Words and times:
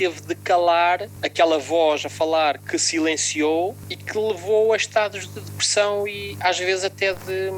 teve 0.00 0.22
de 0.22 0.34
calar 0.34 1.10
aquela 1.22 1.58
voz 1.58 2.06
a 2.06 2.08
falar 2.08 2.56
que 2.56 2.78
silenciou 2.78 3.76
e 3.90 3.94
que 3.94 4.16
levou 4.16 4.72
a 4.72 4.76
estados 4.78 5.28
de 5.28 5.40
depressão 5.40 6.08
e 6.08 6.38
às 6.40 6.58
vezes 6.58 6.84
até 6.84 7.12
de, 7.12 7.50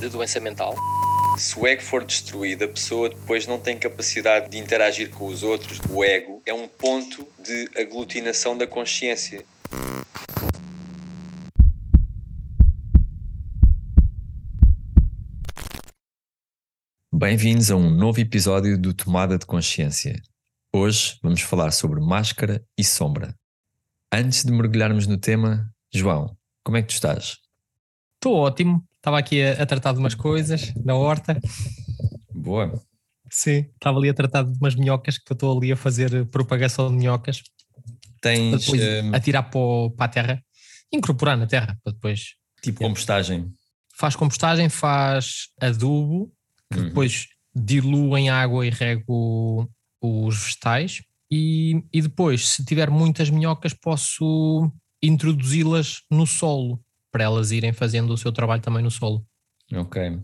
de 0.00 0.08
doença 0.08 0.40
mental. 0.40 0.74
Se 1.36 1.58
o 1.58 1.66
ego 1.66 1.82
for 1.82 2.02
destruído, 2.02 2.64
a 2.64 2.68
pessoa 2.68 3.10
depois 3.10 3.46
não 3.46 3.58
tem 3.58 3.76
capacidade 3.76 4.48
de 4.48 4.56
interagir 4.56 5.10
com 5.10 5.26
os 5.26 5.42
outros. 5.42 5.78
O 5.90 6.02
ego 6.02 6.40
é 6.46 6.54
um 6.54 6.66
ponto 6.66 7.28
de 7.38 7.68
aglutinação 7.76 8.56
da 8.56 8.66
consciência. 8.66 9.44
Bem-vindos 17.12 17.70
a 17.70 17.76
um 17.76 17.90
novo 17.90 18.18
episódio 18.18 18.78
do 18.78 18.94
Tomada 18.94 19.36
de 19.36 19.44
Consciência. 19.44 20.22
Hoje 20.78 21.18
vamos 21.22 21.40
falar 21.40 21.70
sobre 21.70 22.02
máscara 22.02 22.62
e 22.76 22.84
sombra. 22.84 23.34
Antes 24.12 24.44
de 24.44 24.52
mergulharmos 24.52 25.06
no 25.06 25.16
tema, 25.16 25.72
João, 25.90 26.36
como 26.62 26.76
é 26.76 26.82
que 26.82 26.88
tu 26.88 26.92
estás? 26.92 27.38
Estou 28.16 28.34
ótimo. 28.34 28.84
Estava 28.96 29.18
aqui 29.18 29.42
a, 29.42 29.62
a, 29.62 29.64
tratar 29.64 29.94
de 29.94 30.00
umas 30.00 30.14
coisas 30.14 30.74
na 30.84 30.94
horta. 30.94 31.40
Boa. 32.30 32.78
Sim, 33.30 33.70
estava 33.72 33.98
ali 33.98 34.10
a 34.10 34.14
tratar 34.14 34.42
de 34.42 34.54
umas 34.58 34.74
minhocas 34.74 35.16
que 35.16 35.32
estou 35.32 35.56
ali 35.56 35.72
a 35.72 35.76
fazer 35.76 36.26
propagação 36.26 36.90
de 36.90 36.98
minhocas. 36.98 37.42
Tens. 38.20 38.68
Um... 38.68 39.14
atirar 39.14 39.44
para, 39.44 39.90
para 39.96 40.04
a 40.04 40.08
terra, 40.08 40.44
incorporar 40.92 41.38
na 41.38 41.46
terra 41.46 41.78
para 41.82 41.94
depois. 41.94 42.34
Tipo 42.60 42.80
compostagem. 42.80 43.50
Faz 43.96 44.14
compostagem, 44.14 44.68
faz 44.68 45.48
adubo 45.58 46.30
que 46.70 46.80
uhum. 46.80 46.88
depois 46.88 47.28
diluo 47.54 48.18
em 48.18 48.28
água 48.28 48.66
e 48.66 48.68
rego 48.68 49.66
os 50.06 50.36
vegetais. 50.36 51.02
E, 51.30 51.82
e 51.92 52.00
depois, 52.00 52.48
se 52.48 52.64
tiver 52.64 52.90
muitas 52.90 53.30
minhocas, 53.30 53.74
posso 53.74 54.70
introduzi-las 55.02 56.02
no 56.10 56.26
solo 56.26 56.80
para 57.12 57.24
elas 57.24 57.50
irem 57.50 57.72
fazendo 57.72 58.12
o 58.12 58.18
seu 58.18 58.32
trabalho 58.32 58.62
também 58.62 58.82
no 58.82 58.90
solo. 58.90 59.26
Ok. 59.72 60.20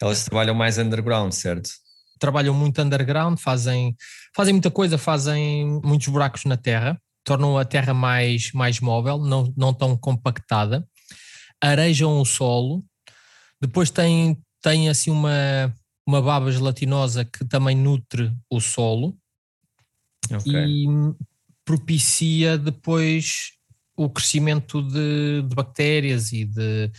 Elas 0.00 0.24
trabalham 0.24 0.54
mais 0.54 0.78
underground, 0.78 1.32
certo? 1.32 1.70
Trabalham 2.18 2.54
muito 2.54 2.80
underground, 2.82 3.38
fazem, 3.38 3.96
fazem 4.34 4.52
muita 4.52 4.70
coisa, 4.70 4.98
fazem 4.98 5.80
muitos 5.84 6.08
buracos 6.08 6.44
na 6.44 6.56
terra, 6.56 7.00
tornam 7.24 7.56
a 7.56 7.64
terra 7.64 7.94
mais, 7.94 8.52
mais 8.52 8.80
móvel, 8.80 9.18
não, 9.18 9.52
não 9.56 9.72
tão 9.72 9.96
compactada, 9.96 10.86
arejam 11.62 12.20
o 12.20 12.24
solo, 12.24 12.84
depois 13.60 13.90
têm 13.90 14.36
tem 14.60 14.88
assim 14.88 15.10
uma, 15.10 15.72
uma 16.08 16.22
baba 16.22 16.50
gelatinosa 16.50 17.22
que 17.22 17.44
também 17.44 17.76
nutre 17.76 18.34
o 18.48 18.62
solo 18.62 19.14
okay. 20.34 20.64
e 20.64 20.86
propicia 21.66 22.56
depois 22.56 23.52
o 23.94 24.08
crescimento 24.08 24.80
de, 24.80 25.42
de 25.42 25.54
bactérias 25.54 26.32
e 26.32 26.46
de, 26.46 26.90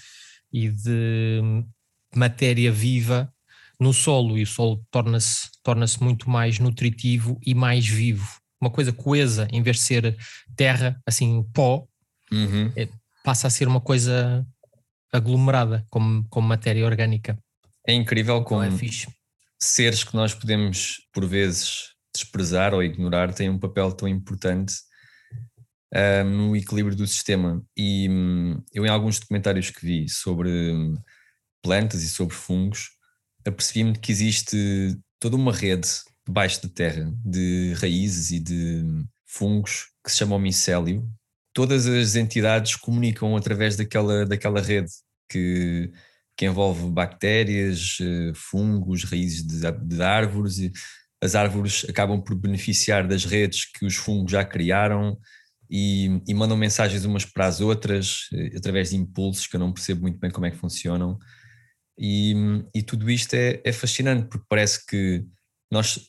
e 0.53 0.69
de 0.69 1.41
matéria 2.15 2.71
viva 2.71 3.33
no 3.79 3.95
solo 3.95 4.37
e 4.37 4.43
o 4.43 4.47
solo 4.47 4.85
torna-se 4.91 5.49
torna 5.63 5.87
muito 5.99 6.29
mais 6.29 6.59
nutritivo 6.59 7.39
e 7.43 7.55
mais 7.55 7.87
vivo. 7.87 8.39
Uma 8.61 8.69
coisa 8.69 8.93
coesa, 8.93 9.47
em 9.51 9.63
vez 9.63 9.77
de 9.77 9.83
ser 9.83 10.17
terra, 10.55 11.01
assim, 11.03 11.41
pó, 11.51 11.87
uhum. 12.31 12.71
é, 12.75 12.87
passa 13.23 13.47
a 13.47 13.49
ser 13.49 13.67
uma 13.67 13.81
coisa 13.81 14.45
aglomerada, 15.11 15.83
como, 15.89 16.23
como 16.29 16.47
matéria 16.47 16.85
orgânica. 16.85 17.35
É 17.87 17.93
incrível 17.93 18.43
como 18.43 18.63
é 18.63 18.69
seres 19.61 20.03
que 20.03 20.15
nós 20.15 20.33
podemos, 20.33 21.01
por 21.13 21.25
vezes, 21.25 21.93
desprezar 22.13 22.73
ou 22.73 22.81
ignorar 22.81 23.33
têm 23.33 23.49
um 23.49 23.59
papel 23.59 23.91
tão 23.91 24.07
importante 24.07 24.73
uh, 25.93 26.23
no 26.23 26.55
equilíbrio 26.55 26.95
do 26.95 27.05
sistema. 27.05 27.63
E 27.75 28.09
um, 28.09 28.63
eu, 28.73 28.85
em 28.85 28.89
alguns 28.89 29.19
documentários 29.19 29.69
que 29.69 29.85
vi 29.85 30.09
sobre 30.09 30.49
hum, 30.49 30.95
plantas 31.61 32.01
e 32.03 32.09
sobre 32.09 32.35
fungos, 32.35 32.89
apercebi-me 33.45 33.97
que 33.97 34.11
existe 34.11 34.97
toda 35.19 35.35
uma 35.35 35.53
rede 35.53 35.87
debaixo 36.25 36.61
da 36.63 36.69
terra 36.69 37.11
de 37.25 37.73
raízes 37.73 38.31
e 38.31 38.39
de 38.39 38.83
fungos 39.25 39.87
que 40.03 40.11
se 40.11 40.17
chamam 40.17 40.39
micélio. 40.39 41.07
Todas 41.53 41.85
as 41.85 42.15
entidades 42.15 42.75
comunicam 42.75 43.35
através 43.35 43.75
daquela, 43.75 44.25
daquela 44.25 44.61
rede 44.61 44.91
que 45.29 45.91
que 46.39 46.45
envolve 46.45 46.89
bactérias, 46.89 47.97
eh, 47.99 48.31
fungos, 48.33 49.03
raízes 49.03 49.45
de, 49.45 49.59
de 49.83 50.01
árvores 50.01 50.57
e 50.57 50.71
as 51.21 51.35
árvores 51.35 51.85
acabam 51.89 52.21
por 52.23 52.33
beneficiar 52.33 53.05
das 53.05 53.25
redes 53.25 53.65
que 53.69 53.85
os 53.85 53.97
fungos 53.97 54.31
já 54.31 54.45
criaram 54.45 55.19
e, 55.69 56.21
e, 56.25 56.33
mandam 56.33 56.55
mensagens 56.55 57.03
umas 57.03 57.25
para 57.25 57.45
as 57.45 57.59
outras 57.59 58.29
eh, 58.33 58.55
através 58.55 58.91
de 58.91 58.95
impulsos 58.95 59.47
que 59.47 59.57
eu 59.57 59.59
não 59.59 59.73
percebo 59.73 60.03
muito 60.03 60.17
bem 60.17 60.31
como 60.31 60.45
é 60.45 60.51
que 60.51 60.55
funcionam. 60.55 61.19
E, 61.97 62.33
e 62.73 62.81
tudo 62.83 63.11
isto 63.11 63.33
é, 63.33 63.59
é, 63.65 63.73
fascinante 63.73 64.29
porque 64.29 64.45
parece 64.47 64.85
que 64.85 65.25
nós 65.69 65.99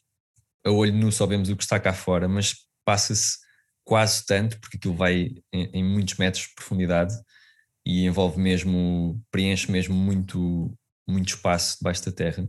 a 0.65 0.71
olho 0.71 0.93
nu 0.93 1.11
só 1.11 1.27
vemos 1.27 1.49
o 1.49 1.57
que 1.57 1.65
está 1.65 1.81
cá 1.81 1.93
fora, 1.93 2.29
mas 2.29 2.55
passa-se 2.85 3.37
quase 3.83 4.25
tanto, 4.25 4.61
porque 4.61 4.77
aquilo 4.77 4.95
vai 4.95 5.33
em, 5.53 5.71
em 5.73 5.85
muitos 5.85 6.15
metros 6.19 6.45
de 6.45 6.55
profundidade 6.55 7.15
e 7.85 8.05
envolve 8.05 8.39
mesmo, 8.39 9.21
preenche 9.31 9.71
mesmo 9.71 9.95
muito, 9.95 10.77
muito 11.09 11.29
espaço 11.29 11.79
debaixo 11.79 12.05
da 12.05 12.13
terra. 12.13 12.49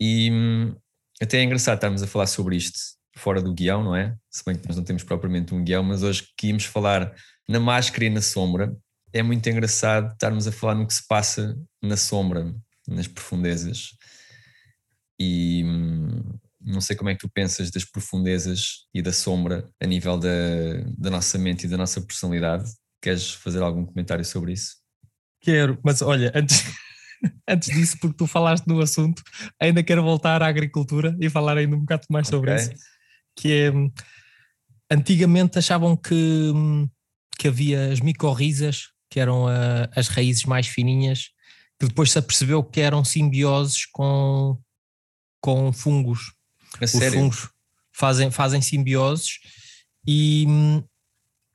E 0.00 0.30
hum, 0.30 0.76
até 1.20 1.38
é 1.38 1.42
engraçado 1.42 1.76
estarmos 1.76 2.02
a 2.02 2.06
falar 2.06 2.26
sobre 2.26 2.56
isto 2.56 2.78
fora 3.16 3.40
do 3.40 3.54
guião, 3.54 3.82
não 3.82 3.94
é? 3.94 4.16
Se 4.30 4.42
bem 4.44 4.56
que 4.56 4.66
nós 4.66 4.76
não 4.76 4.84
temos 4.84 5.04
propriamente 5.04 5.54
um 5.54 5.62
guião, 5.62 5.82
mas 5.82 6.02
hoje 6.02 6.28
que 6.36 6.48
íamos 6.48 6.64
falar 6.64 7.14
na 7.48 7.60
máscara 7.60 8.04
e 8.04 8.10
na 8.10 8.22
sombra, 8.22 8.76
é 9.12 9.22
muito 9.22 9.48
engraçado 9.48 10.12
estarmos 10.12 10.46
a 10.46 10.52
falar 10.52 10.74
no 10.74 10.86
que 10.86 10.94
se 10.94 11.06
passa 11.06 11.56
na 11.80 11.96
sombra, 11.96 12.52
nas 12.88 13.06
profundezas. 13.06 13.90
E 15.18 15.62
hum, 15.64 16.38
não 16.60 16.80
sei 16.80 16.96
como 16.96 17.10
é 17.10 17.14
que 17.14 17.20
tu 17.20 17.28
pensas 17.28 17.70
das 17.70 17.84
profundezas 17.84 18.86
e 18.92 19.00
da 19.00 19.12
sombra 19.12 19.70
a 19.80 19.86
nível 19.86 20.18
da, 20.18 20.28
da 20.98 21.10
nossa 21.10 21.38
mente 21.38 21.66
e 21.66 21.68
da 21.68 21.76
nossa 21.76 22.00
personalidade. 22.00 22.64
Queres 23.04 23.32
fazer 23.32 23.62
algum 23.62 23.84
comentário 23.84 24.24
sobre 24.24 24.54
isso? 24.54 24.76
Quero, 25.38 25.78
mas 25.84 26.00
olha, 26.00 26.32
antes, 26.34 26.64
antes 27.46 27.68
disso, 27.68 27.98
porque 28.00 28.16
tu 28.16 28.26
falaste 28.26 28.66
no 28.66 28.80
assunto, 28.80 29.22
ainda 29.60 29.82
quero 29.82 30.02
voltar 30.02 30.42
à 30.42 30.46
agricultura 30.46 31.14
e 31.20 31.28
falar 31.28 31.58
ainda 31.58 31.76
um 31.76 31.80
bocado 31.80 32.06
mais 32.08 32.28
sobre 32.28 32.50
okay. 32.50 32.64
isso. 32.64 32.82
Que 33.36 33.52
é 33.52 33.72
antigamente 34.90 35.58
achavam 35.58 35.94
que, 35.94 36.50
que 37.38 37.46
havia 37.46 37.92
as 37.92 38.00
micorrizas, 38.00 38.88
que 39.10 39.20
eram 39.20 39.48
a, 39.48 39.86
as 39.94 40.08
raízes 40.08 40.44
mais 40.44 40.66
fininhas, 40.66 41.28
que 41.78 41.86
depois 41.86 42.10
se 42.10 42.18
apercebeu 42.18 42.64
que 42.64 42.80
eram 42.80 43.04
simbioses 43.04 43.84
com, 43.84 44.58
com 45.42 45.70
fungos. 45.74 46.32
A 46.80 46.86
Os 46.86 46.90
sério? 46.90 47.18
fungos 47.18 47.50
fazem, 47.92 48.30
fazem 48.30 48.62
simbioses 48.62 49.40
e 50.08 50.46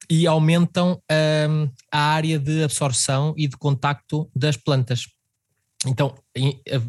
e 0.10 0.26
aumentam 0.26 1.02
um, 1.50 1.70
a 1.92 2.00
área 2.00 2.38
de 2.40 2.64
absorção 2.64 3.34
e 3.38 3.48
de 3.48 3.58
contacto 3.58 4.30
das 4.36 4.56
plantas. 4.56 5.08
Então 5.86 6.16
eh, 6.36 6.82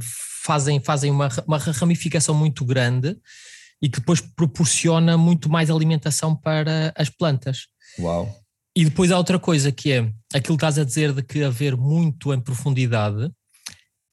fazem, 0.44 0.80
fazem 0.80 1.10
uma, 1.10 1.28
uma 1.46 1.58
ramificação 1.58 2.34
muito 2.34 2.64
grande 2.64 3.16
e 3.82 3.88
que 3.88 4.00
depois 4.00 4.20
proporciona 4.20 5.16
muito 5.16 5.48
mais 5.48 5.70
alimentação 5.70 6.36
para 6.36 6.92
as 6.96 7.08
plantas. 7.08 7.66
Uau! 7.98 8.40
E 8.76 8.84
depois 8.84 9.10
há 9.10 9.18
outra 9.18 9.38
coisa 9.38 9.72
que 9.72 9.92
é 9.92 10.12
aquilo 10.32 10.56
que 10.56 10.64
estás 10.64 10.78
a 10.78 10.84
dizer 10.84 11.12
de 11.12 11.22
que 11.22 11.42
haver 11.42 11.76
muito 11.76 12.32
em 12.32 12.40
profundidade 12.40 13.30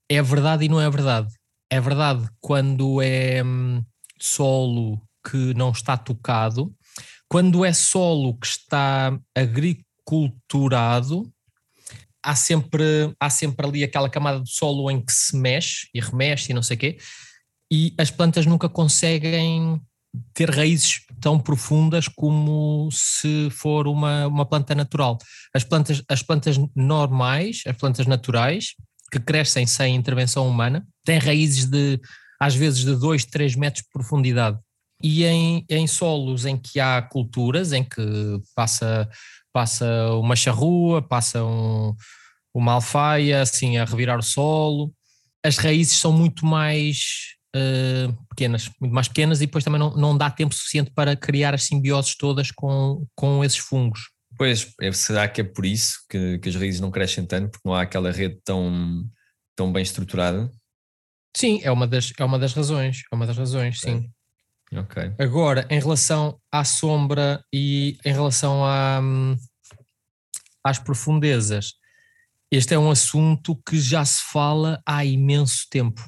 é 0.09 0.21
verdade 0.21 0.65
e 0.65 0.69
não 0.69 0.81
é 0.81 0.89
verdade. 0.89 1.33
É 1.69 1.79
verdade 1.79 2.27
quando 2.39 3.01
é 3.01 3.43
hum, 3.43 3.83
solo 4.19 5.01
que 5.29 5.53
não 5.53 5.71
está 5.71 5.97
tocado, 5.97 6.73
quando 7.29 7.65
é 7.65 7.73
solo 7.73 8.37
que 8.37 8.47
está 8.47 9.19
agriculturado, 10.07 11.29
há 12.23 12.35
sempre, 12.35 13.13
há 13.19 13.29
sempre 13.29 13.67
ali 13.67 13.83
aquela 13.83 14.09
camada 14.09 14.41
de 14.41 14.49
solo 14.49 14.89
em 14.89 15.03
que 15.03 15.11
se 15.11 15.35
mexe 15.35 15.87
e 15.93 15.99
remexe 15.99 16.51
e 16.51 16.55
não 16.55 16.63
sei 16.63 16.77
o 16.77 16.79
quê, 16.79 16.97
e 17.71 17.93
as 17.97 18.09
plantas 18.09 18.45
nunca 18.45 18.69
conseguem 18.69 19.81
ter 20.33 20.49
raízes 20.49 21.01
tão 21.21 21.37
profundas 21.37 22.07
como 22.07 22.89
se 22.91 23.49
for 23.51 23.87
uma, 23.87 24.25
uma 24.27 24.45
planta 24.45 24.73
natural. 24.73 25.17
As 25.53 25.63
plantas, 25.63 26.01
as 26.09 26.23
plantas 26.23 26.57
normais, 26.73 27.61
as 27.67 27.75
plantas 27.75 28.07
naturais, 28.07 28.73
que 29.11 29.19
crescem 29.19 29.67
sem 29.67 29.95
intervenção 29.95 30.47
humana, 30.47 30.87
têm 31.05 31.19
raízes 31.19 31.65
de 31.65 31.99
às 32.39 32.55
vezes 32.55 32.85
de 32.85 32.95
2, 32.95 33.25
3 33.25 33.55
metros 33.55 33.83
de 33.83 33.89
profundidade 33.91 34.59
e 35.01 35.23
em, 35.25 35.65
em 35.69 35.87
solos 35.87 36.45
em 36.45 36.57
que 36.57 36.79
há 36.79 37.01
culturas, 37.01 37.71
em 37.71 37.83
que 37.83 38.01
passa, 38.55 39.07
passa 39.57 40.11
uma 40.11 40.35
charrua, 40.35 41.01
passa 41.01 41.43
um, 41.43 41.95
uma 42.53 42.73
alfaia 42.73 43.41
assim 43.41 43.77
a 43.77 43.85
revirar 43.85 44.19
o 44.19 44.21
solo, 44.21 44.93
as 45.43 45.57
raízes 45.57 45.97
são 45.97 46.11
muito 46.11 46.45
mais 46.45 47.33
uh, 47.55 48.13
pequenas, 48.29 48.69
muito 48.79 48.93
mais 48.93 49.07
pequenas, 49.07 49.41
e 49.41 49.47
depois 49.47 49.63
também 49.63 49.79
não, 49.79 49.95
não 49.95 50.15
dá 50.15 50.29
tempo 50.29 50.53
suficiente 50.53 50.91
para 50.91 51.15
criar 51.15 51.55
as 51.55 51.63
simbioses 51.63 52.15
todas 52.15 52.51
com, 52.51 53.03
com 53.15 53.43
esses 53.43 53.57
fungos. 53.57 54.11
Pois, 54.37 54.71
é, 54.79 54.91
será 54.91 55.27
que 55.27 55.41
é 55.41 55.43
por 55.43 55.65
isso 55.65 56.05
que, 56.07 56.37
que 56.37 56.49
as 56.49 56.55
raízes 56.55 56.79
não 56.79 56.91
crescem 56.91 57.25
tanto, 57.25 57.49
porque 57.49 57.67
não 57.67 57.73
há 57.73 57.81
aquela 57.81 58.11
rede 58.11 58.39
tão, 58.45 59.09
tão 59.55 59.73
bem 59.73 59.81
estruturada? 59.81 60.51
Sim, 61.35 61.61
é 61.63 61.71
uma 61.71 61.87
das, 61.87 62.13
é 62.15 62.23
uma 62.23 62.37
das 62.37 62.53
razões, 62.53 63.01
é 63.11 63.15
uma 63.15 63.25
das 63.25 63.35
razões, 63.35 63.79
okay. 63.79 64.01
sim. 64.01 64.11
Ok. 64.75 65.13
Agora, 65.17 65.65
em 65.69 65.79
relação 65.79 66.39
à 66.51 66.63
sombra 66.65 67.41
e 67.53 67.97
em 68.03 68.11
relação 68.11 68.65
a, 68.65 69.01
às 70.69 70.79
profundezas, 70.79 71.73
este 72.51 72.73
é 72.73 72.79
um 72.79 72.89
assunto 72.89 73.59
que 73.67 73.79
já 73.79 74.05
se 74.05 74.21
fala 74.31 74.81
há 74.85 75.03
imenso 75.03 75.67
tempo. 75.69 76.01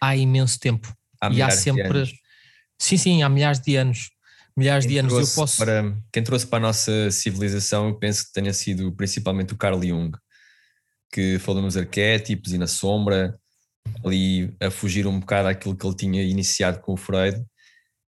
Há 0.00 0.16
imenso 0.16 0.58
tempo. 0.58 0.92
Há 1.20 1.30
e 1.30 1.42
há 1.42 1.50
sempre. 1.50 2.10
Sim, 2.80 2.96
sim, 2.96 3.22
há 3.22 3.28
milhares 3.28 3.60
de 3.60 3.76
anos. 3.76 4.10
Milhares 4.56 4.84
quem 4.84 4.92
de 4.92 4.98
anos. 4.98 5.12
Eu 5.12 5.34
posso. 5.34 5.56
Para, 5.56 5.96
quem 6.12 6.22
trouxe 6.22 6.46
para 6.46 6.58
a 6.58 6.68
nossa 6.68 7.10
civilização, 7.10 7.88
eu 7.88 7.98
penso 7.98 8.26
que 8.26 8.32
tenha 8.32 8.52
sido 8.52 8.92
principalmente 8.92 9.52
o 9.52 9.56
Carl 9.56 9.82
Jung, 9.82 10.12
que 11.12 11.38
falou 11.40 11.60
nos 11.60 11.76
arquétipos 11.76 12.52
e 12.52 12.58
na 12.58 12.68
sombra, 12.68 13.36
ali 14.04 14.54
a 14.60 14.70
fugir 14.70 15.06
um 15.06 15.18
bocado 15.18 15.48
àquilo 15.48 15.76
que 15.76 15.86
ele 15.86 15.96
tinha 15.96 16.22
iniciado 16.22 16.80
com 16.80 16.92
o 16.92 16.96
Freud. 16.96 17.44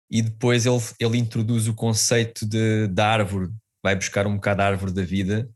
E 0.10 0.22
depois 0.22 0.66
ele, 0.66 0.82
ele 1.00 1.18
introduz 1.18 1.68
o 1.68 1.74
conceito 1.74 2.46
de, 2.46 2.88
da 2.88 3.08
árvore, 3.08 3.50
vai 3.84 3.96
buscar 3.96 4.28
um 4.28 4.36
bocado 4.36 4.62
a 4.62 4.66
árvore 4.66 4.92
da 4.92 5.04
vida 5.04 5.50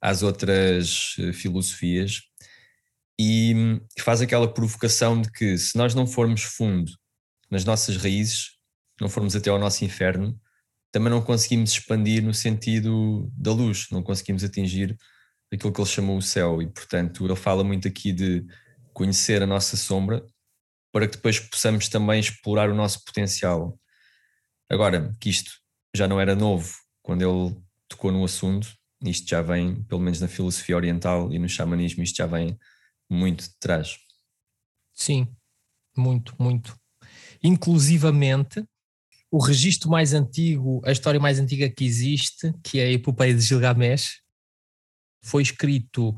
às 0.00 0.22
outras 0.22 1.16
eh, 1.18 1.32
filosofias 1.32 2.22
e 3.18 3.54
hum, 3.54 3.80
faz 3.98 4.20
aquela 4.20 4.52
provocação 4.52 5.20
de 5.20 5.30
que 5.32 5.56
se 5.56 5.76
nós 5.76 5.94
não 5.94 6.06
formos 6.06 6.42
fundo 6.42 6.92
nas 7.50 7.64
nossas 7.64 7.96
raízes, 7.96 8.56
não 9.00 9.08
formos 9.08 9.34
até 9.34 9.50
ao 9.50 9.58
nosso 9.58 9.84
inferno, 9.84 10.38
também 10.92 11.10
não 11.10 11.22
conseguimos 11.22 11.72
expandir 11.72 12.22
no 12.22 12.34
sentido 12.34 13.30
da 13.36 13.52
luz, 13.52 13.86
não 13.90 14.02
conseguimos 14.02 14.44
atingir 14.44 14.96
aquilo 15.52 15.72
que 15.72 15.80
ele 15.80 15.88
chamou 15.88 16.16
o 16.16 16.22
céu 16.22 16.60
e 16.60 16.66
portanto 16.66 17.24
ele 17.24 17.36
fala 17.36 17.62
muito 17.62 17.86
aqui 17.88 18.12
de 18.12 18.44
conhecer 18.92 19.42
a 19.42 19.46
nossa 19.46 19.76
sombra 19.76 20.24
para 20.92 21.06
que 21.06 21.16
depois 21.16 21.38
possamos 21.38 21.88
também 21.88 22.18
explorar 22.18 22.70
o 22.70 22.74
nosso 22.74 23.04
potencial. 23.04 23.78
Agora, 24.70 25.14
que 25.20 25.28
isto 25.28 25.50
já 25.94 26.08
não 26.08 26.20
era 26.20 26.34
novo 26.34 26.74
quando 27.02 27.22
ele 27.22 27.56
tocou 27.88 28.10
no 28.10 28.24
assunto, 28.24 28.68
isto 29.02 29.28
já 29.28 29.42
vem, 29.42 29.82
pelo 29.84 30.00
menos 30.00 30.20
na 30.20 30.28
filosofia 30.28 30.76
oriental 30.76 31.32
e 31.32 31.38
no 31.38 31.48
xamanismo, 31.48 32.02
isto 32.02 32.16
já 32.16 32.26
vem 32.26 32.58
muito 33.10 33.44
de 33.44 33.58
trás. 33.58 33.96
Sim, 34.92 35.28
muito, 35.96 36.34
muito. 36.38 36.78
Inclusivamente, 37.42 38.64
o 39.30 39.38
registro 39.38 39.90
mais 39.90 40.14
antigo, 40.14 40.80
a 40.84 40.92
história 40.92 41.20
mais 41.20 41.38
antiga 41.38 41.68
que 41.68 41.84
existe, 41.84 42.52
que 42.62 42.78
é 42.78 42.86
a 42.86 42.92
Epopeia 42.92 43.34
de 43.34 43.40
Gilgamesh, 43.40 44.20
foi 45.22 45.42
escrito 45.42 46.14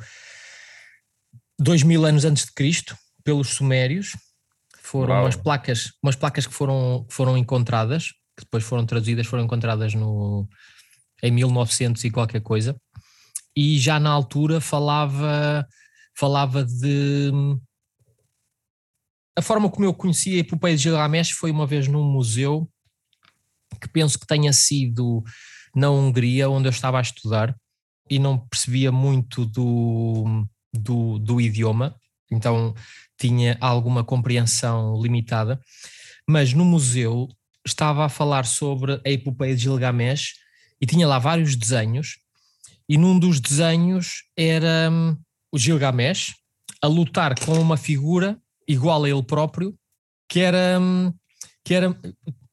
dois 1.59 1.83
mil 1.83 2.05
anos 2.05 2.25
antes 2.25 2.45
de 2.45 2.53
Cristo 2.53 2.97
pelos 3.25 3.49
Sumérios. 3.49 4.17
Foram 4.77 5.15
Uau. 5.15 5.25
umas 5.25 5.37
placas, 5.37 5.93
umas 6.03 6.17
placas 6.17 6.47
que 6.47 6.55
foram, 6.55 7.07
foram 7.11 7.37
encontradas, 7.37 8.13
que 8.37 8.45
depois 8.45 8.63
foram 8.63 8.87
traduzidas, 8.87 9.27
foram 9.27 9.45
encontradas 9.45 9.95
no, 9.95 10.49
em 11.23 11.31
1900 11.31 12.05
e 12.05 12.11
qualquer 12.11 12.41
coisa, 12.41 12.77
e 13.57 13.79
já 13.79 13.99
na 13.99 14.11
altura 14.11 14.61
falava, 14.61 15.67
falava 16.17 16.65
de. 16.65 17.33
A 19.37 19.43
forma 19.43 19.71
como 19.71 19.85
eu 19.85 19.95
conheci 19.95 20.35
a 20.35 20.39
epopeia 20.39 20.77
de 20.77 20.83
Gilgamesh 20.83 21.31
foi 21.31 21.51
uma 21.51 21.67
vez 21.67 21.87
num 21.87 22.05
museu 22.05 22.69
que 23.81 23.89
penso 23.89 24.19
que 24.19 24.27
tenha 24.27 24.53
sido 24.53 25.23
na 25.75 25.91
Hungria, 25.91 26.49
onde 26.49 26.67
eu 26.67 26.71
estava 26.71 26.99
a 26.99 27.03
estudar, 27.03 27.55
e 28.11 28.19
não 28.19 28.39
percebia 28.39 28.91
muito 28.91 29.45
do, 29.45 30.47
do, 30.73 31.19
do 31.19 31.41
idioma, 31.41 31.95
então 32.31 32.75
tinha 33.19 33.57
alguma 33.61 34.05
compreensão 34.05 35.01
limitada, 35.01 35.61
mas 36.29 36.53
no 36.53 36.65
museu 36.65 37.29
estava 37.67 38.05
a 38.05 38.09
falar 38.09 38.45
sobre 38.45 39.01
a 39.05 39.11
epopeia 39.11 39.55
de 39.55 39.63
Gilgamesh 39.63 40.35
e 40.81 40.87
tinha 40.87 41.07
lá 41.07 41.19
vários 41.19 41.57
desenhos, 41.57 42.19
e 42.89 42.97
num 42.97 43.19
dos 43.19 43.41
desenhos 43.41 44.25
era 44.37 44.89
um, 44.91 45.17
o 45.53 45.59
Gilgamesh 45.59 46.35
a 46.83 46.87
lutar 46.87 47.39
com 47.39 47.53
uma 47.61 47.77
figura 47.77 48.41
igual 48.67 49.05
a 49.05 49.11
ele 49.11 49.23
próprio, 49.23 49.75
que 50.29 50.41
era, 50.41 50.79
um, 50.81 51.13
que 51.65 51.75
era 51.75 51.99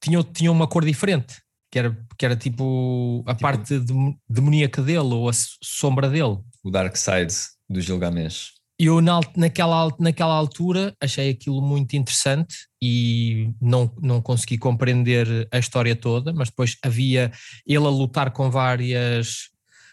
tinha, 0.01 0.23
tinha 0.23 0.51
uma 0.51 0.67
cor 0.67 0.83
diferente, 0.83 1.41
que 1.71 1.79
era, 1.79 1.97
que 2.17 2.25
era 2.25 2.35
tipo 2.35 3.23
a 3.25 3.33
tipo, 3.33 3.41
parte 3.41 3.79
demoníaca 4.27 4.81
dele 4.81 5.13
ou 5.13 5.29
a 5.29 5.33
sombra 5.33 6.09
dele. 6.09 6.39
O 6.63 6.71
Dark 6.71 6.95
Side 6.95 7.33
do 7.69 7.81
Gilgamesh 7.81 8.53
eu 8.77 8.99
na, 9.01 9.19
naquela, 9.37 9.89
naquela 9.99 10.33
altura 10.33 10.95
achei 10.99 11.29
aquilo 11.29 11.61
muito 11.61 11.95
interessante 11.95 12.67
e 12.81 13.53
não, 13.61 13.93
não 14.01 14.21
consegui 14.21 14.57
compreender 14.57 15.47
a 15.51 15.57
história 15.57 15.95
toda, 15.95 16.33
mas 16.33 16.49
depois 16.49 16.77
havia 16.83 17.31
ele 17.65 17.85
a 17.85 17.89
lutar 17.89 18.31
com 18.31 18.51
várias 18.51 19.49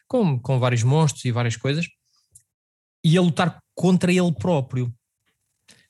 com, 0.09 0.39
com 0.39 0.59
vários 0.59 0.83
monstros 0.83 1.25
e 1.25 1.33
várias 1.33 1.57
coisas 1.57 1.87
e 3.05 3.17
a 3.17 3.21
lutar 3.21 3.59
contra 3.75 4.13
ele 4.13 4.33
próprio, 4.33 4.93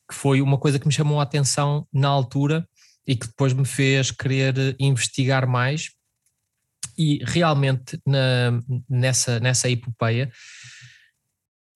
que 0.08 0.14
foi 0.14 0.40
uma 0.40 0.58
coisa 0.58 0.78
que 0.78 0.86
me 0.86 0.92
chamou 0.92 1.20
a 1.20 1.24
atenção 1.24 1.86
na 1.92 2.08
altura 2.08 2.66
e 3.06 3.16
que 3.16 3.26
depois 3.26 3.52
me 3.52 3.64
fez 3.64 4.10
querer 4.10 4.76
investigar 4.78 5.46
mais. 5.46 5.90
E 6.96 7.20
realmente 7.24 7.98
na, 8.06 8.60
nessa, 8.88 9.40
nessa 9.40 9.68
epopeia 9.68 10.30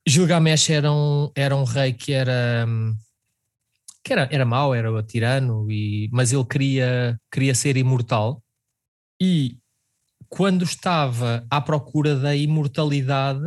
Gilgamesh 0.09 0.71
era 0.71 0.93
um, 0.93 1.31
era 1.35 1.57
um 1.57 1.65
rei 1.65 1.93
que 1.93 2.13
era 2.13 2.67
que 4.05 4.13
era, 4.13 4.29
era 4.31 4.45
mau, 4.45 4.73
era 4.73 5.03
tirano, 5.03 5.69
e, 5.69 6.09
mas 6.13 6.33
ele 6.33 6.45
queria, 6.45 7.21
queria 7.29 7.53
ser 7.57 7.77
imortal. 7.77 8.41
E 9.21 9.59
quando 10.29 10.65
estava 10.65 11.45
à 11.51 11.61
procura 11.61 12.15
da 12.15 12.37
imortalidade 12.37 13.43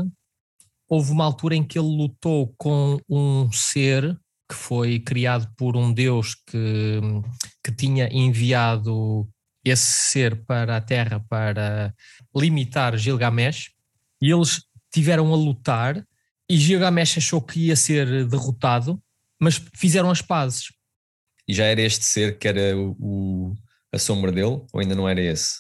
houve 0.90 1.12
uma 1.12 1.24
altura 1.24 1.56
em 1.56 1.64
que 1.64 1.80
ele 1.80 1.88
lutou 1.88 2.54
com 2.58 3.00
um 3.08 3.50
ser 3.54 4.20
que 4.50 4.56
foi 4.56 5.00
criado 5.00 5.48
por 5.56 5.78
um 5.78 5.94
deus 5.94 6.34
que, 6.34 7.00
que 7.64 7.72
tinha 7.72 8.10
enviado 8.12 9.30
esse 9.64 10.12
ser 10.12 10.44
para 10.46 10.78
a 10.78 10.82
Terra 10.82 11.24
para 11.30 11.94
limitar 12.36 12.98
Gilgamesh. 12.98 13.72
E 14.20 14.32
eles 14.32 14.64
tiveram 14.92 15.32
a 15.32 15.38
lutar 15.38 16.04
e 16.50 16.58
Gilgamesh 16.58 17.18
achou 17.18 17.42
que 17.42 17.68
ia 17.68 17.76
ser 17.76 18.26
derrotado, 18.28 19.02
mas 19.40 19.62
fizeram 19.76 20.10
as 20.10 20.22
pazes. 20.22 20.74
E 21.48 21.54
já 21.54 21.66
era 21.66 21.82
este 21.82 22.04
ser 22.06 22.38
que 22.38 22.48
era 22.48 22.76
o, 22.78 22.96
o 23.00 23.56
a 23.92 23.98
sombra 23.98 24.32
dele, 24.32 24.62
ou 24.72 24.80
ainda 24.80 24.96
não 24.96 25.08
era 25.08 25.22
esse? 25.22 25.58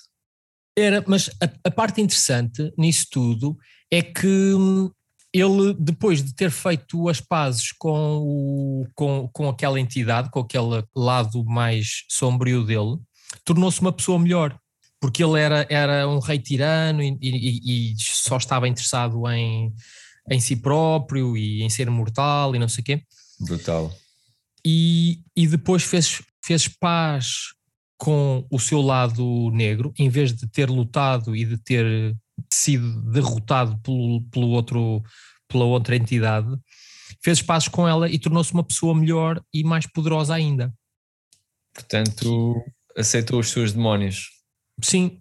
Era, 0.77 1.03
mas 1.07 1.29
a, 1.41 1.67
a 1.67 1.71
parte 1.71 2.01
interessante 2.01 2.71
nisso 2.77 3.07
tudo 3.11 3.57
é 3.91 4.01
que 4.01 4.27
hum, 4.27 4.91
ele, 5.33 5.73
depois 5.79 6.23
de 6.23 6.33
ter 6.33 6.51
feito 6.51 7.09
as 7.09 7.19
pazes 7.19 7.71
com, 7.71 8.17
o, 8.17 8.87
com, 8.95 9.27
com 9.33 9.49
aquela 9.49 9.79
entidade, 9.79 10.29
com 10.29 10.39
aquele 10.39 10.83
lado 10.95 11.43
mais 11.45 12.03
sombrio 12.07 12.63
dele, 12.63 12.97
tornou-se 13.43 13.81
uma 13.81 13.91
pessoa 13.91 14.19
melhor. 14.19 14.57
Porque 15.01 15.23
ele 15.23 15.39
era, 15.39 15.65
era 15.69 16.07
um 16.07 16.19
rei 16.19 16.39
tirano 16.39 17.01
e, 17.01 17.17
e, 17.21 17.91
e 17.91 17.95
só 17.97 18.35
estava 18.35 18.67
interessado 18.67 19.27
em, 19.29 19.73
em 20.29 20.39
si 20.39 20.55
próprio 20.55 21.35
e 21.35 21.63
em 21.63 21.69
ser 21.69 21.89
mortal 21.89 22.55
e 22.55 22.59
não 22.59 22.67
sei 22.67 22.81
o 22.81 22.85
quê. 22.85 23.03
Brutal. 23.39 23.93
E, 24.65 25.21
e 25.35 25.47
depois 25.47 25.83
fez, 25.83 26.21
fez 26.43 26.67
paz 26.67 27.53
com 27.97 28.45
o 28.49 28.59
seu 28.59 28.81
lado 28.81 29.49
negro, 29.51 29.93
em 29.97 30.09
vez 30.09 30.33
de 30.33 30.47
ter 30.47 30.69
lutado 30.69 31.35
e 31.35 31.43
de 31.43 31.57
ter 31.57 32.15
sido 32.51 33.01
derrotado 33.11 33.77
pelo, 33.79 34.21
pelo 34.31 34.49
outro, 34.49 35.03
pela 35.47 35.65
outra 35.65 35.95
entidade, 35.95 36.47
fez 37.21 37.41
paz 37.41 37.67
com 37.67 37.87
ela 37.87 38.09
e 38.09 38.17
tornou-se 38.17 38.53
uma 38.53 38.63
pessoa 38.63 38.95
melhor 38.95 39.41
e 39.53 39.63
mais 39.63 39.85
poderosa 39.85 40.33
ainda. 40.33 40.73
Portanto, 41.73 42.55
aceitou 42.95 43.39
os 43.39 43.49
seus 43.49 43.73
demónios. 43.73 44.29
Sim, 44.81 45.19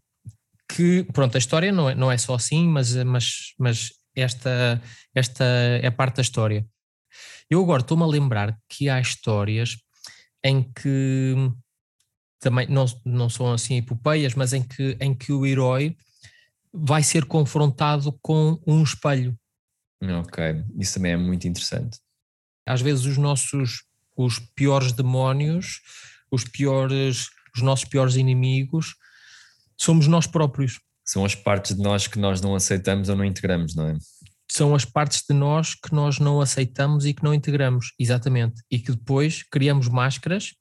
que 0.69 1.05
pronto, 1.12 1.35
a 1.35 1.38
história 1.38 1.73
não 1.73 1.91
é, 1.91 1.95
não 1.95 2.12
é 2.12 2.19
só 2.19 2.35
assim, 2.35 2.69
mas, 2.69 2.95
mas, 2.95 3.55
mas 3.59 3.91
esta, 4.21 4.83
esta 5.15 5.45
é 5.83 5.91
parte 5.91 6.17
da 6.17 6.23
história. 6.23 6.67
Eu 7.51 7.63
agora 7.63 7.83
estou-me 7.83 8.03
a 8.03 8.07
lembrar 8.07 8.59
que 8.69 8.89
há 8.89 9.01
histórias 9.01 9.79
em 10.45 10.63
que 10.63 11.35
também 12.39 12.69
não, 12.69 12.87
não 13.05 13.29
são 13.29 13.53
assim 13.53 13.79
epopeias, 13.79 14.35
mas 14.35 14.53
em 14.53 14.63
que, 14.63 14.97
em 15.01 15.15
que 15.15 15.33
o 15.33 15.45
herói 15.45 15.97
vai 16.73 17.03
ser 17.03 17.25
confrontado 17.25 18.17
com 18.23 18.61
um 18.67 18.83
espelho. 18.83 19.37
Ok, 20.03 20.65
isso 20.79 20.95
também 20.95 21.13
é 21.13 21.17
muito 21.17 21.49
interessante. 21.49 21.99
Às 22.67 22.81
vezes 22.81 23.05
os 23.07 23.17
nossos, 23.17 23.85
os 24.17 24.39
piores 24.39 24.93
demónios, 24.93 25.81
os 26.31 26.45
piores, 26.45 27.31
os 27.55 27.63
nossos 27.63 27.87
piores 27.87 28.15
inimigos, 28.15 28.95
somos 29.77 30.07
nós 30.07 30.27
próprios. 30.27 30.79
São 31.09 31.25
as 31.25 31.35
partes 31.35 31.75
de 31.75 31.83
nós 31.83 32.07
que 32.07 32.19
nós 32.19 32.43
não 32.43 32.55
aceitamos 32.55 33.09
ou 33.09 33.17
não 33.17 33.25
integramos, 33.25 33.75
não 33.75 33.88
é? 33.88 33.97
São 34.50 34.75
as 34.75 34.85
partes 34.85 35.25
de 35.27 35.35
nós 35.35 35.75
que 35.75 35.95
nós 35.95 36.19
não 36.19 36.38
aceitamos 36.38 37.07
e 37.07 37.15
que 37.15 37.25
não 37.25 37.33
integramos, 37.33 37.95
exatamente. 37.99 38.62
E 38.71 38.79
que 38.79 38.93
depois 38.93 39.43
criamos 39.43 39.88
máscaras. 39.88 40.53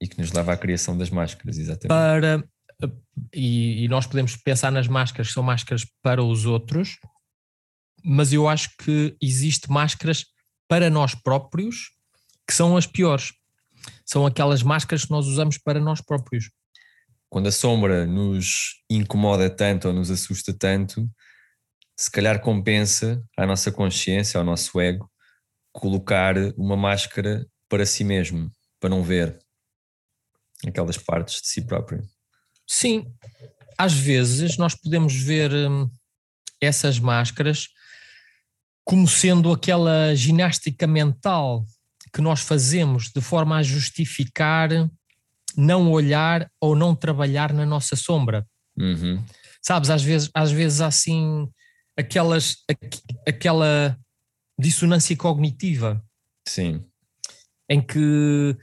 E 0.00 0.06
que 0.06 0.20
nos 0.20 0.30
leva 0.30 0.52
à 0.52 0.56
criação 0.56 0.96
das 0.96 1.10
máscaras, 1.10 1.58
exatamente. 1.58 1.88
Para, 1.88 2.44
e, 3.34 3.84
e 3.84 3.88
nós 3.88 4.06
podemos 4.06 4.36
pensar 4.36 4.70
nas 4.70 4.86
máscaras, 4.86 5.26
que 5.26 5.34
são 5.34 5.42
máscaras 5.42 5.84
para 6.00 6.22
os 6.22 6.44
outros, 6.44 6.98
mas 8.04 8.32
eu 8.32 8.46
acho 8.46 8.70
que 8.78 9.16
existe 9.20 9.68
máscaras 9.68 10.24
para 10.68 10.88
nós 10.88 11.16
próprios 11.16 11.90
que 12.46 12.54
são 12.54 12.76
as 12.76 12.86
piores. 12.86 13.32
São 14.04 14.24
aquelas 14.24 14.62
máscaras 14.62 15.04
que 15.04 15.10
nós 15.10 15.26
usamos 15.26 15.58
para 15.58 15.80
nós 15.80 16.00
próprios. 16.00 16.50
Quando 17.28 17.48
a 17.48 17.52
sombra 17.52 18.06
nos 18.06 18.82
incomoda 18.90 19.50
tanto 19.50 19.88
ou 19.88 19.94
nos 19.94 20.10
assusta 20.10 20.52
tanto, 20.52 21.08
se 21.98 22.10
calhar 22.10 22.40
compensa 22.40 23.22
à 23.36 23.46
nossa 23.46 23.72
consciência, 23.72 24.38
ao 24.38 24.44
nosso 24.44 24.80
ego, 24.80 25.10
colocar 25.72 26.36
uma 26.56 26.76
máscara 26.76 27.46
para 27.68 27.84
si 27.84 28.04
mesmo, 28.04 28.50
para 28.80 28.90
não 28.90 29.02
ver 29.02 29.38
aquelas 30.66 30.96
partes 30.96 31.40
de 31.42 31.48
si 31.48 31.66
próprio. 31.66 32.02
Sim, 32.66 33.12
às 33.78 33.92
vezes 33.92 34.56
nós 34.56 34.74
podemos 34.74 35.14
ver 35.14 35.52
hum, 35.52 35.90
essas 36.60 36.98
máscaras 36.98 37.68
como 38.84 39.06
sendo 39.08 39.52
aquela 39.52 40.14
ginástica 40.14 40.86
mental 40.86 41.64
que 42.12 42.20
nós 42.20 42.40
fazemos 42.40 43.10
de 43.10 43.20
forma 43.20 43.56
a 43.56 43.62
justificar 43.62 44.70
não 45.56 45.90
olhar 45.90 46.50
ou 46.60 46.76
não 46.76 46.94
trabalhar 46.94 47.52
na 47.52 47.64
nossa 47.64 47.96
sombra. 47.96 48.46
Uhum. 48.78 49.24
Sabes, 49.62 49.90
às 49.90 50.02
vezes, 50.02 50.30
às 50.34 50.52
vezes 50.52 50.80
há 50.80 50.88
assim 50.88 51.48
aquelas, 51.96 52.56
aquela 53.26 53.98
dissonância 54.58 55.16
cognitiva. 55.16 56.02
Sim. 56.46 56.84
Em 57.68 57.80
que, 57.80 58.56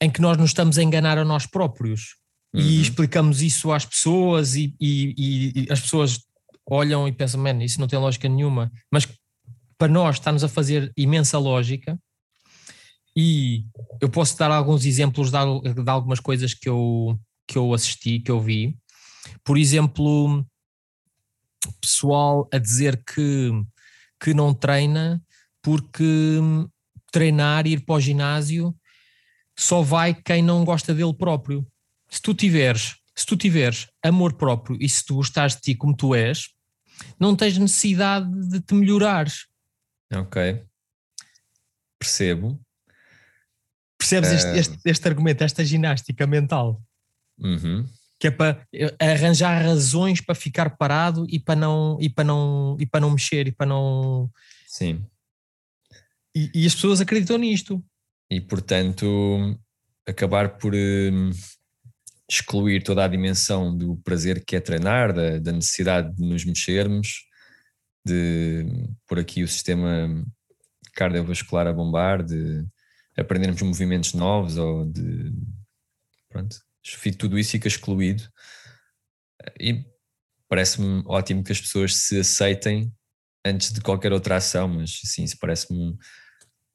em 0.00 0.10
que 0.10 0.20
nós 0.20 0.38
nos 0.38 0.50
estamos 0.50 0.78
a 0.78 0.82
enganar 0.82 1.18
a 1.18 1.24
nós 1.24 1.46
próprios. 1.46 2.16
Uhum. 2.54 2.60
E 2.60 2.80
explicamos 2.80 3.42
isso 3.42 3.72
às 3.72 3.84
pessoas 3.84 4.54
e, 4.54 4.74
e, 4.80 5.14
e, 5.54 5.72
as 5.72 5.80
pessoas 5.80 6.20
olham 6.68 7.06
e 7.06 7.12
pensam, 7.12 7.44
isso 7.60 7.80
não 7.80 7.88
tem 7.88 7.98
lógica 7.98 8.28
nenhuma. 8.28 8.70
Mas 8.90 9.06
para 9.76 9.92
nós 9.92 10.16
está-nos 10.16 10.44
a 10.44 10.48
fazer 10.48 10.92
imensa 10.96 11.38
lógica 11.38 11.98
e 13.20 13.66
eu 14.00 14.08
posso 14.08 14.36
dar 14.38 14.50
alguns 14.50 14.86
exemplos 14.86 15.30
de, 15.30 15.74
de, 15.74 15.90
algumas 15.90 16.20
coisas 16.20 16.54
que 16.54 16.68
eu, 16.68 17.20
que 17.46 17.58
eu 17.58 17.74
assisti, 17.74 18.18
que 18.20 18.30
eu 18.30 18.40
vi. 18.40 18.78
Por 19.44 19.58
exemplo, 19.58 20.46
pessoal 21.80 22.48
a 22.50 22.56
dizer 22.56 23.02
que, 23.04 23.50
que 24.18 24.32
não 24.32 24.54
treina 24.54 25.22
porque 25.62 26.38
treinar, 27.12 27.66
ir 27.66 27.84
para 27.84 27.96
o 27.96 28.00
ginásio, 28.00 28.74
só 29.58 29.82
vai 29.82 30.14
quem 30.14 30.42
não 30.42 30.64
gosta 30.64 30.94
dele 30.94 31.12
próprio. 31.12 31.66
Se 32.08 32.22
tu 32.22 32.32
tiveres, 32.32 32.96
se 33.14 33.26
tu 33.26 33.36
tiveres 33.36 33.88
amor 34.02 34.32
próprio 34.34 34.78
e 34.80 34.88
se 34.88 35.04
tu 35.04 35.16
gostares 35.16 35.56
de 35.56 35.60
ti 35.60 35.74
como 35.74 35.94
tu 35.94 36.14
és, 36.14 36.48
não 37.18 37.36
tens 37.36 37.58
necessidade 37.58 38.30
de 38.48 38.60
te 38.60 38.74
melhorares. 38.74 39.46
Ok. 40.10 40.64
Percebo. 41.98 42.58
Percebes 44.00 44.30
este, 44.30 44.58
este, 44.58 44.78
este, 44.86 45.08
argumento, 45.08 45.44
esta 45.44 45.62
ginástica 45.62 46.26
mental? 46.26 46.82
Uhum. 47.38 47.86
Que 48.18 48.28
é 48.28 48.30
para 48.30 48.66
arranjar 48.98 49.62
razões 49.62 50.22
para 50.22 50.34
ficar 50.34 50.70
parado 50.78 51.26
e 51.28 51.38
para 51.38 51.54
não, 51.54 51.98
e 52.00 52.08
para 52.08 52.24
não, 52.24 52.78
e 52.80 52.86
para 52.86 53.00
não 53.00 53.10
mexer 53.10 53.46
e 53.46 53.52
para 53.52 53.66
não. 53.66 54.30
Sim. 54.66 55.04
E, 56.34 56.50
e 56.54 56.66
as 56.66 56.74
pessoas 56.74 57.02
acreditam 57.02 57.36
nisto. 57.36 57.84
E 58.30 58.40
portanto, 58.40 59.58
acabar 60.06 60.56
por 60.56 60.72
uh, 60.72 61.30
excluir 62.26 62.82
toda 62.82 63.04
a 63.04 63.08
dimensão 63.08 63.76
do 63.76 63.96
prazer 63.96 64.42
que 64.42 64.56
é 64.56 64.60
treinar, 64.60 65.12
da, 65.12 65.38
da 65.38 65.52
necessidade 65.52 66.16
de 66.16 66.24
nos 66.26 66.42
mexermos 66.46 67.26
de 68.02 68.64
por 69.06 69.18
aqui 69.18 69.42
o 69.42 69.48
sistema 69.48 70.24
cardiovascular 70.94 71.66
a 71.66 71.72
bombar, 71.72 72.22
de 72.22 72.64
aprendermos 73.20 73.62
movimentos 73.62 74.14
novos 74.14 74.56
ou 74.56 74.84
de 74.86 75.32
pronto, 76.28 76.56
tudo 77.18 77.38
isso 77.38 77.52
fica 77.52 77.68
excluído 77.68 78.22
e 79.58 79.84
parece-me 80.48 81.02
ótimo 81.06 81.44
que 81.44 81.52
as 81.52 81.60
pessoas 81.60 81.94
se 81.94 82.18
aceitem 82.18 82.92
antes 83.44 83.72
de 83.72 83.80
qualquer 83.80 84.12
outra 84.12 84.36
ação, 84.36 84.68
mas 84.68 85.00
sim, 85.04 85.24
isso 85.24 85.36
parece-me 85.40 85.78
um, 85.78 85.98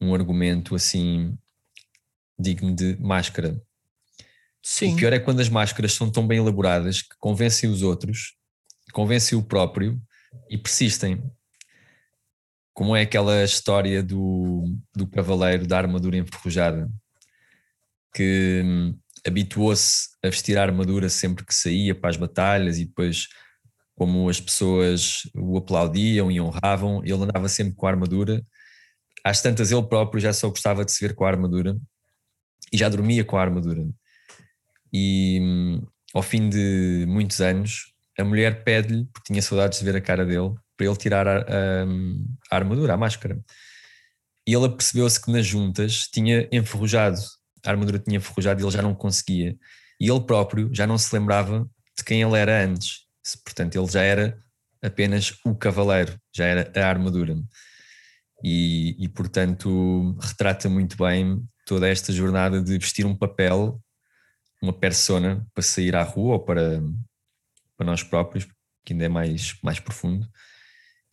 um 0.01 0.15
argumento 0.15 0.75
assim 0.75 1.37
digno 2.37 2.73
de 2.73 2.95
máscara. 2.97 3.61
Sim. 4.61 4.93
O 4.93 4.97
pior 4.97 5.13
é 5.13 5.19
quando 5.19 5.39
as 5.39 5.49
máscaras 5.49 5.93
são 5.93 6.11
tão 6.11 6.25
bem 6.25 6.39
elaboradas 6.39 7.01
que 7.01 7.15
convencem 7.19 7.69
os 7.69 7.81
outros, 7.81 8.35
convencem 8.91 9.37
o 9.37 9.43
próprio 9.43 10.01
e 10.49 10.57
persistem. 10.57 11.23
Como 12.75 12.95
é 12.95 13.01
aquela 13.01 13.43
história 13.43 14.03
do, 14.03 14.65
do 14.95 15.07
cavaleiro 15.07 15.65
da 15.65 15.77
armadura 15.77 16.17
enferrujada, 16.17 16.87
que 18.13 18.61
hum, 18.63 18.99
habituou-se 19.25 20.09
a 20.23 20.27
vestir 20.27 20.57
a 20.57 20.61
armadura 20.61 21.09
sempre 21.09 21.43
que 21.43 21.55
saía 21.55 21.95
para 21.95 22.11
as 22.11 22.17
batalhas 22.17 22.77
e 22.77 22.85
depois, 22.85 23.27
como 23.95 24.29
as 24.29 24.39
pessoas 24.39 25.21
o 25.33 25.57
aplaudiam 25.57 26.29
e 26.29 26.39
honravam, 26.39 27.01
ele 27.03 27.23
andava 27.23 27.49
sempre 27.49 27.73
com 27.75 27.87
a 27.87 27.89
armadura. 27.91 28.45
Às 29.23 29.41
tantas, 29.41 29.71
ele 29.71 29.81
próprio 29.83 30.21
já 30.21 30.33
só 30.33 30.49
gostava 30.49 30.85
de 30.85 30.91
se 30.91 31.05
ver 31.05 31.15
com 31.15 31.25
a 31.25 31.29
armadura 31.29 31.75
e 32.71 32.77
já 32.77 32.89
dormia 32.89 33.23
com 33.23 33.37
a 33.37 33.41
armadura. 33.41 33.87
E 34.93 35.39
hum, 35.41 35.87
ao 36.13 36.21
fim 36.21 36.49
de 36.49 37.05
muitos 37.07 37.41
anos, 37.41 37.93
a 38.17 38.23
mulher 38.23 38.63
pede-lhe, 38.63 39.05
porque 39.13 39.33
tinha 39.33 39.41
saudades 39.41 39.79
de 39.79 39.85
ver 39.85 39.95
a 39.95 40.01
cara 40.01 40.25
dele, 40.25 40.53
para 40.75 40.85
ele 40.85 40.95
tirar 40.95 41.27
a, 41.27 41.39
a, 41.39 41.83
a 42.51 42.55
armadura, 42.55 42.93
a 42.93 42.97
máscara. 42.97 43.39
E 44.47 44.53
ele 44.53 44.69
percebeu-se 44.69 45.21
que 45.21 45.31
nas 45.31 45.45
juntas 45.45 46.07
tinha 46.07 46.47
enferrujado, 46.51 47.19
a 47.65 47.69
armadura 47.69 47.99
tinha 47.99 48.17
enferrujado 48.17 48.61
e 48.61 48.63
ele 48.63 48.71
já 48.71 48.81
não 48.81 48.93
conseguia. 48.93 49.57
E 49.99 50.09
ele 50.09 50.21
próprio 50.21 50.69
já 50.73 50.85
não 50.85 50.97
se 50.97 51.13
lembrava 51.15 51.69
de 51.97 52.03
quem 52.03 52.21
ele 52.21 52.37
era 52.37 52.63
antes. 52.63 53.05
Portanto, 53.43 53.75
ele 53.75 53.87
já 53.87 54.01
era 54.01 54.37
apenas 54.81 55.33
o 55.43 55.55
cavaleiro, 55.55 56.19
já 56.33 56.45
era 56.45 56.71
a 56.75 56.87
armadura. 56.87 57.35
E, 58.43 58.95
e 58.99 59.09
portanto, 59.09 60.15
retrata 60.21 60.69
muito 60.69 60.95
bem 60.97 61.41
toda 61.65 61.87
esta 61.87 62.13
jornada 62.13 62.61
de 62.61 62.77
vestir 62.77 63.05
um 63.05 63.15
papel, 63.15 63.81
uma 64.61 64.73
persona, 64.73 65.45
para 65.53 65.63
sair 65.63 65.95
à 65.95 66.03
rua 66.03 66.33
ou 66.33 66.39
para 66.39 66.81
para 67.77 67.85
nós 67.85 68.03
próprios, 68.03 68.47
que 68.83 68.93
ainda 68.93 69.05
é 69.05 69.09
mais, 69.09 69.57
mais 69.61 69.79
profundo, 69.79 70.27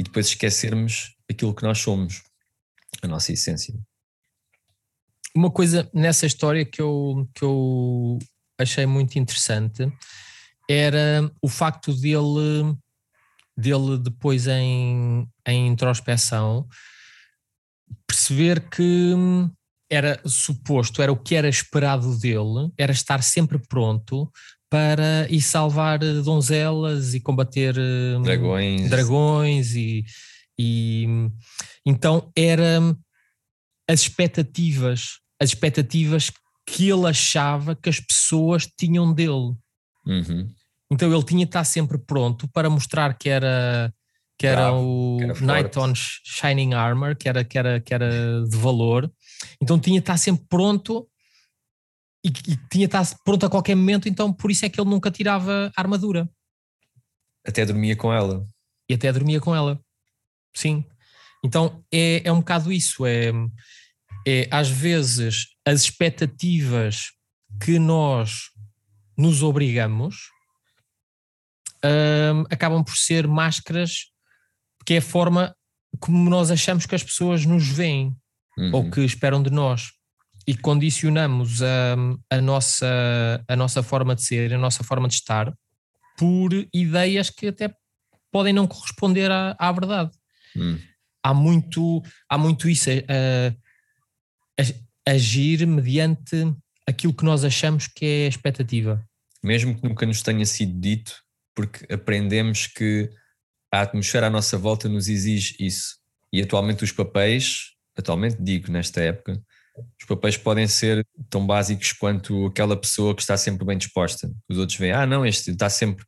e 0.03 0.05
depois 0.05 0.27
esquecermos 0.27 1.17
aquilo 1.31 1.55
que 1.55 1.63
nós 1.63 1.79
somos, 1.79 2.25
a 3.01 3.07
nossa 3.07 3.33
essência. 3.33 3.73
Uma 5.33 5.49
coisa 5.49 5.89
nessa 5.95 6.27
história 6.27 6.65
que 6.65 6.83
eu, 6.83 7.29
que 7.33 7.45
eu 7.45 8.19
achei 8.59 8.85
muito 8.85 9.17
interessante 9.17 9.91
era 10.69 11.31
o 11.41 11.49
facto 11.49 11.95
dele, 11.95 12.77
dele 13.57 13.97
depois 13.99 14.49
em, 14.49 15.29
em 15.47 15.69
introspeção 15.69 16.69
perceber 18.05 18.69
que 18.69 19.15
era 19.89 20.21
suposto, 20.27 21.01
era 21.01 21.13
o 21.13 21.17
que 21.17 21.37
era 21.37 21.49
esperado 21.49 22.19
dele, 22.19 22.73
era 22.77 22.91
estar 22.91 23.23
sempre 23.23 23.59
pronto 23.69 24.31
para 24.73 25.27
ir 25.29 25.43
salvar 25.43 25.99
donzelas 25.99 27.13
e 27.13 27.21
combater 27.21 27.77
hum, 27.79 28.23
dragões, 28.23 28.89
dragões 28.89 29.75
e, 29.75 30.03
e 30.59 31.07
então 31.85 32.33
era 32.35 32.81
as 33.87 34.01
expectativas, 34.01 35.19
as 35.39 35.51
expectativas 35.51 36.31
que 36.67 36.89
ele 36.89 37.07
achava 37.07 37.77
que 37.77 37.91
as 37.91 38.01
pessoas 38.01 38.67
tinham 38.67 39.13
dele. 39.13 39.53
Uhum. 40.07 40.49
Então 40.91 41.13
ele 41.13 41.23
tinha 41.23 41.45
de 41.45 41.51
estar 41.51 41.65
sempre 41.65 41.99
pronto 41.99 42.49
para 42.49 42.71
mostrar 42.71 43.13
que 43.19 43.29
era 43.29 43.93
que 44.39 44.47
era 44.47 44.71
Bravo, 44.71 44.87
o 44.87 45.19
que 45.19 45.25
era 45.25 45.41
Knight 45.41 45.79
on 45.79 45.93
Shining 45.95 46.73
Armor, 46.73 47.15
que 47.15 47.29
era, 47.29 47.45
que, 47.45 47.59
era, 47.59 47.79
que 47.79 47.93
era 47.93 48.43
de 48.49 48.57
valor. 48.57 49.13
Então 49.61 49.79
tinha 49.79 50.01
de 50.01 50.03
estar 50.03 50.17
sempre 50.17 50.47
pronto 50.49 51.07
e, 52.25 52.29
e 52.29 52.57
tinha 52.71 52.87
estar 52.87 53.05
pronto 53.25 53.47
a 53.47 53.51
qualquer 53.51 53.75
momento, 53.75 54.09
então 54.09 54.33
por 54.33 54.51
isso 54.51 54.65
é 54.65 54.69
que 54.69 54.81
ele 54.81 54.91
nunca 54.91 55.11
tirava 55.11 55.73
a 55.77 55.81
armadura. 55.81 56.29
Até 57.47 57.67
dormia 57.67 57.97
com 57.97 58.13
ela. 58.13 58.45
E 58.89 58.95
até 58.95 59.13
dormia 59.13 59.41
com 59.41 59.55
ela. 59.55 59.81
Sim. 60.55 60.85
Então 61.45 61.85
é, 61.93 62.23
é 62.25 62.33
um 62.33 62.39
bocado 62.39 62.73
isso. 62.73 63.05
É, 63.05 63.33
é 64.27 64.49
às 64.51 64.69
vezes 64.69 65.49
as 65.67 65.83
expectativas 65.83 67.11
que 67.61 67.79
nós 67.79 68.51
nos 69.17 69.43
obrigamos 69.43 70.31
um, 71.85 72.45
acabam 72.51 72.85
por 72.85 72.97
ser 72.97 73.27
máscaras, 73.27 74.07
que 74.87 74.95
é 74.95 74.99
a 74.99 75.03
forma 75.03 75.55
como 75.99 76.31
nós 76.31 76.51
achamos 76.51 76.87
que 76.87 76.95
as 76.95 77.03
pessoas 77.03 77.45
nos 77.45 77.69
veem 77.69 78.17
uhum. 78.57 78.71
ou 78.73 78.91
que 78.91 79.01
esperam 79.01 79.43
de 79.43 79.51
nós. 79.51 79.93
E 80.47 80.57
condicionamos 80.57 81.63
a, 81.63 81.97
a, 82.31 82.41
nossa, 82.41 83.45
a 83.47 83.57
nossa 83.57 83.83
forma 83.83 84.15
de 84.15 84.23
ser, 84.23 84.53
a 84.53 84.59
nossa 84.59 84.83
forma 84.83 85.07
de 85.07 85.15
estar, 85.15 85.53
por 86.19 86.51
ideias 86.75 87.31
que 87.31 87.49
até 87.49 87.73
podem 88.31 88.53
não 88.53 88.67
corresponder 88.67 89.31
à, 89.31 89.55
à 89.59 89.71
verdade. 89.71 90.11
Uhum. 90.57 90.79
Há, 91.23 91.33
muito, 91.33 92.03
há 92.29 92.37
muito 92.37 92.69
isso, 92.69 92.91
a, 92.91 93.55
a, 94.61 95.13
agir 95.13 95.67
mediante 95.67 96.53
aquilo 96.87 97.15
que 97.15 97.25
nós 97.25 97.45
achamos 97.45 97.87
que 97.87 98.05
é 98.05 98.25
a 98.27 98.29
expectativa. 98.29 99.05
Mesmo 99.43 99.75
que 99.75 99.87
nunca 99.87 100.07
nos 100.07 100.23
tenha 100.23 100.45
sido 100.47 100.79
dito, 100.81 101.15
porque 101.55 101.93
aprendemos 101.93 102.67
que 102.67 103.11
a 103.73 103.83
atmosfera 103.83 104.27
à 104.27 104.31
nossa 104.31 104.59
volta 104.59 104.89
nos 104.89 105.09
exige 105.09 105.57
isso. 105.59 105.97
E 106.33 106.41
atualmente 106.41 106.85
os 106.85 106.93
papéis, 106.93 107.73
atualmente 107.97 108.37
digo 108.41 108.71
nesta 108.71 109.01
época, 109.01 109.41
os 110.01 110.07
papéis 110.07 110.37
podem 110.37 110.67
ser 110.67 111.07
tão 111.31 111.47
básicos 111.47 111.93
quanto 111.93 112.47
aquela 112.47 112.77
pessoa 112.77 113.15
que 113.15 113.23
está 113.23 113.37
sempre 113.37 113.65
bem 113.65 113.79
disposta. 113.79 114.31
Os 114.49 114.59
outros 114.59 114.79
veem, 114.79 114.93
ah, 114.93 115.07
não, 115.07 115.25
este 115.25 115.51
está 115.51 115.69
sempre, 115.71 116.05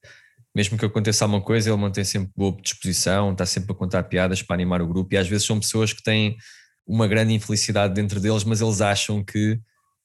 mesmo 0.54 0.78
que 0.78 0.84
aconteça 0.84 1.24
alguma 1.24 1.42
coisa, 1.42 1.70
ele 1.70 1.78
mantém 1.78 2.04
sempre 2.04 2.32
boa 2.36 2.56
disposição, 2.60 3.32
está 3.32 3.46
sempre 3.46 3.72
a 3.72 3.74
contar 3.74 4.04
piadas 4.04 4.42
para 4.42 4.54
animar 4.54 4.82
o 4.82 4.86
grupo. 4.86 5.14
E 5.14 5.18
às 5.18 5.28
vezes 5.28 5.46
são 5.46 5.58
pessoas 5.58 5.92
que 5.92 6.02
têm 6.02 6.36
uma 6.86 7.08
grande 7.08 7.32
infelicidade 7.32 7.94
dentro 7.94 8.20
deles, 8.20 8.44
mas 8.44 8.60
eles 8.60 8.80
acham 8.80 9.24
que 9.24 9.58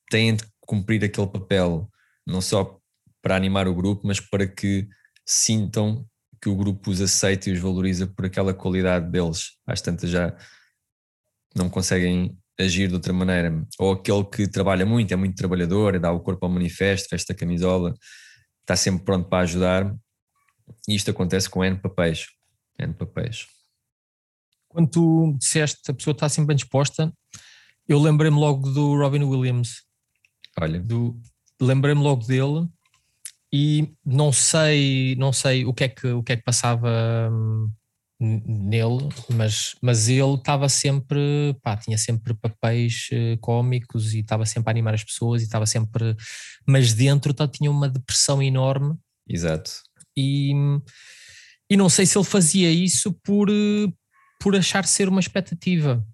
têm 0.09 0.35
de 0.35 0.43
cumprir 0.61 1.03
aquele 1.03 1.27
papel, 1.27 1.89
não 2.25 2.41
só 2.41 2.79
para 3.21 3.35
animar 3.35 3.67
o 3.67 3.75
grupo, 3.75 4.07
mas 4.07 4.19
para 4.19 4.47
que 4.47 4.87
sintam 5.25 6.05
que 6.41 6.49
o 6.49 6.55
grupo 6.55 6.89
os 6.89 7.01
aceita 7.01 7.49
e 7.49 7.53
os 7.53 7.59
valoriza 7.59 8.07
por 8.07 8.25
aquela 8.25 8.53
qualidade 8.53 9.11
deles. 9.11 9.57
Às 9.67 9.81
tantas 9.81 10.09
já 10.09 10.35
não 11.55 11.69
conseguem 11.69 12.38
agir 12.59 12.87
de 12.89 12.95
outra 12.95 13.13
maneira. 13.13 13.65
Ou 13.79 13.93
aquele 13.93 14.23
que 14.25 14.47
trabalha 14.47 14.85
muito, 14.85 15.13
é 15.13 15.15
muito 15.15 15.35
trabalhador, 15.35 15.97
dá 15.99 16.11
o 16.11 16.19
corpo 16.19 16.45
ao 16.45 16.51
manifesto, 16.51 17.07
veste 17.11 17.31
a 17.31 17.35
camisola, 17.35 17.93
está 18.61 18.75
sempre 18.75 19.05
pronto 19.05 19.29
para 19.29 19.43
ajudar. 19.43 19.95
E 20.87 20.95
isto 20.95 21.09
acontece 21.09 21.49
com 21.49 21.63
N 21.63 21.77
papéis. 21.77 22.27
N 22.77 22.93
papéis. 22.93 23.47
Quando 24.67 24.89
tu 24.89 25.35
disseste 25.39 25.89
a 25.89 25.93
pessoa 25.93 26.11
está 26.11 26.29
sempre 26.29 26.49
bem 26.49 26.55
disposta, 26.55 27.11
eu 27.87 27.99
lembrei-me 27.99 28.37
logo 28.37 28.69
do 28.69 28.95
Robin 28.95 29.23
Williams. 29.23 29.83
Olha. 30.59 30.85
Lembrei-me 31.59 32.01
logo 32.01 32.25
dele 32.25 32.67
e 33.51 33.91
não 34.05 34.31
sei, 34.31 35.15
não 35.15 35.33
sei 35.33 35.65
o 35.65 35.73
que 35.73 35.85
é 35.85 35.89
que, 35.89 36.07
o 36.07 36.21
que, 36.21 36.33
é 36.33 36.35
que 36.35 36.43
passava 36.43 37.29
hum, 37.31 37.69
nele, 38.19 39.09
mas, 39.33 39.75
mas 39.81 40.09
ele 40.09 40.35
estava 40.35 40.67
sempre, 40.67 41.55
pá, 41.61 41.77
tinha 41.77 41.97
sempre 41.97 42.33
papéis 42.33 43.07
uh, 43.13 43.37
cómicos 43.39 44.13
e 44.13 44.19
estava 44.19 44.45
sempre 44.45 44.69
a 44.69 44.71
animar 44.71 44.93
as 44.93 45.03
pessoas 45.03 45.41
e 45.41 45.45
estava 45.45 45.65
sempre, 45.65 46.15
mas 46.67 46.93
dentro 46.93 47.33
tá, 47.33 47.47
tinha 47.47 47.71
uma 47.71 47.87
depressão 47.87 48.41
enorme. 48.41 48.95
Exato. 49.27 49.71
E, 50.17 50.51
e 51.69 51.77
não 51.77 51.87
sei 51.87 52.05
se 52.05 52.17
ele 52.17 52.25
fazia 52.25 52.71
isso 52.71 53.13
por, 53.23 53.49
por 54.41 54.55
achar 54.55 54.85
ser 54.85 55.07
uma 55.07 55.19
expectativa. 55.19 56.05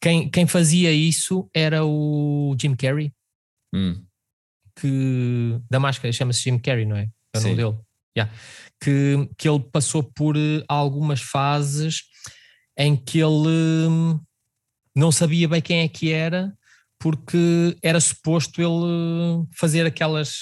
Quem, 0.00 0.30
quem 0.30 0.46
fazia 0.46 0.92
isso 0.92 1.48
era 1.54 1.84
o 1.84 2.54
Jim 2.60 2.74
Carrey. 2.74 3.12
Hum 3.74 4.04
que 4.80 5.60
da 5.70 5.78
máscara 5.78 6.12
chama-se 6.12 6.42
Jim 6.42 6.58
Carrey, 6.58 6.86
não 6.86 6.96
é? 6.96 7.08
É 7.34 7.38
o 7.38 7.42
nome 7.42 7.56
dele. 7.56 7.76
Yeah. 8.16 8.32
Que, 8.82 9.28
que 9.36 9.48
ele 9.48 9.60
passou 9.60 10.02
por 10.02 10.36
eh, 10.36 10.64
algumas 10.68 11.20
fases 11.20 12.02
em 12.76 12.96
que 12.96 13.18
ele 13.18 13.88
hum, 13.88 14.20
não 14.96 15.12
sabia 15.12 15.48
bem 15.48 15.60
quem 15.60 15.80
é 15.80 15.88
que 15.88 16.10
era, 16.10 16.52
porque 16.98 17.76
era 17.82 18.00
suposto 18.00 18.60
ele 18.60 19.46
fazer 19.54 19.86
aquelas, 19.86 20.38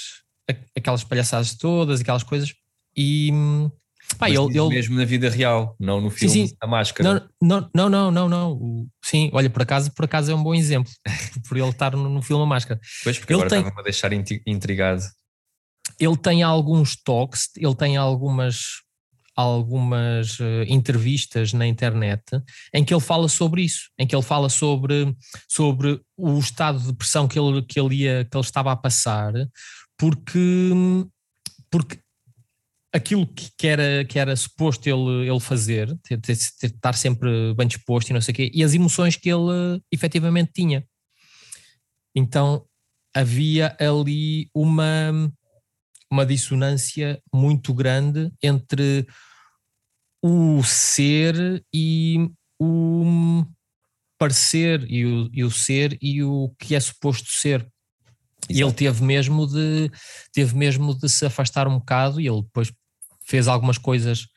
aquelas 0.75 1.03
palhaçadas 1.03 1.55
todas, 1.55 2.01
aquelas 2.01 2.23
coisas, 2.23 2.53
e 2.95 3.31
hum, 3.33 3.69
Pá, 4.17 4.29
ele, 4.29 4.37
ele, 4.37 4.69
mesmo 4.69 4.95
na 4.95 5.05
vida 5.05 5.29
real, 5.29 5.75
não 5.79 6.01
no 6.01 6.09
filme 6.09 6.33
sim, 6.33 6.47
sim. 6.47 6.55
A 6.59 6.65
Máscara. 6.67 7.29
Não, 7.39 7.69
não, 7.73 7.89
não, 7.89 8.11
não, 8.11 8.29
não, 8.29 8.87
Sim, 9.03 9.29
olha, 9.33 9.49
por 9.49 9.61
acaso, 9.61 9.91
por 9.93 10.05
acaso 10.05 10.31
é 10.31 10.35
um 10.35 10.41
bom 10.41 10.55
exemplo, 10.55 10.91
por 11.47 11.57
ele 11.57 11.69
estar 11.69 11.95
no, 11.95 12.09
no 12.09 12.21
filme 12.21 12.43
A 12.43 12.45
Máscara. 12.45 12.79
Pois, 13.03 13.19
porque 13.19 13.33
ele 13.33 13.41
agora 13.41 13.49
tem, 13.49 13.59
estava 13.59 13.81
a 13.81 13.83
deixar 13.83 14.11
intrigado. 14.47 15.03
Ele 15.99 16.17
tem 16.17 16.43
alguns 16.43 16.95
toques, 16.95 17.49
ele 17.57 17.75
tem 17.75 17.97
algumas 17.97 18.81
algumas 19.35 20.37
uh, 20.39 20.63
entrevistas 20.67 21.53
na 21.53 21.65
internet 21.65 22.23
em 22.73 22.83
que 22.83 22.93
ele 22.93 22.99
fala 22.99 23.29
sobre 23.29 23.61
isso, 23.61 23.89
em 23.97 24.05
que 24.05 24.13
ele 24.13 24.21
fala 24.21 24.49
sobre, 24.49 25.15
sobre 25.47 26.01
o 26.17 26.37
estado 26.39 26.77
de 26.77 26.93
pressão 26.93 27.25
que 27.25 27.39
ele, 27.39 27.61
que 27.61 27.79
ele, 27.79 28.03
ia, 28.03 28.25
que 28.25 28.35
ele 28.35 28.43
estava 28.43 28.73
a 28.73 28.75
passar, 28.75 29.31
porque, 29.97 30.71
porque 31.71 31.99
aquilo 32.91 33.25
que 33.27 33.65
era, 33.65 34.03
que 34.03 34.19
era 34.19 34.35
suposto 34.35 34.89
ele, 34.89 35.29
ele 35.29 35.39
fazer, 35.39 35.97
ter, 36.03 36.19
ter, 36.19 36.37
ter, 36.59 36.67
estar 36.67 36.95
sempre 36.95 37.53
bem 37.53 37.67
disposto 37.67 38.09
e 38.09 38.13
não 38.13 38.21
sei 38.21 38.33
o 38.33 38.35
quê, 38.35 38.51
e 38.53 38.61
as 38.61 38.73
emoções 38.73 39.15
que 39.15 39.29
ele 39.29 39.81
efetivamente 39.89 40.51
tinha. 40.53 40.85
Então 42.13 42.65
havia 43.13 43.75
ali 43.79 44.49
uma, 44.53 45.31
uma 46.11 46.25
dissonância 46.25 47.21
muito 47.33 47.73
grande 47.73 48.31
entre 48.41 49.07
o 50.21 50.63
ser 50.63 51.63
e 51.73 52.29
o 52.59 53.45
parecer 54.17 54.85
e 54.89 55.05
o, 55.05 55.29
e 55.31 55.43
o 55.43 55.51
ser 55.51 55.97
e 56.01 56.23
o 56.23 56.53
que 56.59 56.75
é 56.75 56.79
suposto 56.79 57.29
ser. 57.31 57.65
E 58.49 58.61
ele 58.61 58.73
teve 58.73 59.03
mesmo 59.03 59.47
de 59.47 59.91
teve 60.33 60.55
mesmo 60.55 60.97
de 60.97 61.07
se 61.07 61.25
afastar 61.25 61.67
um 61.67 61.79
bocado 61.79 62.19
e 62.19 62.27
ele 62.27 62.41
depois 62.41 62.71
fez 63.25 63.47
algumas 63.47 63.77
coisas 63.77 64.27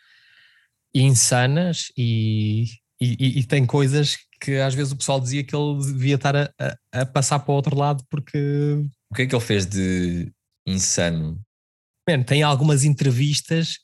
insanas 0.95 1.91
e, 1.97 2.65
e, 3.01 3.41
e, 3.41 3.45
tem 3.45 3.65
coisas 3.65 4.19
que 4.41 4.57
às 4.57 4.75
vezes 4.75 4.93
o 4.93 4.97
pessoal 4.97 5.19
dizia 5.19 5.43
que 5.43 5.57
ele 5.57 5.79
devia 5.79 6.17
estar 6.17 6.37
a, 6.37 6.53
a, 6.59 7.01
a, 7.01 7.07
passar 7.07 7.39
para 7.39 7.53
o 7.53 7.55
outro 7.55 7.77
lado 7.77 8.05
porque. 8.11 8.39
O 9.11 9.15
que 9.15 9.23
é 9.23 9.27
que 9.27 9.35
ele 9.35 9.45
fez 9.45 9.67
de 9.67 10.31
insano? 10.67 11.41
Tem 12.27 12.43
algumas 12.43 12.85
entrevistas 12.85 13.79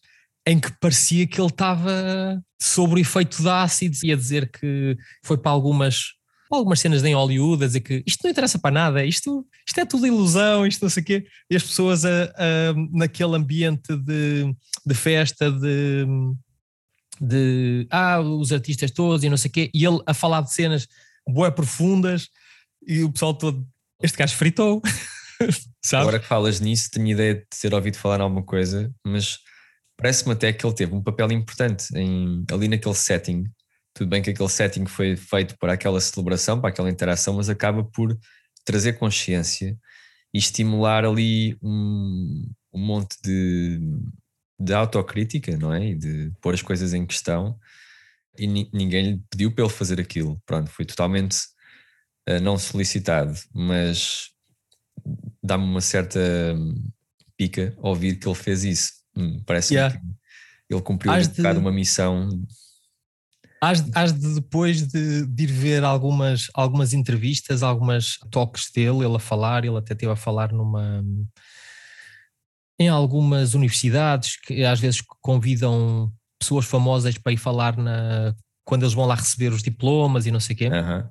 em 0.47 0.59
que 0.59 0.73
parecia 0.81 1.27
que 1.27 1.41
ele 1.41 1.49
estava 1.49 2.43
sobre 2.61 2.99
o 2.99 3.03
efeito 3.03 3.43
de 3.43 3.49
ácido 3.49 3.97
e 4.03 4.13
a 4.13 4.17
dizer 4.17 4.51
que 4.51 4.97
foi 5.23 5.37
para 5.39 5.51
algumas 5.51 6.19
algumas 6.51 6.81
cenas 6.81 7.05
em 7.05 7.15
Hollywood 7.15 7.63
a 7.63 7.67
dizer 7.67 7.81
que 7.81 8.03
isto 8.07 8.21
não 8.25 8.31
interessa 8.31 8.59
para 8.59 8.71
nada, 8.71 9.05
isto, 9.05 9.47
isto 9.67 9.81
é 9.81 9.85
tudo 9.85 10.07
ilusão, 10.07 10.67
isto 10.67 10.83
não 10.83 10.89
sei 10.89 11.03
o 11.03 11.07
quê, 11.07 11.27
e 11.51 11.55
as 11.55 11.63
pessoas 11.63 12.07
a, 12.07 12.25
a, 12.25 12.75
naquele 12.91 13.37
ambiente 13.37 13.95
de, 13.95 14.57
de 14.87 14.95
festa, 14.95 15.53
de, 15.53 16.07
de 17.21 17.87
ah, 17.91 18.21
os 18.21 18.51
artistas 18.51 18.91
todos 18.91 19.23
e 19.23 19.29
não 19.29 19.37
sei 19.37 19.51
o 19.51 19.53
quê, 19.53 19.71
e 19.75 19.85
ele 19.85 20.01
a 20.07 20.15
falar 20.15 20.41
de 20.41 20.53
cenas 20.53 20.89
boé 21.29 21.51
profundas, 21.51 22.29
e 22.87 23.03
o 23.03 23.13
pessoal 23.13 23.35
todo, 23.35 23.67
este 24.03 24.17
gajo 24.17 24.35
fritou. 24.35 24.81
Sabe? 25.85 26.03
Agora 26.03 26.21
que 26.21 26.27
falas 26.27 26.61
nisso, 26.61 26.91
tenho 26.91 27.09
ideia 27.09 27.35
de 27.35 27.47
ter 27.61 27.73
ouvido 27.75 27.97
falar 27.97 28.21
alguma 28.21 28.45
coisa, 28.45 28.93
mas 29.07 29.39
parece-me 29.97 30.33
até 30.33 30.53
que 30.53 30.65
ele 30.65 30.75
teve 30.75 30.95
um 30.95 31.03
papel 31.03 31.33
importante 31.33 31.87
em, 31.97 32.45
ali 32.51 32.69
naquele 32.69 32.95
setting 32.95 33.45
tudo 33.99 34.11
bem 34.11 34.23
que 34.23 34.31
aquele 34.31 34.49
setting 34.49 34.87
foi 34.87 35.17
feito 35.17 35.59
para 35.59 35.73
aquela 35.73 36.01
celebração, 36.01 36.61
para 36.61 36.71
aquela 36.71 36.89
interação, 36.89 37.35
mas 37.35 37.49
acaba 37.49 37.83
por 37.83 38.17
trazer 38.65 38.93
consciência 38.93 39.77
e 40.33 40.39
estimular 40.39 41.05
ali 41.05 41.59
um, 41.61 42.49
um 42.73 42.79
monte 42.79 43.17
de, 43.25 43.81
de 44.57 44.73
autocrítica, 44.73 45.57
não 45.57 45.75
é? 45.75 45.89
E 45.89 45.95
de 45.97 46.33
pôr 46.41 46.55
as 46.55 46.63
coisas 46.63 46.95
em 46.95 47.05
questão. 47.05 47.59
E 48.39 48.47
ninguém 48.47 49.13
lhe 49.13 49.23
pediu 49.29 49.53
para 49.53 49.65
ele 49.65 49.73
fazer 49.73 50.01
aquilo. 50.01 50.41
Pronto, 50.47 50.71
foi 50.71 50.85
totalmente 50.85 51.37
uh, 52.29 52.41
não 52.41 52.57
solicitado, 52.57 53.35
mas 53.53 54.29
dá-me 55.43 55.65
uma 55.65 55.81
certa 55.81 56.21
pica 57.37 57.75
ouvir 57.79 58.17
que 58.17 58.29
ele 58.29 58.35
fez 58.35 58.65
isso. 58.65 58.93
Hum, 59.17 59.43
parece 59.47 59.75
yeah. 59.75 59.97
que 59.97 60.05
ele 60.71 60.83
cumpriu 60.83 61.13
de... 61.13 61.43
uma 61.59 61.73
missão 61.73 62.29
has 63.61 64.13
de 64.13 64.35
depois 64.35 64.87
de, 64.87 65.27
de, 65.27 65.43
ir 65.43 65.53
ver 65.53 65.85
algumas, 65.85 66.49
algumas 66.55 66.93
entrevistas, 66.93 67.63
algumas 67.63 68.19
toques 68.31 68.71
dele, 68.71 69.05
ele 69.05 69.17
a 69.17 69.19
falar, 69.19 69.65
ele 69.65 69.77
até 69.77 69.95
esteve 69.95 70.13
a 70.13 70.17
falar 70.17 70.53
numa 70.53 71.05
em 72.81 72.89
algumas 72.89 73.55
universidades 73.55 74.37
que 74.41 74.65
às 74.65 74.79
vezes 74.79 75.03
convidam 75.21 76.13
pessoas 76.39 76.65
famosas 76.65 77.19
para 77.19 77.33
ir 77.33 77.37
falar 77.37 77.77
na, 77.77 78.33
quando 78.65 78.85
eles 78.85 78.95
vão 78.95 79.05
lá 79.05 79.17
receber 79.17 79.53
os 79.53 79.63
diplomas 79.63 80.27
e 80.27 80.31
não 80.31 80.39
sei 80.39 80.55
o 80.55 80.59
quê. 80.59 80.69
Uhum. 80.69 81.09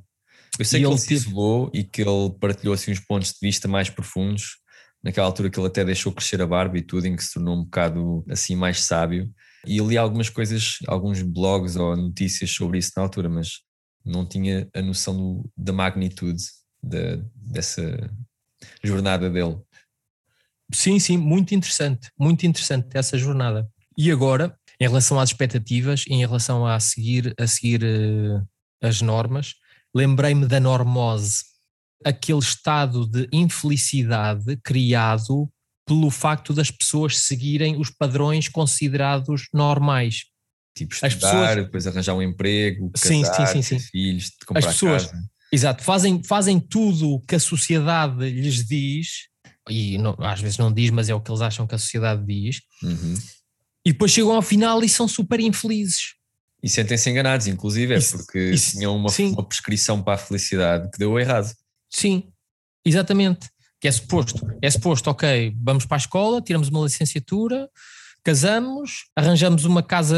Eu 0.58 0.66
sei 0.66 0.82
e 0.82 0.84
que 0.84 0.90
ele, 0.90 0.98
se 0.98 1.14
isolou 1.14 1.72
e 1.74 1.84
que 1.84 2.02
ele 2.02 2.30
partilhou 2.40 2.74
assim 2.74 2.92
uns 2.92 3.00
pontos 3.00 3.32
de 3.32 3.40
vista 3.42 3.68
mais 3.68 3.90
profundos, 3.90 4.58
naquela 5.04 5.28
altura 5.28 5.50
que 5.50 5.60
ele 5.60 5.68
até 5.68 5.86
deixou 5.86 6.12
crescer 6.12 6.42
a 6.42 6.48
barba 6.48 6.78
e 6.78 6.82
tudo, 6.82 7.06
em 7.06 7.16
que 7.16 7.24
se 7.24 7.34
tornou 7.34 7.56
um 7.56 7.64
bocado 7.64 8.26
assim 8.30 8.56
mais 8.56 8.82
sábio. 8.82 9.32
E 9.66 9.78
eu 9.78 9.88
li 9.88 9.98
algumas 9.98 10.30
coisas, 10.30 10.78
alguns 10.88 11.22
blogs 11.22 11.76
ou 11.76 11.96
notícias 11.96 12.52
sobre 12.52 12.80
isso 12.80 12.92
na 12.96 13.04
altura, 13.04 13.30
mas 13.30 13.62
não 14.04 14.26
tinha 14.26 14.68
a 14.74 14.82
noção 14.82 15.16
do, 15.16 15.52
da 15.56 15.74
magnitude 15.74 16.44
de, 16.82 17.24
dessa 17.36 18.10
jornada 18.84 19.30
dele. 19.30 19.58
Sim, 20.74 21.00
sim, 21.00 21.18
muito 21.18 21.54
interessante, 21.56 22.12
muito 22.20 22.46
interessante 22.46 22.90
essa 22.94 23.18
jornada. 23.18 23.70
E 23.98 24.12
agora, 24.12 24.58
em 24.80 24.88
relação 24.88 25.20
às 25.20 25.30
expectativas, 25.30 26.06
em 26.08 26.20
relação 26.20 26.66
a 26.66 26.80
seguir, 26.80 27.34
a 27.40 27.48
seguir 27.48 27.84
uh, 27.84 28.46
as 28.82 29.02
normas, 29.02 29.56
lembrei-me 29.98 30.46
da 30.46 30.60
normose, 30.60 31.44
aquele 32.06 32.40
estado 32.40 33.08
de 33.08 33.28
infelicidade 33.32 34.58
criado 34.64 35.50
pelo 35.88 36.12
facto 36.12 36.54
das 36.54 36.70
pessoas 36.70 37.18
seguirem 37.20 37.80
os 37.80 37.90
padrões 37.90 38.48
considerados 38.48 39.48
normais. 39.54 40.26
Tipo 40.76 40.94
estudar, 40.94 41.16
pessoas... 41.16 41.56
depois 41.56 41.88
arranjar 41.88 42.14
um 42.14 42.22
emprego, 42.22 42.92
casar, 42.92 43.08
sim, 43.08 43.24
sim, 43.24 43.62
sim, 43.64 43.80
sim. 43.80 43.80
filhos, 43.80 44.32
comprar 44.46 44.60
As 44.60 44.74
pessoas, 44.74 45.06
casa. 45.08 45.24
Exato, 45.52 45.84
fazem, 45.84 46.22
fazem 46.24 46.60
tudo 46.60 47.22
que 47.28 47.36
a 47.36 47.40
sociedade 47.40 48.30
lhes 48.30 48.66
diz, 48.68 49.28
e 49.70 49.98
não, 49.98 50.16
às 50.20 50.42
vezes 50.42 50.58
não 50.58 50.72
diz, 50.72 50.92
mas 50.92 51.10
é 51.10 51.16
o 51.16 51.22
que 51.22 51.32
eles 51.32 51.42
acham 51.42 51.66
que 51.66 51.74
a 51.74 51.80
sociedade 51.80 52.24
diz, 52.26 52.62
uhum. 52.84 53.16
e 53.86 53.94
depois 53.94 54.12
chegam 54.12 54.34
ao 54.34 54.42
final 54.42 54.84
e 54.84 54.90
são 54.90 55.08
super 55.08 55.40
infelizes. 55.40 56.17
E 56.68 56.70
sentem-se 56.70 57.10
enganados, 57.10 57.48
inclusive, 57.48 57.96
é 57.96 58.00
porque 58.02 58.52
isso, 58.52 58.72
tinham 58.72 58.94
uma, 58.94 59.10
uma 59.10 59.44
prescrição 59.44 60.04
para 60.04 60.16
a 60.16 60.18
felicidade 60.18 60.92
que 60.92 60.98
deu 61.00 61.18
errado. 61.18 61.50
Sim, 61.90 62.24
exatamente. 62.84 63.48
Que 63.80 63.88
é 63.88 63.92
suposto, 63.92 64.46
é 64.62 64.70
suposto, 64.70 65.10
ok, 65.10 65.56
vamos 65.64 65.86
para 65.86 65.96
a 65.96 66.00
escola, 66.00 66.42
tiramos 66.42 66.68
uma 66.68 66.84
licenciatura, 66.84 67.70
casamos, 68.22 69.06
arranjamos 69.16 69.64
uma 69.64 69.82
casa 69.82 70.18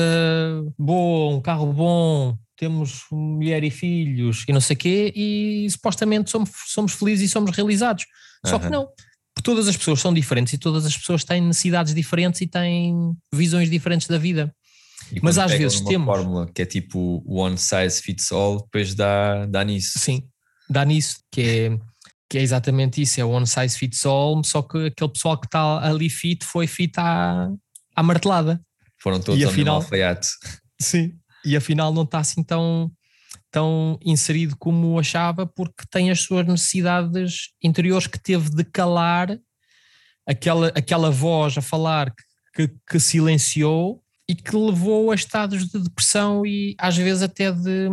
boa, 0.75 1.35
um 1.35 1.39
carro 1.39 1.71
bom, 1.71 2.35
temos 2.57 3.03
mulher 3.11 3.63
e 3.63 3.69
filhos 3.69 4.43
e 4.47 4.51
não 4.51 4.59
sei 4.59 4.75
o 4.75 4.79
quê, 4.79 5.13
e 5.15 5.67
supostamente 5.69 6.31
somos, 6.31 6.49
somos 6.65 6.93
felizes 6.93 7.29
e 7.29 7.31
somos 7.31 7.55
realizados. 7.55 8.07
Só 8.43 8.55
uhum. 8.55 8.61
que 8.61 8.69
não. 8.69 8.87
Porque 9.35 9.43
todas 9.43 9.67
as 9.67 9.77
pessoas 9.77 9.99
são 9.99 10.11
diferentes 10.11 10.53
e 10.53 10.57
todas 10.57 10.83
as 10.83 10.97
pessoas 10.97 11.23
têm 11.23 11.41
necessidades 11.41 11.93
diferentes 11.93 12.41
e 12.41 12.47
têm 12.47 13.15
visões 13.31 13.69
diferentes 13.69 14.07
da 14.07 14.17
vida. 14.17 14.51
E 15.11 15.19
Mas 15.21 15.37
às 15.37 15.51
vezes 15.51 15.79
uma 15.81 15.89
temos. 15.89 16.05
fórmula 16.05 16.51
que 16.53 16.61
é 16.61 16.65
tipo 16.65 17.23
one 17.25 17.57
size 17.57 18.01
fits 18.01 18.31
all, 18.31 18.61
depois 18.61 18.93
dá, 18.93 19.45
dá 19.45 19.63
nisso. 19.63 19.97
Sim, 19.97 20.27
dá 20.69 20.85
nisso, 20.85 21.17
que 21.31 21.41
é, 21.41 21.79
que 22.29 22.37
é 22.37 22.41
exatamente 22.41 23.01
isso: 23.01 23.19
é 23.19 23.25
one 23.25 23.47
size 23.47 23.77
fits 23.77 24.05
all, 24.05 24.43
só 24.43 24.61
que 24.61 24.87
aquele 24.87 25.11
pessoal 25.11 25.37
que 25.39 25.47
está 25.47 25.79
ali 25.87 26.09
fit 26.09 26.45
foi 26.45 26.67
fit 26.67 26.93
à, 26.99 27.49
à 27.95 28.03
martelada. 28.03 28.61
Foram 29.01 29.19
todos 29.19 29.39
e 29.39 29.43
ao 29.45 29.51
afinal, 29.51 29.75
alfaiate. 29.77 30.27
Sim, 30.79 31.13
e 31.45 31.55
afinal 31.55 31.93
não 31.93 32.03
está 32.03 32.19
assim 32.19 32.43
tão, 32.43 32.91
tão 33.49 33.97
inserido 34.05 34.55
como 34.57 34.99
achava, 34.99 35.45
porque 35.47 35.85
tem 35.89 36.11
as 36.11 36.21
suas 36.21 36.45
necessidades 36.45 37.49
interiores 37.63 38.07
que 38.07 38.19
teve 38.19 38.49
de 38.49 38.63
calar 38.63 39.39
aquela, 40.27 40.67
aquela 40.67 41.09
voz 41.09 41.57
a 41.57 41.61
falar 41.61 42.13
que, 42.53 42.69
que 42.87 42.99
silenciou 42.99 44.03
e 44.29 44.35
que 44.35 44.55
levou 44.55 45.09
a 45.09 45.15
estados 45.15 45.67
de 45.67 45.79
depressão 45.79 46.45
e 46.45 46.75
às 46.77 46.95
vezes 46.95 47.23
até 47.23 47.51
de, 47.51 47.89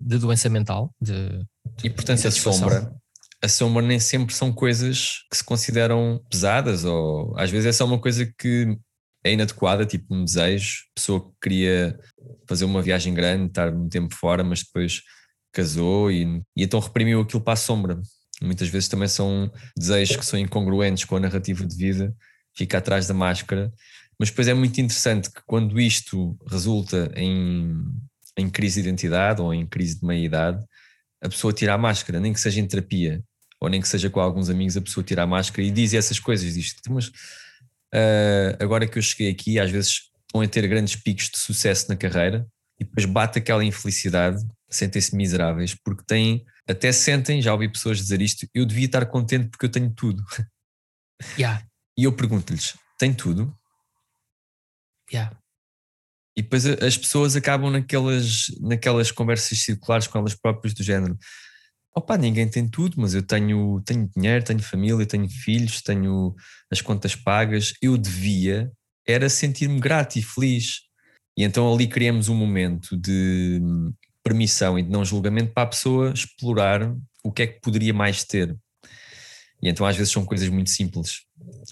de 0.00 0.18
doença 0.18 0.48
mental. 0.48 0.90
De, 0.98 1.44
e 1.84 1.90
portanto 1.90 2.26
a 2.26 2.30
sombra, 2.30 2.96
a 3.42 3.48
sombra 3.48 3.82
nem 3.82 4.00
sempre 4.00 4.34
são 4.34 4.50
coisas 4.50 5.18
que 5.30 5.36
se 5.36 5.44
consideram 5.44 6.18
pesadas 6.30 6.86
ou 6.86 7.38
às 7.38 7.50
vezes 7.50 7.66
é 7.66 7.72
só 7.72 7.84
uma 7.84 8.00
coisa 8.00 8.24
que 8.38 8.74
é 9.22 9.32
inadequada, 9.32 9.84
tipo 9.84 10.14
um 10.14 10.24
desejo, 10.24 10.84
pessoa 10.94 11.20
que 11.20 11.32
queria 11.42 11.98
fazer 12.48 12.64
uma 12.64 12.80
viagem 12.80 13.12
grande, 13.12 13.48
estar 13.48 13.70
um 13.70 13.88
tempo 13.88 14.14
fora, 14.14 14.42
mas 14.42 14.62
depois 14.62 15.02
casou 15.52 16.10
e, 16.10 16.40
e 16.56 16.62
então 16.62 16.80
reprimiu 16.80 17.20
aquilo 17.20 17.42
para 17.42 17.52
a 17.52 17.56
sombra. 17.56 18.00
Muitas 18.40 18.68
vezes 18.68 18.88
também 18.88 19.08
são 19.08 19.50
desejos 19.76 20.16
que 20.16 20.24
são 20.24 20.38
incongruentes 20.38 21.04
com 21.04 21.16
a 21.16 21.20
narrativa 21.20 21.66
de 21.66 21.76
vida, 21.76 22.14
fica 22.56 22.78
atrás 22.78 23.06
da 23.06 23.14
máscara. 23.14 23.70
Mas 24.18 24.30
depois 24.30 24.48
é 24.48 24.54
muito 24.54 24.80
interessante 24.80 25.30
que 25.30 25.42
quando 25.46 25.78
isto 25.78 26.36
resulta 26.50 27.12
em, 27.14 27.84
em 28.36 28.48
crise 28.48 28.80
de 28.80 28.88
identidade 28.88 29.42
ou 29.42 29.52
em 29.52 29.66
crise 29.66 30.00
de 30.00 30.06
meia-idade, 30.06 30.64
a 31.22 31.28
pessoa 31.28 31.52
tira 31.52 31.74
a 31.74 31.78
máscara, 31.78 32.20
nem 32.20 32.32
que 32.32 32.40
seja 32.40 32.60
em 32.60 32.66
terapia, 32.66 33.22
ou 33.60 33.68
nem 33.68 33.80
que 33.80 33.88
seja 33.88 34.08
com 34.08 34.20
alguns 34.20 34.48
amigos, 34.48 34.76
a 34.76 34.80
pessoa 34.80 35.04
tira 35.04 35.22
a 35.22 35.26
máscara 35.26 35.62
e 35.62 35.70
diz 35.70 35.94
essas 35.94 36.18
coisas, 36.18 36.54
diz, 36.54 36.74
mas 36.88 37.08
uh, 37.08 38.56
agora 38.60 38.86
que 38.86 38.98
eu 38.98 39.02
cheguei 39.02 39.30
aqui, 39.30 39.58
às 39.58 39.70
vezes 39.70 40.10
estão 40.26 40.40
a 40.40 40.48
ter 40.48 40.66
grandes 40.66 40.96
picos 40.96 41.30
de 41.30 41.38
sucesso 41.38 41.88
na 41.88 41.96
carreira 41.96 42.46
e 42.78 42.84
depois 42.84 43.06
bate 43.06 43.38
aquela 43.38 43.64
infelicidade, 43.64 44.44
sentem-se 44.68 45.14
miseráveis 45.16 45.74
porque 45.74 46.04
têm, 46.06 46.44
até 46.68 46.92
sentem, 46.92 47.40
já 47.40 47.52
ouvi 47.52 47.68
pessoas 47.68 47.98
dizer 47.98 48.20
isto, 48.20 48.46
eu 48.54 48.66
devia 48.66 48.86
estar 48.86 49.06
contente 49.06 49.48
porque 49.48 49.66
eu 49.66 49.70
tenho 49.70 49.90
tudo. 49.90 50.22
Yeah. 51.38 51.64
E 51.98 52.04
eu 52.04 52.12
pergunto-lhes: 52.12 52.74
tem 52.98 53.14
tudo? 53.14 53.56
Yeah. 55.12 55.36
E 56.36 56.42
depois 56.42 56.66
as 56.66 56.96
pessoas 56.96 57.34
acabam 57.34 57.70
naquelas, 57.70 58.46
naquelas 58.60 59.10
conversas 59.10 59.58
circulares 59.58 60.06
com 60.06 60.18
elas 60.18 60.34
próprias 60.34 60.74
do 60.74 60.82
género 60.82 61.16
opa, 61.96 62.18
ninguém 62.18 62.46
tem 62.46 62.68
tudo, 62.68 63.00
mas 63.00 63.14
eu 63.14 63.22
tenho, 63.22 63.80
tenho 63.80 64.10
dinheiro, 64.14 64.44
tenho 64.44 64.62
família, 64.62 65.06
tenho 65.06 65.26
filhos, 65.30 65.80
tenho 65.80 66.36
as 66.70 66.82
contas 66.82 67.16
pagas, 67.16 67.72
eu 67.80 67.96
devia 67.96 68.70
era 69.08 69.28
sentir-me 69.30 69.80
grato 69.80 70.18
e 70.18 70.22
feliz. 70.22 70.80
E 71.38 71.44
então 71.44 71.72
ali 71.72 71.86
criamos 71.86 72.28
um 72.28 72.34
momento 72.34 72.96
de 72.96 73.60
permissão 74.22 74.78
e 74.78 74.82
de 74.82 74.90
não 74.90 75.04
julgamento 75.04 75.52
para 75.52 75.62
a 75.62 75.68
pessoa 75.68 76.10
explorar 76.10 76.94
o 77.22 77.32
que 77.32 77.42
é 77.42 77.46
que 77.46 77.60
poderia 77.60 77.94
mais 77.94 78.24
ter. 78.24 78.54
E 79.62 79.68
então 79.68 79.86
às 79.86 79.96
vezes 79.96 80.12
são 80.12 80.24
coisas 80.24 80.48
muito 80.48 80.70
simples. 80.70 81.22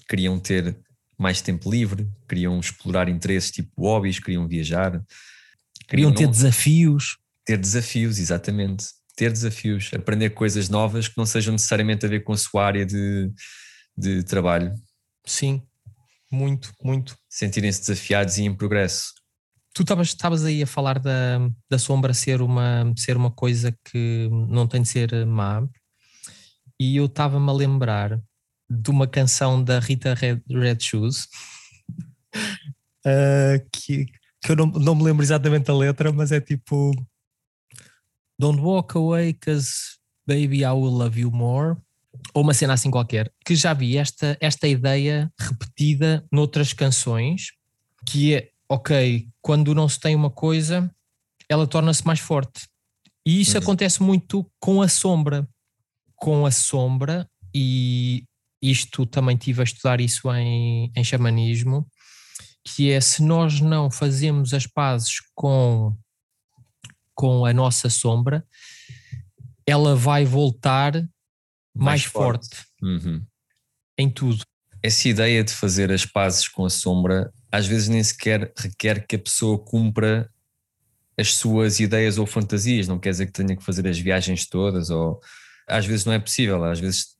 Queriam 0.09 0.39
ter 0.39 0.75
mais 1.17 1.41
tempo 1.41 1.69
livre, 1.69 2.09
queriam 2.27 2.59
explorar 2.59 3.09
interesses 3.09 3.51
tipo 3.51 3.69
hobbies, 3.77 4.19
queriam 4.19 4.47
viajar. 4.47 5.03
Queriam, 5.87 6.13
ter 6.13 6.25
não... 6.25 6.31
desafios. 6.31 7.17
Ter 7.45 7.57
desafios, 7.57 8.19
exatamente 8.19 8.85
ter 9.15 9.31
desafios, 9.31 9.91
aprender 9.93 10.31
coisas 10.31 10.69
novas 10.69 11.07
que 11.07 11.17
não 11.17 11.25
sejam 11.25 11.53
necessariamente 11.53 12.05
a 12.05 12.09
ver 12.09 12.23
com 12.23 12.33
a 12.33 12.37
sua 12.37 12.65
área 12.65 12.85
de, 12.85 13.31
de 13.97 14.23
trabalho. 14.23 14.73
Sim, 15.25 15.63
muito, 16.29 16.73
muito. 16.83 17.17
Sentirem-se 17.29 17.79
desafiados 17.79 18.37
e 18.37 18.43
em 18.43 18.53
progresso. 18.53 19.13
Tu 19.73 19.83
estavas 20.01 20.45
aí 20.45 20.63
a 20.63 20.67
falar 20.67 20.99
da, 20.99 21.39
da 21.69 21.77
sombra 21.77 22.13
ser 22.13 22.41
uma, 22.41 22.93
ser 22.95 23.17
uma 23.17 23.31
coisa 23.31 23.77
que 23.89 24.29
não 24.49 24.67
tem 24.67 24.81
de 24.81 24.87
ser 24.87 25.25
má, 25.25 25.67
e 26.79 26.97
eu 26.97 27.05
estava-me 27.05 27.49
a 27.49 27.53
lembrar 27.53 28.21
de 28.69 28.89
uma 28.89 29.07
canção 29.07 29.63
da 29.63 29.79
Rita 29.79 30.13
Red, 30.13 30.41
Red 30.49 30.79
Shoes 30.79 31.27
uh, 33.05 33.59
que, 33.71 34.05
que 34.41 34.51
eu 34.51 34.55
não, 34.55 34.67
não 34.67 34.95
me 34.95 35.03
lembro 35.03 35.23
exatamente 35.23 35.69
a 35.69 35.73
letra, 35.73 36.11
mas 36.11 36.31
é 36.31 36.41
tipo 36.41 36.91
Don't 38.37 38.59
Walk 38.59 38.97
Away, 38.97 39.33
cause 39.33 39.97
Baby 40.27 40.63
I 40.63 40.71
Will 40.71 40.91
Love 40.91 41.21
You 41.21 41.31
More, 41.31 41.77
ou 42.33 42.43
uma 42.43 42.53
cena 42.53 42.73
assim 42.73 42.91
qualquer, 42.91 43.31
que 43.45 43.55
já 43.55 43.73
vi 43.73 43.97
esta, 43.97 44.37
esta 44.39 44.67
ideia 44.67 45.31
repetida 45.39 46.25
noutras 46.31 46.73
canções, 46.73 47.51
que 48.05 48.35
é, 48.35 48.49
ok, 48.67 49.27
quando 49.41 49.75
não 49.75 49.87
se 49.87 49.99
tem 49.99 50.15
uma 50.15 50.29
coisa, 50.29 50.91
ela 51.47 51.67
torna-se 51.67 52.05
mais 52.05 52.19
forte. 52.19 52.67
E 53.25 53.41
isso 53.41 53.57
uhum. 53.57 53.63
acontece 53.63 54.03
muito 54.03 54.49
com 54.59 54.81
a 54.81 54.87
sombra. 54.87 55.47
Com 56.15 56.45
a 56.45 56.51
sombra, 56.51 57.29
e 57.53 58.25
isto 58.69 59.05
também 59.05 59.37
tive 59.37 59.61
a 59.61 59.63
estudar 59.63 59.99
isso 59.99 60.31
em, 60.33 60.91
em 60.95 61.03
xamanismo, 61.03 61.87
que 62.63 62.91
é 62.91 62.99
se 62.99 63.21
nós 63.21 63.61
não 63.61 63.91
fazemos 63.91 64.53
as 64.53 64.65
pazes 64.67 65.21
com 65.33 65.95
com 67.17 67.45
a 67.45 67.53
nossa 67.53 67.89
sombra, 67.89 68.45
ela 69.65 69.95
vai 69.95 70.25
voltar 70.25 70.93
mais, 70.93 71.07
mais 71.73 72.03
forte, 72.03 72.57
forte. 72.57 72.67
Uhum. 72.81 73.25
em 73.97 74.09
tudo. 74.09 74.43
Essa 74.83 75.07
ideia 75.07 75.41
de 75.41 75.53
fazer 75.53 75.93
as 75.93 76.05
pazes 76.05 76.49
com 76.49 76.65
a 76.65 76.69
sombra 76.69 77.31
às 77.55 77.65
vezes 77.65 77.87
nem 77.87 78.03
sequer 78.03 78.51
requer 78.57 79.07
que 79.07 79.15
a 79.15 79.19
pessoa 79.19 79.57
cumpra 79.57 80.29
as 81.17 81.35
suas 81.35 81.79
ideias 81.79 82.17
ou 82.17 82.25
fantasias, 82.25 82.87
não 82.87 82.99
quer 82.99 83.11
dizer 83.11 83.27
que 83.27 83.31
tenha 83.31 83.55
que 83.55 83.63
fazer 83.63 83.87
as 83.87 83.97
viagens 83.97 84.45
todas, 84.45 84.89
ou 84.89 85.21
às 85.67 85.85
vezes 85.85 86.05
não 86.05 86.11
é 86.11 86.19
possível, 86.19 86.61
às 86.65 86.79
vezes 86.79 87.15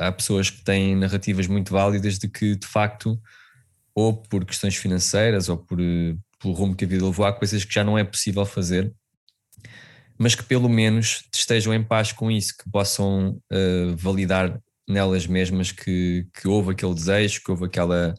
há 0.00 0.12
pessoas 0.12 0.50
que 0.50 0.64
têm 0.64 0.96
narrativas 0.96 1.46
muito 1.46 1.72
válidas 1.72 2.18
de 2.18 2.28
que 2.28 2.56
de 2.56 2.66
facto, 2.66 3.20
ou 3.94 4.16
por 4.16 4.44
questões 4.44 4.76
financeiras 4.76 5.48
ou 5.48 5.58
por, 5.58 5.78
pelo 6.40 6.54
rumo 6.54 6.74
que 6.74 6.84
a 6.84 6.88
vida 6.88 7.04
levou, 7.04 7.26
há 7.26 7.32
coisas 7.32 7.64
que 7.64 7.74
já 7.74 7.84
não 7.84 7.98
é 7.98 8.04
possível 8.04 8.44
fazer 8.44 8.92
mas 10.20 10.34
que 10.34 10.42
pelo 10.42 10.68
menos 10.68 11.24
estejam 11.34 11.72
em 11.72 11.82
paz 11.82 12.12
com 12.12 12.30
isso, 12.30 12.54
que 12.54 12.70
possam 12.70 13.40
uh, 13.50 13.96
validar 13.96 14.60
nelas 14.86 15.26
mesmas 15.26 15.72
que, 15.72 16.28
que 16.34 16.46
houve 16.46 16.72
aquele 16.72 16.92
desejo, 16.92 17.40
que 17.42 17.50
houve 17.50 17.64
aquela 17.64 18.14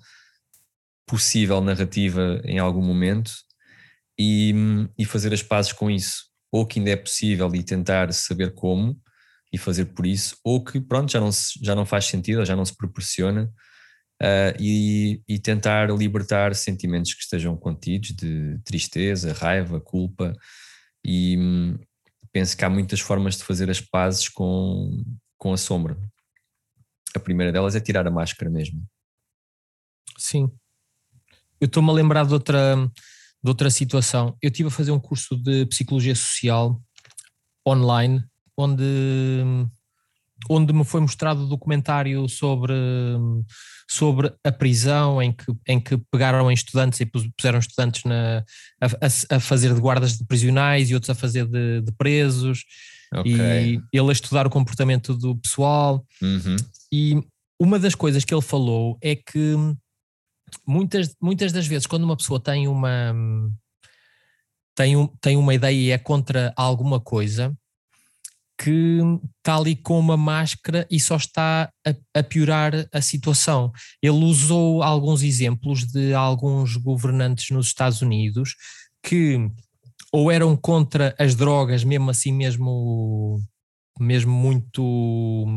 possível 1.06 1.62
narrativa 1.62 2.42
em 2.44 2.58
algum 2.58 2.82
momento 2.82 3.32
e, 4.18 4.52
e 4.98 5.06
fazer 5.06 5.32
as 5.32 5.44
pazes 5.44 5.74
com 5.74 5.92
isso. 5.92 6.24
Ou 6.52 6.66
que 6.66 6.80
ainda 6.80 6.90
é 6.90 6.96
possível 6.96 7.54
e 7.54 7.62
tentar 7.62 8.12
saber 8.14 8.56
como 8.56 9.00
e 9.54 9.58
fazer 9.58 9.86
por 9.86 10.06
isso, 10.06 10.38
ou 10.44 10.64
que 10.64 10.80
pronto, 10.80 11.12
já 11.12 11.20
não, 11.20 11.32
se, 11.32 11.60
já 11.62 11.76
não 11.76 11.86
faz 11.86 12.06
sentido, 12.06 12.46
já 12.46 12.56
não 12.56 12.66
se 12.66 12.76
proporciona 12.76 13.52
uh, 14.22 14.56
e, 14.60 15.22
e 15.28 15.38
tentar 15.40 15.90
libertar 15.90 16.56
sentimentos 16.56 17.14
que 17.14 17.22
estejam 17.22 17.58
contidos 17.58 18.12
de 18.12 18.60
tristeza, 18.64 19.34
raiva, 19.34 19.82
culpa 19.82 20.34
e, 21.06 21.38
penso 22.32 22.56
que 22.56 22.66
há 22.66 22.70
muitas 22.70 23.00
formas 23.00 23.38
de 23.38 23.44
fazer 23.44 23.70
as 23.70 23.82
pazes 23.82 24.30
com, 24.30 25.04
com 25.38 25.54
a 25.54 25.58
sombra. 25.58 25.98
A 27.16 27.20
primeira 27.20 27.52
delas 27.52 27.76
é 27.76 27.80
tirar 27.80 28.08
a 28.08 28.12
máscara 28.12 28.50
mesmo. 28.50 28.84
Sim. 30.18 30.50
Eu 31.60 31.66
estou-me 31.66 31.90
a 31.90 31.94
lembrar 31.94 32.26
de 32.26 32.34
outra, 32.34 32.76
de 33.44 33.50
outra 33.50 33.70
situação. 33.70 34.38
Eu 34.42 34.50
estive 34.50 34.70
a 34.70 34.72
fazer 34.72 34.92
um 34.92 35.00
curso 35.00 35.36
de 35.36 35.66
psicologia 35.66 36.16
social 36.16 36.82
online, 37.68 38.24
onde 38.58 39.68
onde 40.50 40.74
me 40.74 40.84
foi 40.84 41.02
mostrado 41.02 41.44
o 41.44 41.48
documentário 41.48 42.28
sobre, 42.28 42.74
sobre 43.90 44.34
a 44.44 44.52
prisão, 44.52 45.22
em 45.22 45.32
que, 45.32 45.46
em 45.68 45.80
que 45.80 45.98
pegaram 46.12 46.50
em 46.50 46.54
estudantes 46.54 47.00
e 47.00 47.06
puseram 47.06 47.60
estudantes 47.60 48.04
na, 48.04 48.44
a, 48.82 49.36
a 49.36 49.40
fazer 49.40 49.74
de 49.74 49.80
guardas 49.80 50.18
de 50.18 50.26
prisionais 50.26 50.90
e 50.90 50.94
outros 50.94 51.10
a 51.10 51.16
fazer 51.16 51.46
de, 51.46 51.82
de 51.82 51.92
presos, 51.94 52.64
okay. 53.14 53.76
e 53.76 53.98
ele 53.98 54.10
a 54.10 54.14
estudar 54.14 54.48
o 54.48 54.52
comportamento 54.52 55.16
do 55.16 55.36
pessoal. 55.36 56.06
Uhum. 56.22 56.56
E 56.92 57.22
uma 57.60 57.78
das 57.78 57.96
coisas 57.96 58.26
que 58.26 58.34
ele 58.34 58.42
falou 58.42 58.98
é 59.02 59.16
que 59.16 59.56
muitas, 60.68 61.16
muitas 61.22 61.52
das 61.52 61.68
vezes, 61.68 61.86
quando 61.86 62.04
uma 62.04 62.18
pessoa 62.18 62.40
tem 62.40 62.68
uma. 62.68 63.14
Tem, 64.74 64.96
um, 64.96 65.06
tem 65.20 65.36
uma 65.36 65.54
ideia 65.54 65.76
e 65.76 65.92
é 65.92 65.98
contra 65.98 66.54
alguma 66.56 67.00
coisa, 67.00 67.54
que 68.62 69.00
está 69.40 69.58
ali 69.58 69.76
com 69.76 70.00
uma 70.00 70.16
máscara 70.16 70.86
e 70.90 71.00
só 71.00 71.16
está 71.16 71.72
a, 71.86 72.20
a, 72.20 72.22
piorar 72.22 72.88
a 72.94 73.02
situação. 73.02 73.72
Ele 74.00 74.24
usou 74.24 74.84
alguns 74.84 75.24
exemplos 75.24 75.86
de 75.86 76.14
alguns 76.14 76.76
governantes 76.76 77.50
nos 77.50 77.68
Estados 77.68 78.04
Unidos 78.04 78.54
que 79.02 79.50
ou 80.12 80.32
eram 80.32 80.56
contra 80.56 81.16
as 81.18 81.34
drogas, 81.34 81.84
mesmo 81.84 82.12
assim, 82.12 82.32
mesmo, 82.32 83.42
mesmo 84.00 84.32
muito. 84.32 85.48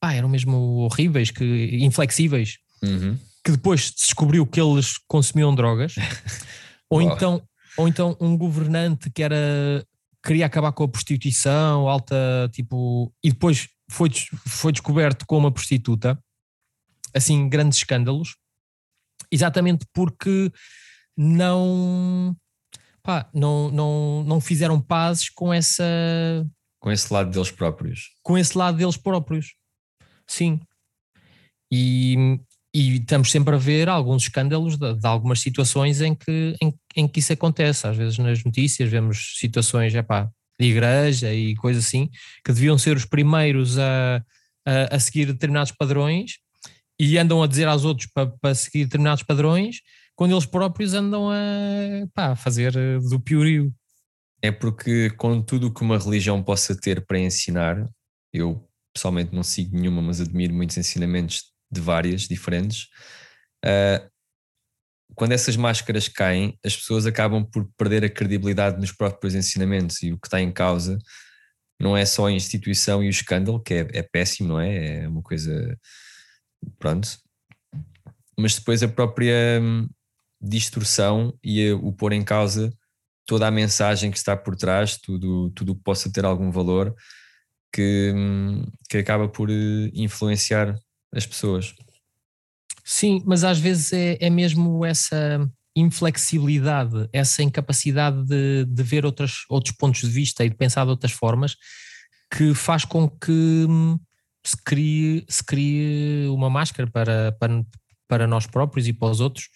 Pá, 0.00 0.12
eram 0.12 0.28
mesmo 0.28 0.56
horríveis, 0.84 1.32
que, 1.32 1.78
inflexíveis, 1.80 2.58
uhum. 2.84 3.18
que 3.44 3.50
depois 3.50 3.86
se 3.86 3.94
descobriu 3.96 4.46
que 4.46 4.60
eles 4.60 4.92
consumiam 5.08 5.52
drogas, 5.54 5.94
ou, 6.88 7.02
então, 7.02 7.42
ou 7.76 7.88
então 7.88 8.16
um 8.20 8.36
governante 8.36 9.10
que 9.10 9.22
era 9.22 9.84
queria 10.24 10.46
acabar 10.46 10.72
com 10.72 10.84
a 10.84 10.88
prostituição, 10.88 11.88
alta, 11.88 12.50
tipo, 12.52 13.12
e 13.22 13.30
depois 13.30 13.68
foi, 13.90 14.10
foi 14.46 14.72
descoberto 14.72 15.26
como 15.26 15.46
uma 15.46 15.52
prostituta, 15.52 16.18
assim, 17.14 17.48
grandes 17.48 17.78
escândalos, 17.78 18.36
exatamente 19.30 19.86
porque 19.92 20.52
não, 21.16 22.36
pá, 23.02 23.28
não, 23.32 23.70
não, 23.70 24.24
não 24.24 24.40
fizeram 24.40 24.80
pazes 24.80 25.30
com 25.30 25.52
essa... 25.52 25.84
Com 26.80 26.92
esse 26.92 27.12
lado 27.12 27.30
deles 27.30 27.50
próprios. 27.50 28.14
Com 28.22 28.38
esse 28.38 28.56
lado 28.56 28.78
deles 28.78 28.96
próprios, 28.96 29.54
sim. 30.26 30.60
E, 31.72 32.38
e 32.78 32.96
estamos 32.96 33.32
sempre 33.32 33.56
a 33.56 33.58
ver 33.58 33.88
alguns 33.88 34.22
escândalos 34.22 34.76
de, 34.76 34.94
de 34.94 35.06
algumas 35.06 35.40
situações 35.40 36.00
em 36.00 36.14
que, 36.14 36.54
em, 36.62 36.72
em, 36.94 37.08
que 37.08 37.18
isso 37.18 37.32
acontece. 37.32 37.88
Às 37.88 37.96
vezes 37.96 38.18
nas 38.18 38.44
notícias 38.44 38.88
vemos 38.88 39.34
situações 39.36 39.92
epá, 39.94 40.30
de 40.60 40.66
igreja 40.66 41.34
e 41.34 41.56
coisas 41.56 41.84
assim, 41.84 42.08
que 42.44 42.52
deviam 42.52 42.78
ser 42.78 42.96
os 42.96 43.04
primeiros 43.04 43.76
a, 43.78 44.22
a, 44.64 44.94
a 44.94 45.00
seguir 45.00 45.26
determinados 45.26 45.72
padrões 45.72 46.38
e 47.00 47.18
andam 47.18 47.42
a 47.42 47.48
dizer 47.48 47.66
aos 47.66 47.84
outros 47.84 48.08
para, 48.14 48.28
para 48.40 48.54
seguir 48.54 48.84
determinados 48.84 49.24
padrões, 49.24 49.80
quando 50.14 50.32
eles 50.32 50.46
próprios 50.46 50.94
andam 50.94 51.30
a 51.30 52.06
pá, 52.14 52.36
fazer 52.36 52.76
eh, 52.76 52.98
do 53.10 53.18
piorio. 53.18 53.74
É 54.40 54.52
porque 54.52 55.10
com 55.10 55.42
tudo 55.42 55.66
o 55.66 55.74
que 55.74 55.82
uma 55.82 55.98
religião 55.98 56.40
possa 56.42 56.76
ter 56.76 57.04
para 57.04 57.18
ensinar, 57.18 57.88
eu 58.32 58.64
pessoalmente 58.94 59.34
não 59.34 59.42
sigo 59.42 59.76
nenhuma, 59.76 60.00
mas 60.00 60.20
admiro 60.20 60.54
muitos 60.54 60.76
ensinamentos 60.76 61.57
de 61.70 61.80
várias 61.80 62.22
diferentes, 62.22 62.88
uh, 63.64 64.10
quando 65.14 65.32
essas 65.32 65.56
máscaras 65.56 66.08
caem, 66.08 66.58
as 66.64 66.76
pessoas 66.76 67.06
acabam 67.06 67.44
por 67.44 67.68
perder 67.76 68.04
a 68.04 68.08
credibilidade 68.08 68.78
nos 68.80 68.92
próprios 68.92 69.34
ensinamentos 69.34 70.02
e 70.02 70.12
o 70.12 70.18
que 70.18 70.26
está 70.26 70.40
em 70.40 70.52
causa 70.52 70.98
não 71.80 71.96
é 71.96 72.04
só 72.04 72.26
a 72.26 72.32
instituição 72.32 73.02
e 73.02 73.06
o 73.06 73.10
escândalo, 73.10 73.60
que 73.60 73.74
é, 73.74 73.88
é 73.92 74.02
péssimo, 74.02 74.48
não 74.48 74.60
é? 74.60 75.02
É 75.02 75.08
uma 75.08 75.22
coisa. 75.22 75.78
Pronto. 76.78 77.08
Mas 78.36 78.56
depois 78.56 78.82
a 78.82 78.88
própria 78.88 79.60
hum, 79.62 79.88
distorção 80.40 81.36
e 81.42 81.70
o 81.72 81.92
pôr 81.92 82.12
em 82.12 82.24
causa 82.24 82.72
toda 83.26 83.46
a 83.46 83.50
mensagem 83.50 84.10
que 84.10 84.18
está 84.18 84.36
por 84.36 84.56
trás, 84.56 84.96
tudo 84.96 85.50
tudo 85.50 85.74
que 85.76 85.82
possa 85.82 86.10
ter 86.10 86.24
algum 86.24 86.50
valor, 86.50 86.94
que, 87.72 88.12
hum, 88.14 88.64
que 88.88 88.98
acaba 88.98 89.28
por 89.28 89.50
eh, 89.50 89.90
influenciar 89.94 90.74
as 91.12 91.26
pessoas. 91.26 91.74
Sim, 92.84 93.22
mas 93.26 93.44
às 93.44 93.58
vezes 93.58 93.92
é, 93.92 94.16
é 94.20 94.30
mesmo 94.30 94.84
essa 94.84 95.46
inflexibilidade, 95.76 97.08
essa 97.12 97.42
incapacidade 97.42 98.24
de, 98.24 98.64
de 98.64 98.82
ver 98.82 99.04
outras, 99.04 99.44
outros 99.48 99.76
pontos 99.76 100.00
de 100.00 100.08
vista 100.08 100.44
e 100.44 100.48
de 100.48 100.56
pensar 100.56 100.84
de 100.84 100.90
outras 100.90 101.12
formas 101.12 101.56
que 102.30 102.54
faz 102.54 102.84
com 102.84 103.08
que 103.08 103.66
hum, 103.68 103.98
se 104.44 104.56
crie, 104.64 105.24
se 105.28 105.44
crie 105.44 106.28
uma 106.28 106.50
máscara 106.50 106.90
para, 106.90 107.32
para, 107.32 107.64
para 108.06 108.26
nós 108.26 108.46
próprios 108.46 108.88
e 108.88 108.92
para 108.92 109.10
os 109.10 109.20
outros. 109.20 109.48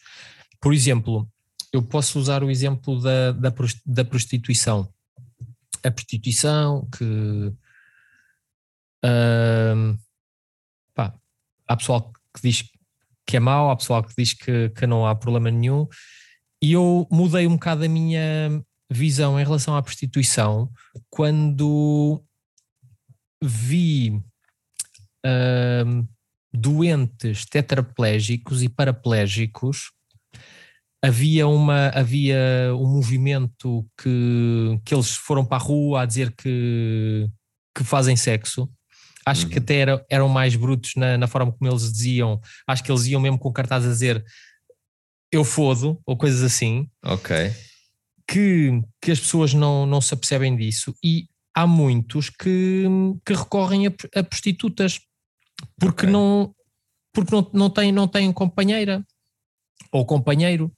Por 0.60 0.72
exemplo, 0.72 1.28
eu 1.72 1.82
posso 1.82 2.18
usar 2.18 2.44
o 2.44 2.50
exemplo 2.50 3.00
da, 3.00 3.32
da, 3.32 3.52
da 3.86 4.04
prostituição. 4.04 4.88
A 5.82 5.90
prostituição 5.90 6.88
que 6.96 7.52
uh, 9.04 9.98
há 11.72 11.76
pessoal 11.76 12.12
que 12.34 12.42
diz 12.42 12.64
que 13.26 13.36
é 13.36 13.40
mau, 13.40 13.70
há 13.70 13.76
pessoal 13.76 14.02
que 14.02 14.14
diz 14.16 14.34
que, 14.34 14.68
que 14.70 14.86
não 14.86 15.06
há 15.06 15.14
problema 15.14 15.50
nenhum. 15.50 15.86
E 16.62 16.72
eu 16.72 17.06
mudei 17.10 17.46
um 17.46 17.54
bocado 17.54 17.84
a 17.84 17.88
minha 17.88 18.62
visão 18.90 19.40
em 19.40 19.44
relação 19.44 19.76
à 19.76 19.82
prostituição 19.82 20.70
quando 21.10 22.22
vi 23.42 24.22
uh, 25.26 26.08
doentes 26.52 27.46
tetraplégicos 27.46 28.62
e 28.62 28.68
paraplégicos 28.68 29.92
havia 31.02 31.48
uma 31.48 31.88
havia 31.88 32.70
um 32.78 32.86
movimento 32.86 33.84
que, 34.00 34.80
que 34.84 34.94
eles 34.94 35.16
foram 35.16 35.44
para 35.44 35.56
a 35.56 35.66
rua 35.66 36.02
a 36.02 36.06
dizer 36.06 36.32
que, 36.36 37.28
que 37.74 37.82
fazem 37.82 38.14
sexo 38.14 38.70
Acho 39.24 39.44
uhum. 39.44 39.50
que 39.50 39.58
até 39.58 39.76
era, 39.76 40.06
eram 40.10 40.28
mais 40.28 40.56
brutos 40.56 40.92
na, 40.96 41.16
na, 41.16 41.26
forma 41.26 41.52
como 41.52 41.70
eles 41.70 41.92
diziam. 41.92 42.40
Acho 42.66 42.82
que 42.82 42.90
eles 42.90 43.06
iam 43.06 43.20
mesmo 43.20 43.38
com 43.38 43.52
cartaz 43.52 43.84
a 43.84 43.88
dizer 43.88 44.24
eu 45.30 45.44
fodo, 45.44 45.98
ou 46.04 46.16
coisas 46.16 46.42
assim. 46.42 46.88
Ok. 47.02 47.34
Que, 48.28 48.82
que 49.00 49.10
as 49.10 49.18
pessoas 49.18 49.54
não, 49.54 49.86
não 49.86 50.00
se 50.00 50.12
apercebem 50.12 50.54
disso. 50.56 50.94
E 51.02 51.26
há 51.54 51.66
muitos 51.66 52.28
que, 52.28 52.84
que 53.24 53.32
recorrem 53.32 53.86
a, 53.86 53.92
a 54.14 54.22
prostitutas 54.22 55.00
porque, 55.78 56.06
okay. 56.06 56.10
não, 56.10 56.54
porque 57.14 57.34
não, 57.34 57.50
não, 57.52 57.70
têm, 57.70 57.92
não 57.92 58.06
têm 58.06 58.32
companheira 58.32 59.04
ou 59.90 60.04
companheiro. 60.04 60.70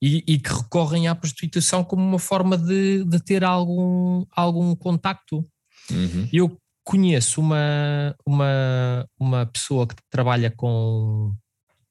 E, 0.00 0.22
e, 0.28 0.38
que 0.38 0.52
recorrem 0.52 1.08
à 1.08 1.14
prostituição 1.14 1.82
como 1.82 2.04
uma 2.04 2.20
forma 2.20 2.56
de, 2.56 3.02
de 3.02 3.20
ter 3.20 3.42
algum, 3.42 4.24
algum 4.30 4.76
contacto. 4.76 5.44
Uhum. 5.90 6.28
Eu 6.32 6.56
conheço 6.88 7.38
uma, 7.42 8.16
uma, 8.24 9.06
uma 9.20 9.44
pessoa 9.44 9.86
que 9.86 9.94
trabalha 10.08 10.50
com, 10.50 11.34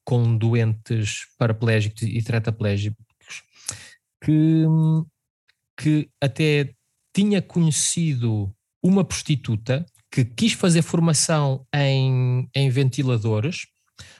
com 0.03 0.35
doentes 0.35 1.19
paraplégicos 1.37 2.01
e 2.01 2.19
tetraplégicos 2.23 2.97
que, 4.19 4.65
que 5.79 6.09
até 6.19 6.73
tinha 7.13 7.43
conhecido 7.43 8.51
uma 8.81 9.05
prostituta 9.05 9.85
que 10.11 10.25
quis 10.25 10.53
fazer 10.53 10.81
formação 10.81 11.63
em, 11.75 12.49
em 12.55 12.67
ventiladores, 12.71 13.67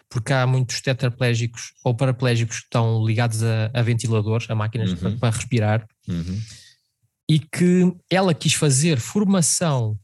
porque 0.08 0.32
há 0.32 0.46
muitos 0.46 0.80
tetraplégicos 0.80 1.74
ou 1.84 1.96
paraplégicos 1.96 2.58
que 2.58 2.66
estão 2.66 3.04
ligados 3.04 3.42
a, 3.42 3.72
a 3.74 3.82
ventiladores, 3.82 4.48
a 4.48 4.54
máquinas 4.54 4.92
uhum. 4.92 4.98
para, 4.98 5.18
para, 5.18 5.36
respirar. 5.36 5.88
Uhum 6.08 6.40
e 7.30 7.40
que 7.40 7.94
ela 8.10 8.34
quis 8.34 8.54
fazer 8.54 9.00
formação 9.00 10.00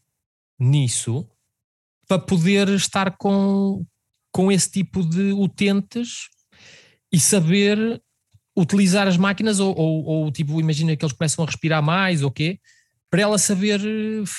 nisso 0.60 1.28
para 2.08 2.20
poder 2.20 2.70
estar 2.70 3.16
com, 3.18 3.86
com 4.32 4.52
esse 4.52 4.70
tipo 4.70 5.04
de 5.04 5.32
utentes 5.34 6.30
e 7.12 7.20
saber 7.20 8.02
utilizar 8.58 9.08
as 9.08 9.18
máquinas 9.18 9.60
ou, 9.60 9.76
ou, 9.78 10.04
ou, 10.06 10.32
tipo, 10.32 10.60
imagina 10.60 10.96
que 10.96 11.04
eles 11.04 11.16
começam 11.16 11.44
a 11.44 11.48
respirar 11.48 11.82
mais 11.82 12.22
ou 12.22 12.32
quê, 12.32 12.60
para 13.10 13.22
ela 13.22 13.38
saber 13.38 13.80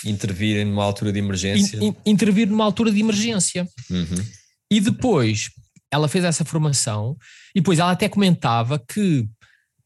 intervir 0.05 0.67
numa 0.67 0.85
altura 0.85 1.13
de 1.13 1.19
emergência. 1.19 1.79
In, 1.79 1.89
in, 1.89 1.97
intervir 2.07 2.49
numa 2.49 2.65
altura 2.65 2.91
de 2.91 3.01
emergência. 3.01 3.69
Uhum. 3.89 4.27
E 4.71 4.81
depois 4.81 5.51
ela 5.93 6.09
fez 6.09 6.25
essa 6.25 6.45
formação 6.45 7.17
e 7.55 7.61
depois 7.61 7.79
ela 7.79 7.93
até 7.93 8.09
comentava 8.09 8.79
que 8.79 9.29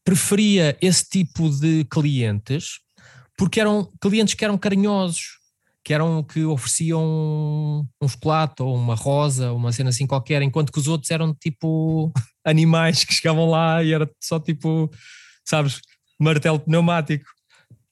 preferia 0.03 0.75
esse 0.81 1.07
tipo 1.07 1.49
de 1.49 1.85
clientes 1.85 2.79
porque 3.37 3.59
eram 3.59 3.89
clientes 4.01 4.33
que 4.33 4.43
eram 4.43 4.57
carinhosos, 4.57 5.38
que 5.83 5.93
eram 5.93 6.23
que 6.23 6.43
ofereciam 6.43 7.87
um 8.01 8.07
chocolate 8.07 8.61
ou 8.61 8.75
uma 8.75 8.95
rosa, 8.95 9.51
uma 9.51 9.71
cena 9.71 9.89
assim 9.89 10.05
qualquer, 10.05 10.41
enquanto 10.41 10.71
que 10.71 10.79
os 10.79 10.87
outros 10.87 11.09
eram 11.11 11.33
tipo 11.33 12.11
animais 12.45 13.03
que 13.03 13.13
chegavam 13.13 13.49
lá 13.49 13.83
e 13.83 13.93
era 13.93 14.09
só 14.21 14.39
tipo, 14.39 14.89
sabes, 15.45 15.81
martelo 16.19 16.59
pneumático. 16.59 17.25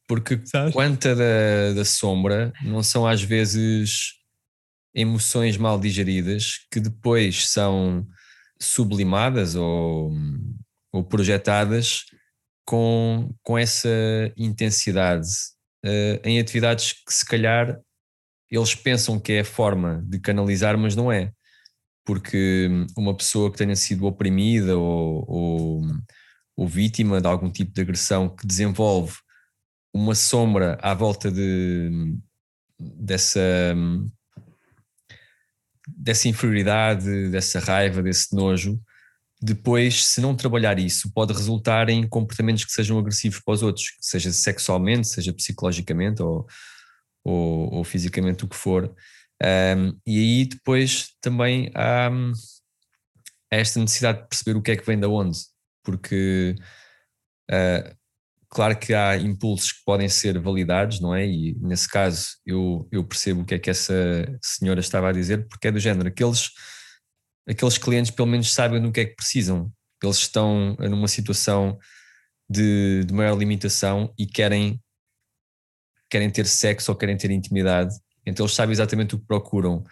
Porque 0.07 0.39
sabes? 0.45 0.73
quanta 0.73 1.15
da, 1.15 1.73
da 1.75 1.83
sombra 1.83 2.53
não 2.61 2.81
são 2.81 3.05
às 3.05 3.21
vezes 3.21 4.13
emoções 4.95 5.57
mal 5.57 5.79
digeridas 5.79 6.59
que 6.71 6.79
depois 6.79 7.49
são 7.49 8.07
sublimadas 8.59 9.55
ou, 9.55 10.11
ou 10.93 11.03
projetadas 11.03 12.05
com, 12.65 13.33
com 13.43 13.57
essa 13.57 13.89
intensidade 14.37 15.27
uh, 15.85 16.19
em 16.23 16.39
atividades 16.39 16.93
que 16.93 17.13
se 17.13 17.25
calhar 17.25 17.79
eles 18.49 18.73
pensam 18.75 19.19
que 19.19 19.33
é 19.33 19.39
a 19.41 19.45
forma 19.45 20.01
de 20.07 20.19
canalizar, 20.19 20.77
mas 20.77 20.95
não 20.95 21.11
é. 21.11 21.31
Porque 22.05 22.69
uma 22.97 23.15
pessoa 23.15 23.51
que 23.51 23.57
tenha 23.57 23.75
sido 23.75 24.05
oprimida 24.05 24.77
ou, 24.77 25.25
ou, 25.27 25.81
ou 26.55 26.67
vítima 26.67 27.19
de 27.19 27.27
algum 27.27 27.51
tipo 27.51 27.73
de 27.73 27.81
agressão 27.81 28.33
que 28.33 28.47
desenvolve 28.47 29.15
uma 29.93 30.15
sombra 30.15 30.77
à 30.81 30.93
volta 30.93 31.29
de, 31.29 32.17
dessa, 32.79 33.75
dessa 35.87 36.29
inferioridade, 36.29 37.29
dessa 37.29 37.59
raiva, 37.59 38.01
desse 38.01 38.33
nojo, 38.33 38.79
depois, 39.41 40.05
se 40.05 40.19
não 40.19 40.35
trabalhar 40.35 40.79
isso, 40.79 41.11
pode 41.13 41.31
resultar 41.31 41.89
em 41.89 42.07
comportamentos 42.07 42.65
que 42.65 42.71
sejam 42.71 42.97
agressivos 42.97 43.39
para 43.39 43.53
os 43.53 43.61
outros, 43.61 43.95
seja 44.01 44.31
sexualmente, 44.31 45.07
seja 45.07 45.33
psicologicamente 45.33 46.23
ou, 46.23 46.47
ou, 47.23 47.75
ou 47.75 47.83
fisicamente, 47.83 48.45
o 48.45 48.47
que 48.47 48.55
for. 48.55 48.93
Um, 49.43 49.99
e 50.05 50.19
aí 50.19 50.45
depois 50.45 51.09
também 51.21 51.69
há, 51.75 52.07
há, 52.07 52.11
esta 53.51 53.79
necessidade 53.79 54.23
de 54.23 54.27
perceber 54.27 54.57
o 54.57 54.61
que 54.61 54.71
é 54.71 54.75
que 54.75 54.85
vem 54.85 54.99
da 54.99 55.07
onde, 55.07 55.37
porque 55.83 56.55
uh, 57.51 57.95
claro 58.49 58.75
que 58.77 58.95
há 58.95 59.15
impulsos 59.17 59.73
que 59.73 59.83
podem 59.85 60.09
ser 60.09 60.39
validados, 60.39 60.99
não 60.99 61.13
é? 61.13 61.27
E 61.27 61.55
nesse 61.59 61.87
caso 61.87 62.29
eu, 62.43 62.87
eu 62.91 63.03
percebo 63.03 63.41
o 63.41 63.45
que 63.45 63.53
é 63.53 63.59
que 63.59 63.69
essa 63.69 63.93
senhora 64.41 64.79
estava 64.79 65.09
a 65.09 65.13
dizer, 65.13 65.47
porque 65.47 65.67
é 65.67 65.71
do 65.71 65.79
género, 65.79 66.07
aqueles 66.07 66.49
aqueles 67.47 67.77
clientes 67.77 68.11
pelo 68.11 68.27
menos 68.27 68.53
sabem 68.53 68.79
no 68.79 68.91
que 68.91 68.99
é 68.99 69.05
que 69.05 69.15
precisam. 69.15 69.71
Eles 70.03 70.17
estão 70.17 70.75
numa 70.79 71.07
situação 71.07 71.79
de, 72.49 73.03
de 73.05 73.13
maior 73.13 73.37
limitação 73.37 74.13
e 74.17 74.25
querem, 74.25 74.81
querem 76.09 76.29
ter 76.29 76.45
sexo 76.45 76.91
ou 76.91 76.97
querem 76.97 77.17
ter 77.17 77.31
intimidade, 77.31 77.95
então 78.25 78.45
eles 78.45 78.55
sabem 78.55 78.73
exatamente 78.73 79.15
o 79.15 79.19
que 79.19 79.25
procuram. 79.25 79.83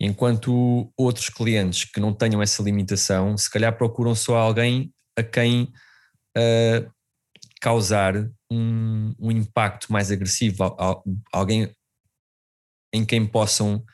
Enquanto 0.00 0.92
outros 0.96 1.28
clientes 1.28 1.84
que 1.84 2.00
não 2.00 2.12
tenham 2.12 2.42
essa 2.42 2.62
limitação, 2.62 3.36
se 3.36 3.48
calhar 3.48 3.76
procuram 3.76 4.14
só 4.14 4.36
alguém 4.36 4.92
a 5.16 5.22
quem 5.22 5.72
uh, 6.36 6.90
causar 7.60 8.16
um, 8.50 9.14
um, 9.20 9.30
impacto 9.30 9.92
mais 9.92 10.10
agressivo, 10.10 10.76
alguém 11.32 11.72
em 12.92 13.04
quem 13.04 13.24
possam 13.24 13.84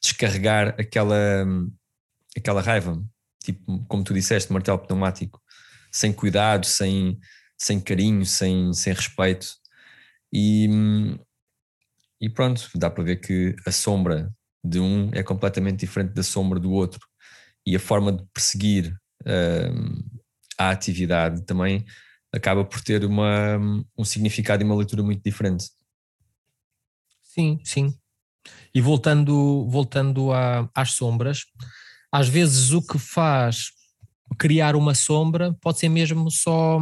descarregar 0.00 0.76
aquela, 0.78 1.44
aquela 2.36 2.60
raiva, 2.60 3.02
tipo, 3.42 3.84
como 3.86 4.04
tu 4.04 4.14
disseste, 4.14 4.52
martelo 4.52 4.78
pneumático, 4.78 5.40
sem 5.92 6.12
cuidado, 6.12 6.66
sem, 6.66 7.18
sem 7.56 7.80
carinho, 7.80 8.24
sem, 8.24 8.72
sem 8.72 8.92
respeito. 8.92 9.46
E, 10.32 10.68
e 12.20 12.28
pronto, 12.28 12.68
dá 12.74 12.90
para 12.90 13.04
ver 13.04 13.16
que 13.16 13.54
a 13.66 13.72
sombra 13.72 14.32
de 14.62 14.80
um 14.80 15.10
é 15.12 15.22
completamente 15.22 15.80
diferente 15.80 16.12
da 16.12 16.22
sombra 16.22 16.58
do 16.58 16.72
outro. 16.72 17.00
E 17.64 17.74
a 17.74 17.80
forma 17.80 18.12
de 18.12 18.24
perseguir 18.32 18.96
uh, 19.22 20.20
a 20.58 20.70
atividade 20.70 21.44
também 21.44 21.84
acaba 22.32 22.64
por 22.64 22.80
ter 22.80 23.04
uma, 23.04 23.58
um 23.96 24.04
significado 24.04 24.62
e 24.62 24.66
uma 24.66 24.76
leitura 24.76 25.02
muito 25.02 25.22
diferente. 25.22 25.70
Sim, 27.22 27.60
sim. 27.64 27.94
E 28.74 28.80
voltando, 28.80 29.66
voltando 29.68 30.32
a, 30.32 30.68
às 30.74 30.92
sombras, 30.92 31.44
às 32.16 32.28
vezes 32.28 32.72
o 32.72 32.80
que 32.80 32.98
faz 32.98 33.72
criar 34.38 34.74
uma 34.74 34.94
sombra 34.94 35.52
pode 35.60 35.78
ser 35.78 35.90
mesmo 35.90 36.30
só 36.30 36.80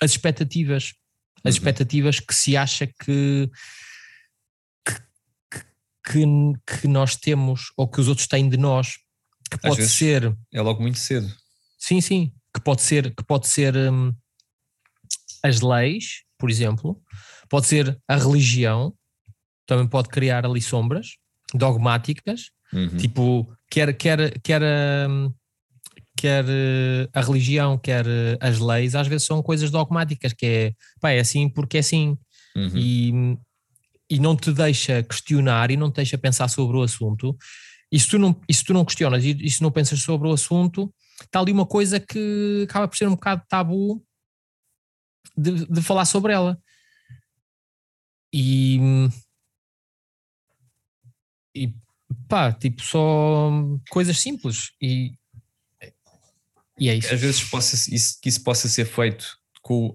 as 0.00 0.12
expectativas. 0.12 0.94
As 1.38 1.54
uhum. 1.54 1.58
expectativas 1.58 2.20
que 2.20 2.32
se 2.32 2.56
acha 2.56 2.86
que, 2.86 3.50
que, 4.86 4.94
que, 6.04 6.22
que, 6.80 6.86
nós 6.86 7.16
temos 7.16 7.72
ou 7.76 7.88
que 7.88 8.00
os 8.00 8.06
outros 8.06 8.28
têm 8.28 8.48
de 8.48 8.56
nós. 8.56 8.98
Que 9.50 9.58
pode 9.58 9.88
ser. 9.88 10.32
É 10.52 10.62
logo 10.62 10.80
muito 10.80 11.00
cedo. 11.00 11.28
Sim, 11.76 12.00
sim. 12.00 12.32
Que 12.54 12.60
pode 12.60 12.82
ser, 12.82 13.12
que 13.12 13.24
pode 13.24 13.48
ser 13.48 13.74
hum, 13.76 14.14
as 15.42 15.60
leis, 15.60 16.22
por 16.38 16.48
exemplo, 16.48 17.02
pode 17.48 17.66
ser 17.66 18.00
a 18.06 18.16
religião, 18.16 18.94
também 19.66 19.88
pode 19.88 20.08
criar 20.08 20.46
ali 20.46 20.62
sombras 20.62 21.16
dogmáticas, 21.52 22.52
uhum. 22.72 22.96
tipo 22.96 23.48
quer, 23.70 23.92
quer, 23.96 24.38
quer, 24.40 24.62
hum, 25.08 25.32
quer 26.16 26.44
eh, 26.48 27.08
a 27.12 27.20
religião, 27.20 27.78
quer 27.78 28.06
eh, 28.06 28.38
as 28.40 28.58
leis, 28.58 28.94
às 28.94 29.06
vezes 29.06 29.26
são 29.26 29.42
coisas 29.42 29.70
dogmáticas, 29.70 30.32
que 30.32 30.46
é, 30.46 30.72
pá, 31.00 31.10
é 31.10 31.20
assim 31.20 31.48
porque 31.48 31.76
é 31.76 31.80
assim. 31.80 32.18
Uhum. 32.56 32.76
E, 32.76 33.38
e 34.10 34.18
não 34.18 34.34
te 34.34 34.52
deixa 34.52 35.02
questionar 35.02 35.70
e 35.70 35.76
não 35.76 35.90
te 35.90 35.96
deixa 35.96 36.18
pensar 36.18 36.48
sobre 36.48 36.76
o 36.76 36.82
assunto. 36.82 37.36
E 37.92 38.00
se 38.00 38.08
tu 38.08 38.18
não, 38.18 38.38
e 38.48 38.54
tu 38.54 38.72
não 38.72 38.84
questionas 38.84 39.24
e, 39.24 39.30
e 39.40 39.50
se 39.50 39.62
não 39.62 39.70
pensas 39.70 40.00
sobre 40.00 40.28
o 40.28 40.32
assunto, 40.32 40.92
está 41.22 41.40
ali 41.40 41.52
uma 41.52 41.66
coisa 41.66 42.00
que 42.00 42.66
acaba 42.68 42.88
por 42.88 42.96
ser 42.96 43.06
um 43.06 43.14
bocado 43.14 43.42
tabu 43.48 44.02
de, 45.36 45.66
de 45.66 45.82
falar 45.82 46.04
sobre 46.04 46.32
ela. 46.32 46.58
E, 48.32 48.78
e 51.54 51.72
pá, 52.28 52.52
tipo, 52.52 52.82
só 52.82 53.50
coisas 53.90 54.18
simples 54.18 54.72
e, 54.80 55.12
e 56.78 56.88
é 56.88 56.94
isso. 56.94 57.12
Às 57.12 57.20
vezes 57.20 57.44
possa, 57.44 57.74
isso, 57.94 58.18
que 58.20 58.28
isso 58.28 58.42
possa 58.42 58.68
ser 58.68 58.84
feito 58.84 59.38
com, 59.62 59.94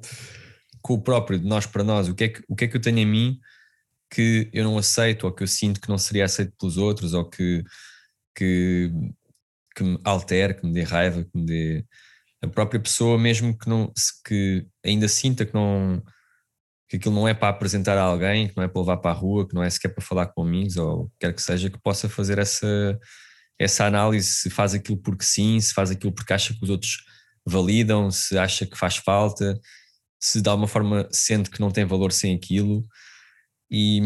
com 0.82 0.96
o 0.96 1.02
próprio, 1.02 1.40
de 1.40 1.46
nós 1.46 1.66
para 1.66 1.84
nós, 1.84 2.10
o 2.10 2.16
que, 2.16 2.24
é 2.26 2.30
que, 2.30 2.44
o 2.48 2.56
que 2.56 2.66
é 2.66 2.68
que 2.68 2.76
eu 2.76 2.82
tenho 2.82 3.00
em 3.00 3.06
mim 3.06 3.40
que 4.10 4.50
eu 4.54 4.64
não 4.64 4.78
aceito 4.78 5.26
ou 5.26 5.34
que 5.34 5.42
eu 5.42 5.48
sinto 5.48 5.82
que 5.82 5.90
não 5.90 5.98
seria 5.98 6.26
aceito 6.26 6.54
pelos 6.60 6.78
outros 6.78 7.14
ou 7.14 7.28
que, 7.28 7.64
que, 8.36 8.92
que 9.76 9.84
me 9.84 10.00
altere, 10.04 10.54
que 10.54 10.66
me 10.66 10.74
dê 10.74 10.84
raiva, 10.84 11.24
que 11.24 11.38
me 11.38 11.46
dê 11.46 11.86
a 12.42 12.48
própria 12.48 12.80
pessoa 12.80 13.18
mesmo 13.18 13.58
que 13.58 13.68
não 13.68 13.92
que 14.26 14.68
ainda 14.86 15.08
sinta 15.08 15.46
que 15.46 15.54
não 15.54 16.04
que 16.94 16.98
aquilo 16.98 17.16
não 17.16 17.28
é 17.28 17.34
para 17.34 17.50
apresentar 17.50 17.98
a 17.98 18.04
alguém, 18.04 18.48
que 18.48 18.56
não 18.56 18.64
é 18.64 18.68
para 18.68 18.80
levar 18.80 18.98
para 18.98 19.10
a 19.10 19.16
rua, 19.16 19.48
que 19.48 19.56
não 19.56 19.64
é 19.64 19.70
sequer 19.72 19.90
para 19.90 20.06
falar 20.06 20.28
com 20.28 20.44
amigos 20.44 20.78
ou 20.78 21.12
quer 21.20 21.34
que 21.34 21.42
seja, 21.42 21.68
que 21.68 21.82
possa 21.82 22.08
fazer 22.08 22.38
essa, 22.38 23.00
essa 23.58 23.88
análise, 23.88 24.28
se 24.28 24.50
faz 24.52 24.76
aquilo 24.76 25.00
porque 25.00 25.26
sim, 25.26 25.60
se 25.60 25.74
faz 25.74 25.90
aquilo 25.90 26.14
porque 26.14 26.32
acha 26.32 26.54
que 26.54 26.64
os 26.64 26.70
outros 26.70 27.04
validam, 27.44 28.12
se 28.12 28.38
acha 28.38 28.68
que 28.68 28.78
faz 28.78 28.98
falta, 28.98 29.60
se 30.22 30.40
de 30.40 30.48
alguma 30.48 30.68
forma 30.68 31.10
sente 31.12 31.50
que 31.50 31.60
não 31.60 31.72
tem 31.72 31.84
valor 31.84 32.12
sem 32.12 32.36
aquilo 32.36 32.86
e, 33.72 34.00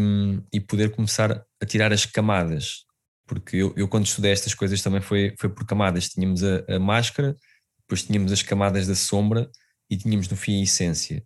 e 0.50 0.58
poder 0.58 0.90
começar 0.90 1.44
a 1.60 1.66
tirar 1.66 1.92
as 1.92 2.06
camadas. 2.06 2.86
Porque 3.26 3.56
eu, 3.56 3.74
eu 3.76 3.86
quando 3.86 4.06
estudei 4.06 4.32
estas 4.32 4.54
coisas 4.54 4.80
também 4.80 5.02
foi, 5.02 5.34
foi 5.38 5.50
por 5.50 5.66
camadas. 5.66 6.08
Tínhamos 6.08 6.42
a, 6.42 6.64
a 6.66 6.78
máscara, 6.78 7.36
depois 7.80 8.02
tínhamos 8.02 8.32
as 8.32 8.42
camadas 8.42 8.86
da 8.86 8.94
sombra 8.94 9.50
e 9.90 9.96
tínhamos 9.98 10.26
no 10.30 10.38
fim 10.38 10.58
a 10.58 10.62
essência 10.62 11.22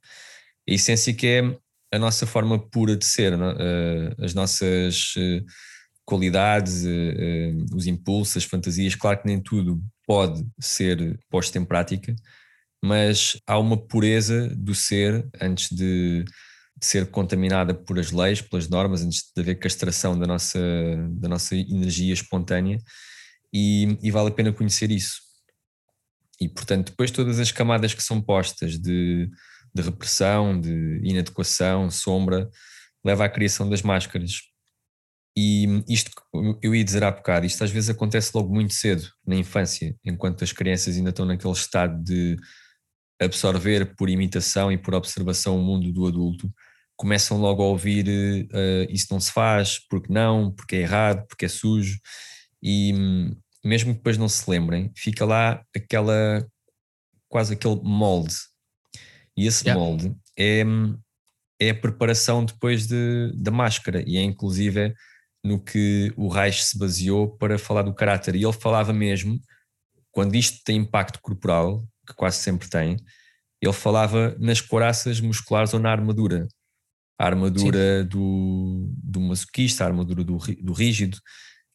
a 0.68 0.72
essência 0.72 1.12
que 1.14 1.26
é 1.26 1.58
a 1.94 1.98
nossa 1.98 2.26
forma 2.26 2.58
pura 2.58 2.96
de 2.96 3.04
ser, 3.04 3.32
é? 3.34 4.24
as 4.24 4.32
nossas 4.32 5.14
eh, 5.18 5.42
qualidades, 6.04 6.86
eh, 6.86 6.90
eh, 6.90 7.52
os 7.74 7.86
impulsos, 7.86 8.38
as 8.38 8.44
fantasias. 8.44 8.94
Claro 8.94 9.20
que 9.20 9.26
nem 9.26 9.40
tudo 9.40 9.82
pode 10.06 10.42
ser 10.58 11.18
posto 11.28 11.56
em 11.58 11.64
prática, 11.64 12.14
mas 12.82 13.38
há 13.46 13.58
uma 13.58 13.76
pureza 13.76 14.48
do 14.56 14.74
ser 14.74 15.28
antes 15.40 15.70
de, 15.70 16.24
ser 16.80 17.10
contaminada 17.10 17.72
por 17.74 17.98
as 17.98 18.10
leis, 18.10 18.40
pelas 18.40 18.68
normas, 18.68 19.02
antes 19.02 19.30
de 19.34 19.40
haver 19.40 19.54
castração 19.56 20.18
da 20.18 20.26
nossa, 20.26 20.60
da 21.10 21.28
nossa 21.28 21.54
energia 21.54 22.12
espontânea, 22.12 22.78
e, 23.52 23.96
e 24.02 24.10
vale 24.10 24.28
a 24.28 24.32
pena 24.32 24.52
conhecer 24.52 24.90
isso. 24.90 25.20
E, 26.40 26.48
portanto, 26.48 26.90
depois 26.90 27.10
todas 27.10 27.38
as 27.38 27.52
camadas 27.52 27.94
que 27.94 28.02
são 28.02 28.20
postas 28.20 28.78
de, 28.78 29.30
de 29.74 29.82
repressão, 29.82 30.60
de 30.60 31.00
inadequação, 31.02 31.90
sombra, 31.90 32.48
leva 33.04 33.24
à 33.24 33.28
criação 33.28 33.68
das 33.68 33.82
máscaras. 33.82 34.42
E 35.36 35.82
isto, 35.88 36.10
eu 36.62 36.74
ia 36.74 36.84
dizer 36.84 37.02
há 37.02 37.10
bocado, 37.10 37.46
isto 37.46 37.64
às 37.64 37.70
vezes 37.70 37.88
acontece 37.88 38.30
logo 38.34 38.52
muito 38.54 38.74
cedo, 38.74 39.08
na 39.26 39.34
infância, 39.34 39.96
enquanto 40.04 40.44
as 40.44 40.52
crianças 40.52 40.96
ainda 40.96 41.10
estão 41.10 41.24
naquele 41.24 41.54
estado 41.54 42.02
de 42.02 42.36
absorver 43.20 43.96
por 43.96 44.10
imitação 44.10 44.70
e 44.70 44.76
por 44.76 44.94
observação 44.94 45.58
o 45.58 45.62
mundo 45.62 45.90
do 45.90 46.06
adulto, 46.06 46.52
começam 46.96 47.40
logo 47.40 47.62
a 47.62 47.66
ouvir 47.66 48.06
uh, 48.08 48.90
isso 48.90 49.06
não 49.10 49.18
se 49.18 49.32
faz, 49.32 49.78
porque 49.88 50.12
não, 50.12 50.52
porque 50.52 50.76
é 50.76 50.80
errado, 50.80 51.26
porque 51.26 51.46
é 51.46 51.48
sujo, 51.48 51.98
e 52.62 52.92
mesmo 53.64 53.92
que 53.92 53.98
depois 53.98 54.18
não 54.18 54.28
se 54.28 54.48
lembrem, 54.50 54.92
fica 54.94 55.24
lá 55.24 55.64
aquela 55.74 56.46
quase 57.28 57.54
aquele 57.54 57.80
molde. 57.82 58.34
E 59.36 59.46
esse 59.46 59.64
yeah. 59.64 59.80
molde 59.80 60.14
é, 60.38 60.62
é 61.60 61.70
a 61.70 61.74
preparação 61.74 62.44
depois 62.44 62.86
de, 62.86 63.32
da 63.34 63.50
máscara, 63.50 64.02
e 64.06 64.16
é 64.16 64.22
inclusive 64.22 64.94
no 65.44 65.62
que 65.62 66.12
o 66.16 66.28
Reich 66.28 66.62
se 66.64 66.78
baseou 66.78 67.36
para 67.36 67.58
falar 67.58 67.82
do 67.82 67.94
caráter. 67.94 68.36
E 68.36 68.44
ele 68.44 68.52
falava 68.52 68.92
mesmo, 68.92 69.40
quando 70.10 70.36
isto 70.36 70.62
tem 70.64 70.78
impacto 70.78 71.20
corporal, 71.20 71.84
que 72.06 72.14
quase 72.14 72.38
sempre 72.38 72.68
tem, 72.68 72.96
ele 73.60 73.72
falava 73.72 74.36
nas 74.38 74.60
coraças 74.60 75.20
musculares 75.20 75.72
ou 75.72 75.80
na 75.80 75.90
armadura. 75.90 76.46
A 77.18 77.26
armadura 77.26 78.04
do, 78.04 78.88
do 79.02 79.20
masoquista, 79.20 79.84
a 79.84 79.86
armadura 79.86 80.24
do, 80.24 80.36
do 80.38 80.72
rígido, 80.72 81.18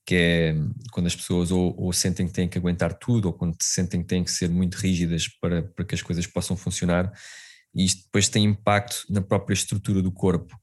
que 0.06 0.16
é 0.16 0.56
quando 0.92 1.08
as 1.08 1.16
pessoas 1.16 1.52
ou, 1.52 1.74
ou, 1.78 1.94
sentem 1.94 2.28
que 2.28 2.34
têm 2.34 2.48
que 2.48 2.58
aguentar 2.58 2.94
tudo, 2.94 3.28
ou 3.28 3.34
quando 3.34 3.56
sentem 3.62 4.02
que 4.02 4.08
têm 4.08 4.24
que 4.24 4.32
ser 4.32 4.50
muito 4.50 4.76
rígidas 4.76 5.28
para, 5.42 5.64
para 5.64 5.86
que 5.86 5.96
as 5.96 6.02
coisas 6.02 6.26
possam 6.28 6.58
funcionar, 6.58 7.12
e 7.76 7.86
isto 7.86 8.04
depois 8.04 8.30
tem 8.30 8.44
impacto 8.44 9.06
na 9.10 9.22
própria 9.22 9.54
estrutura 9.54 10.02
do 10.02 10.12
corpo. 10.12 10.56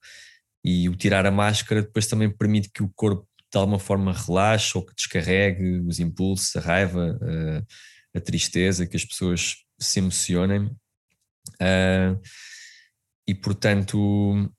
E 0.64 0.88
o 0.88 0.96
tirar 0.96 1.26
a 1.26 1.30
máscara 1.30 1.82
depois 1.82 2.07
também 2.07 2.30
permite 2.30 2.70
que 2.70 2.82
o 2.82 2.90
corpo 2.94 3.28
de 3.52 3.59
alguma 3.59 3.78
forma 3.78 4.12
relaxe 4.12 4.76
ou 4.76 4.84
que 4.84 4.94
descarregue 4.94 5.80
os 5.86 6.00
impulsos, 6.00 6.57
a 6.57 6.61
raiva, 6.61 7.18
a, 7.22 8.18
a 8.18 8.20
tristeza, 8.20 8.86
que 8.86 8.96
as 8.96 9.05
pessoas 9.05 9.57
se 9.78 10.00
emocionem. 10.00 10.66
Uh, 11.61 12.20
e 13.28 13.34
portanto, 13.34 14.50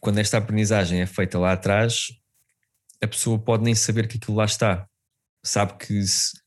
quando 0.00 0.18
esta 0.18 0.38
aprendizagem 0.38 1.00
é 1.00 1.06
feita 1.06 1.38
lá 1.38 1.52
atrás, 1.52 2.08
a 3.02 3.06
pessoa 3.06 3.38
pode 3.38 3.62
nem 3.62 3.74
saber 3.74 4.08
que 4.08 4.16
aquilo 4.16 4.36
lá 4.36 4.44
está. 4.44 4.88
Sabe 5.44 5.74
que, 5.78 6.00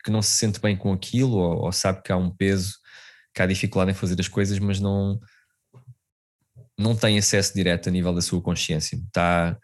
que 0.04 0.12
não 0.12 0.22
se 0.22 0.32
sente 0.32 0.60
bem 0.60 0.76
com 0.76 0.92
aquilo, 0.92 1.38
ou, 1.38 1.66
ou 1.66 1.72
sabe 1.72 2.02
que 2.02 2.12
há 2.12 2.18
um 2.18 2.30
peso, 2.30 2.74
que 3.34 3.42
há 3.42 3.46
dificuldade 3.46 3.92
em 3.92 3.94
fazer 3.94 4.20
as 4.20 4.28
coisas, 4.28 4.60
mas 4.60 4.80
não, 4.80 5.20
não 6.78 6.96
tem 6.96 7.18
acesso 7.18 7.54
direto 7.54 7.90
a 7.90 7.92
nível 7.92 8.14
da 8.14 8.22
sua 8.22 8.42
consciência. 8.42 8.98
Está, 8.98 9.58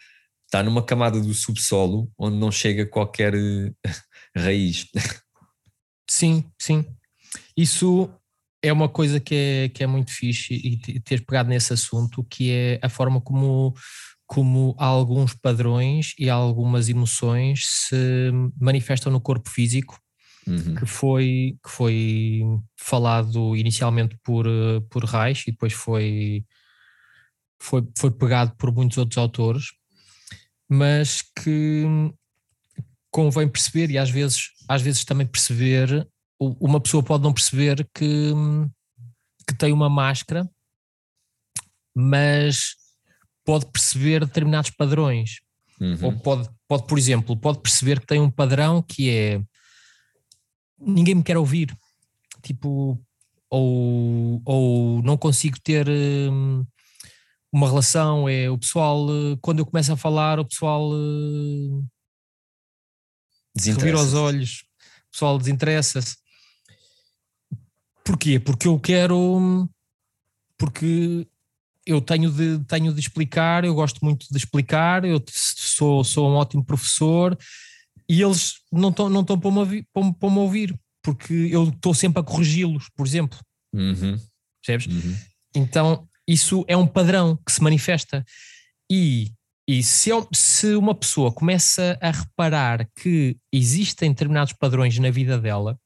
está 0.45 0.64
numa 0.64 0.84
camada 0.84 1.20
do 1.20 1.34
subsolo 1.34 2.12
onde 2.18 2.38
não 2.38 2.51
chega 2.51 2.86
qualquer 2.86 3.34
raiz. 4.36 4.88
Sim, 6.09 6.45
sim. 6.59 6.86
Isso 7.55 8.09
é 8.62 8.72
uma 8.72 8.88
coisa 8.88 9.20
que 9.20 9.36
é, 9.36 9.70
que 9.70 9.84
é 9.84 9.88
muito 9.88 10.12
fixe 10.12 10.53
e 10.53 10.99
ter 10.99 11.26
pegado 11.26 11.49
nesse 11.49 11.74
assunto, 11.74 12.24
que 12.24 12.51
é 12.51 12.80
a 12.82 12.89
forma 12.89 13.20
como, 13.20 13.74
como 14.28 14.76
alguns 14.78 15.34
padrões 15.34 16.14
e 16.18 16.30
algumas 16.30 16.88
emoções 16.89 17.64
se 17.66 18.32
manifestam 18.59 19.12
no 19.12 19.20
corpo 19.20 19.49
físico, 19.49 19.99
uhum. 20.47 20.76
que, 20.76 20.86
foi, 20.86 21.57
que 21.64 21.70
foi 21.70 22.41
falado 22.78 23.55
inicialmente 23.55 24.18
por, 24.24 24.45
por 24.89 25.05
Reich 25.05 25.47
e 25.47 25.51
depois 25.51 25.74
foi 25.74 26.45
foi, 27.62 27.88
foi 27.95 28.09
pegado 28.09 28.55
por 28.57 28.74
muitos 28.74 28.97
outros 28.97 29.18
autores, 29.20 29.66
mas 30.68 31.22
que 31.22 31.86
convém 33.12 33.47
perceber 33.47 33.91
e 33.91 33.97
às 33.97 34.09
vezes, 34.09 34.49
às 34.68 34.82
vezes 34.82 35.05
também 35.05 35.28
perceber, 35.28 36.07
uma 36.39 36.82
pessoa 36.82 37.03
pode 37.03 37.24
não 37.24 37.32
perceber 37.32 37.88
que, 37.93 38.34
que 39.47 39.55
tem 39.55 39.72
uma 39.72 39.89
máscara, 39.89 40.49
mas 41.95 42.76
pode 43.45 43.68
perceber 43.68 44.26
determinados 44.26 44.72
padrões. 44.72 45.41
Uhum. 45.80 45.97
Ou 46.01 46.20
pode, 46.20 46.49
pode, 46.68 46.88
por 46.88 46.97
exemplo, 46.97 47.38
pode 47.38 47.59
perceber 47.59 47.99
que 47.99 48.07
tem 48.07 48.20
um 48.20 48.30
padrão 48.30 48.82
que 48.82 49.09
é 49.09 49.41
ninguém 50.80 51.16
me 51.16 51.24
quer 51.24 51.38
ouvir. 51.38 51.76
Tipo, 52.41 52.99
ou, 53.49 54.41
ou 54.45 55.03
não 55.03 55.16
consigo 55.16 55.59
ter 55.59 55.88
hum, 55.88 56.66
uma 57.52 57.68
relação, 57.68 58.30
é 58.30 58.49
o 58.49 58.58
pessoal, 58.58 59.08
eh, 59.10 59.38
quando 59.41 59.60
eu 59.60 59.66
começo 59.66 59.91
a 59.91 59.97
falar, 59.97 60.39
o 60.39 60.45
pessoal 60.45 60.89
uh, 60.89 61.86
revira 63.58 63.99
os 63.99 64.14
olhos, 64.14 64.64
o 65.08 65.12
pessoal 65.12 65.38
desinteressa-se. 65.38 66.16
Porquê? 68.06 68.39
Porque 68.39 68.68
eu 68.68 68.80
quero, 68.80 69.70
porque 70.58 71.28
eu 71.86 71.99
tenho 72.02 72.32
de, 72.32 72.60
tenho 72.66 72.93
de 72.93 72.99
explicar, 72.99 73.66
eu 73.66 73.76
gosto 73.76 74.04
muito 74.04 74.28
de 74.32 74.38
explicar, 74.38 75.04
eu 75.04 75.22
sou, 75.30 76.04
sou 76.04 76.30
um 76.30 76.36
ótimo 76.36 76.64
professor 76.64 77.38
e 78.08 78.22
eles 78.22 78.56
não 78.72 78.89
estão 78.89 79.10
não 79.10 79.26
para, 79.26 79.66
me 79.66 79.84
para 79.93 80.30
me 80.30 80.38
ouvir, 80.38 80.80
porque 81.04 81.34
eu 81.34 81.70
estou 81.70 81.93
sempre 81.93 82.22
a 82.22 82.24
corrigi-los, 82.24 82.89
por 82.95 83.06
exemplo. 83.06 83.38
Uhum. 83.74 84.18
Percebes? 84.66 84.88
Uhum. 84.88 85.18
Então 85.56 86.08
isso 86.32 86.63
é 86.67 86.75
um 86.77 86.88
padrão 86.88 87.38
que 87.45 87.51
se 87.51 87.61
manifesta. 87.61 88.23
E, 88.89 89.32
e 89.67 89.84
se, 89.84 90.09
se 90.34 90.75
uma 90.75 90.95
pessoa 90.95 91.32
começa 91.32 91.97
a 92.01 92.11
reparar 92.11 92.88
que 92.95 93.38
existem 93.51 94.11
determinados 94.11 94.53
padrões 94.53 94.97
na 94.97 95.11
vida 95.11 95.38
dela, 95.38 95.77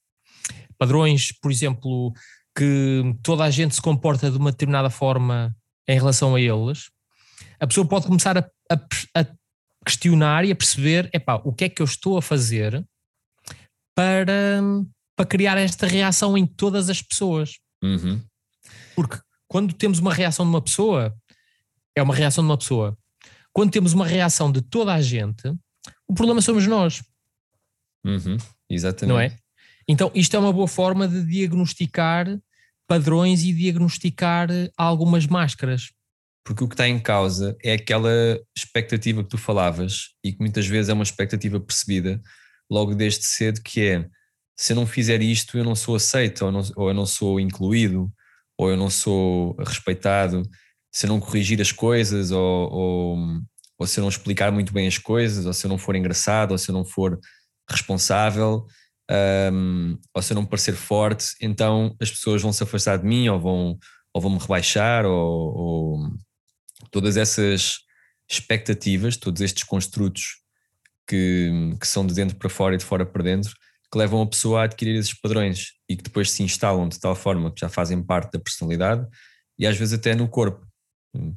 padrões, 0.77 1.31
por 1.31 1.51
exemplo, 1.51 2.13
que 2.57 3.01
toda 3.21 3.43
a 3.43 3.49
gente 3.49 3.75
se 3.75 3.81
comporta 3.81 4.29
de 4.29 4.37
uma 4.37 4.51
determinada 4.51 4.89
forma 4.89 5.55
em 5.87 5.95
relação 5.95 6.35
a 6.35 6.41
eles, 6.41 6.89
a 7.59 7.67
pessoa 7.67 7.87
pode 7.87 8.07
começar 8.07 8.37
a, 8.37 8.49
a, 8.71 9.21
a 9.21 9.25
questionar 9.85 10.45
e 10.45 10.51
a 10.51 10.55
perceber, 10.55 11.09
epá, 11.13 11.35
o 11.43 11.53
que 11.53 11.65
é 11.65 11.69
que 11.69 11.81
eu 11.81 11.85
estou 11.85 12.17
a 12.17 12.21
fazer 12.21 12.83
para, 13.95 14.61
para 15.15 15.25
criar 15.25 15.57
esta 15.57 15.87
reação 15.87 16.37
em 16.37 16.45
todas 16.45 16.89
as 16.89 17.01
pessoas. 17.01 17.59
Uhum. 17.83 18.21
Porque 18.95 19.19
quando 19.47 19.73
temos 19.73 19.99
uma 19.99 20.13
reação 20.13 20.45
de 20.45 20.49
uma 20.49 20.61
pessoa, 20.61 21.15
é 21.95 22.01
uma 22.01 22.15
reação 22.15 22.43
de 22.43 22.49
uma 22.49 22.57
pessoa. 22.57 22.97
Quando 23.53 23.71
temos 23.71 23.93
uma 23.93 24.05
reação 24.05 24.51
de 24.51 24.61
toda 24.61 24.93
a 24.93 25.01
gente, 25.01 25.47
o 26.07 26.13
problema 26.13 26.41
somos 26.41 26.67
nós. 26.67 27.03
Uhum, 28.05 28.37
exatamente. 28.69 29.13
Não 29.13 29.19
é? 29.19 29.37
Então, 29.87 30.11
isto 30.13 30.35
é 30.35 30.39
uma 30.39 30.51
boa 30.51 30.67
forma 30.67 31.07
de 31.07 31.23
diagnosticar 31.23 32.27
padrões 32.87 33.43
e 33.43 33.53
diagnosticar 33.53 34.49
algumas 34.77 35.25
máscaras. 35.25 35.91
Porque 36.43 36.63
o 36.63 36.67
que 36.67 36.75
está 36.75 36.87
em 36.87 36.99
causa 36.99 37.57
é 37.63 37.73
aquela 37.73 38.39
expectativa 38.55 39.23
que 39.23 39.29
tu 39.29 39.37
falavas 39.37 40.09
e 40.23 40.31
que 40.31 40.39
muitas 40.39 40.67
vezes 40.67 40.89
é 40.89 40.93
uma 40.93 41.03
expectativa 41.03 41.59
percebida 41.59 42.21
logo 42.69 42.93
desde 42.93 43.25
cedo, 43.25 43.61
que 43.63 43.81
é 43.81 44.07
se 44.55 44.73
eu 44.73 44.75
não 44.75 44.85
fizer 44.85 45.21
isto, 45.21 45.57
eu 45.57 45.63
não 45.63 45.75
sou 45.75 45.95
aceito 45.95 46.45
ou, 46.45 46.51
não, 46.51 46.61
ou 46.75 46.89
eu 46.89 46.93
não 46.93 47.05
sou 47.05 47.39
incluído 47.39 48.11
ou 48.57 48.69
eu 48.69 48.77
não 48.77 48.89
sou 48.89 49.55
respeitado 49.59 50.43
se 50.91 51.05
eu 51.05 51.09
não 51.09 51.19
corrigir 51.19 51.59
as 51.59 51.73
coisas, 51.73 52.31
ou, 52.31 52.71
ou, 52.71 53.17
ou, 53.77 53.85
se 53.85 53.99
eu 53.99 54.01
não 54.01 54.09
explicar 54.09 54.49
muito 54.49 54.71
bem 54.71 54.87
as 54.87 54.97
coisas, 54.97 55.45
ou 55.45 55.51
se 55.51 55.65
eu 55.65 55.69
não 55.69 55.77
for 55.77 55.93
engraçado, 55.93 56.51
ou 56.51 56.57
se 56.57 56.69
eu 56.69 56.73
não 56.73 56.85
for 56.85 57.19
responsável, 57.69 58.65
um, 59.51 59.97
ou 60.13 60.21
se 60.21 60.31
eu 60.31 60.35
não 60.35 60.45
parecer 60.45 60.73
forte, 60.73 61.35
então 61.41 61.93
as 62.01 62.09
pessoas 62.09 62.41
vão 62.41 62.53
se 62.53 62.63
afastar 62.63 62.97
de 62.97 63.05
mim, 63.05 63.27
ou 63.27 63.37
vão, 63.39 63.77
ou 64.13 64.21
vão 64.21 64.31
me 64.31 64.39
rebaixar, 64.39 65.05
ou, 65.05 65.57
ou 65.57 66.09
todas 66.91 67.17
essas 67.17 67.79
expectativas, 68.31 69.17
todos 69.17 69.41
estes 69.41 69.63
construtos 69.63 70.37
que, 71.05 71.51
que 71.79 71.87
são 71.87 72.07
de 72.07 72.13
dentro 72.13 72.37
para 72.37 72.49
fora 72.49 72.75
e 72.75 72.77
de 72.77 72.85
fora 72.85 73.05
para 73.05 73.21
dentro, 73.21 73.53
que 73.91 73.97
levam 73.97 74.21
a 74.21 74.27
pessoa 74.27 74.61
a 74.61 74.63
adquirir 74.63 74.95
esses 74.95 75.13
padrões 75.13 75.73
e 75.89 75.95
que 75.95 76.03
depois 76.03 76.31
se 76.31 76.43
instalam 76.43 76.87
de 76.89 76.99
tal 76.99 77.15
forma 77.15 77.51
que 77.53 77.61
já 77.61 77.69
fazem 77.69 78.01
parte 78.01 78.33
da 78.33 78.39
personalidade 78.39 79.07
e 79.57 79.65
às 79.65 79.77
vezes 79.77 79.93
até 79.93 80.15
no 80.15 80.27
corpo. 80.27 80.65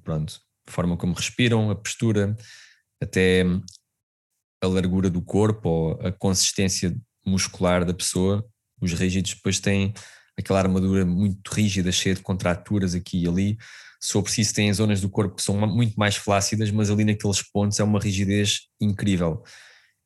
Pronto, 0.02 0.40
a 0.66 0.70
forma 0.70 0.96
como 0.96 1.14
respiram, 1.14 1.70
a 1.70 1.76
postura, 1.76 2.36
até 3.00 3.44
a 4.62 4.66
largura 4.66 5.08
do 5.08 5.22
corpo 5.22 5.68
ou 5.68 6.00
a 6.00 6.12
consistência 6.12 6.96
muscular 7.24 7.84
da 7.84 7.94
pessoa. 7.94 8.44
Os 8.80 8.92
rígidos 8.92 9.34
depois 9.34 9.60
têm 9.60 9.92
aquela 10.38 10.60
armadura 10.60 11.04
muito 11.04 11.48
rígida, 11.52 11.92
cheia 11.92 12.14
de 12.14 12.22
contraturas 12.22 12.94
aqui 12.94 13.22
e 13.22 13.28
ali. 13.28 13.58
Se 14.00 14.12
for 14.12 14.22
preciso, 14.22 14.54
tem 14.54 14.72
zonas 14.72 15.00
do 15.00 15.10
corpo 15.10 15.34
que 15.34 15.42
são 15.42 15.54
muito 15.66 15.96
mais 15.96 16.16
flácidas, 16.16 16.70
mas 16.70 16.90
ali 16.90 17.04
naqueles 17.04 17.42
pontos 17.42 17.80
é 17.80 17.84
uma 17.84 17.98
rigidez 17.98 18.68
incrível, 18.80 19.42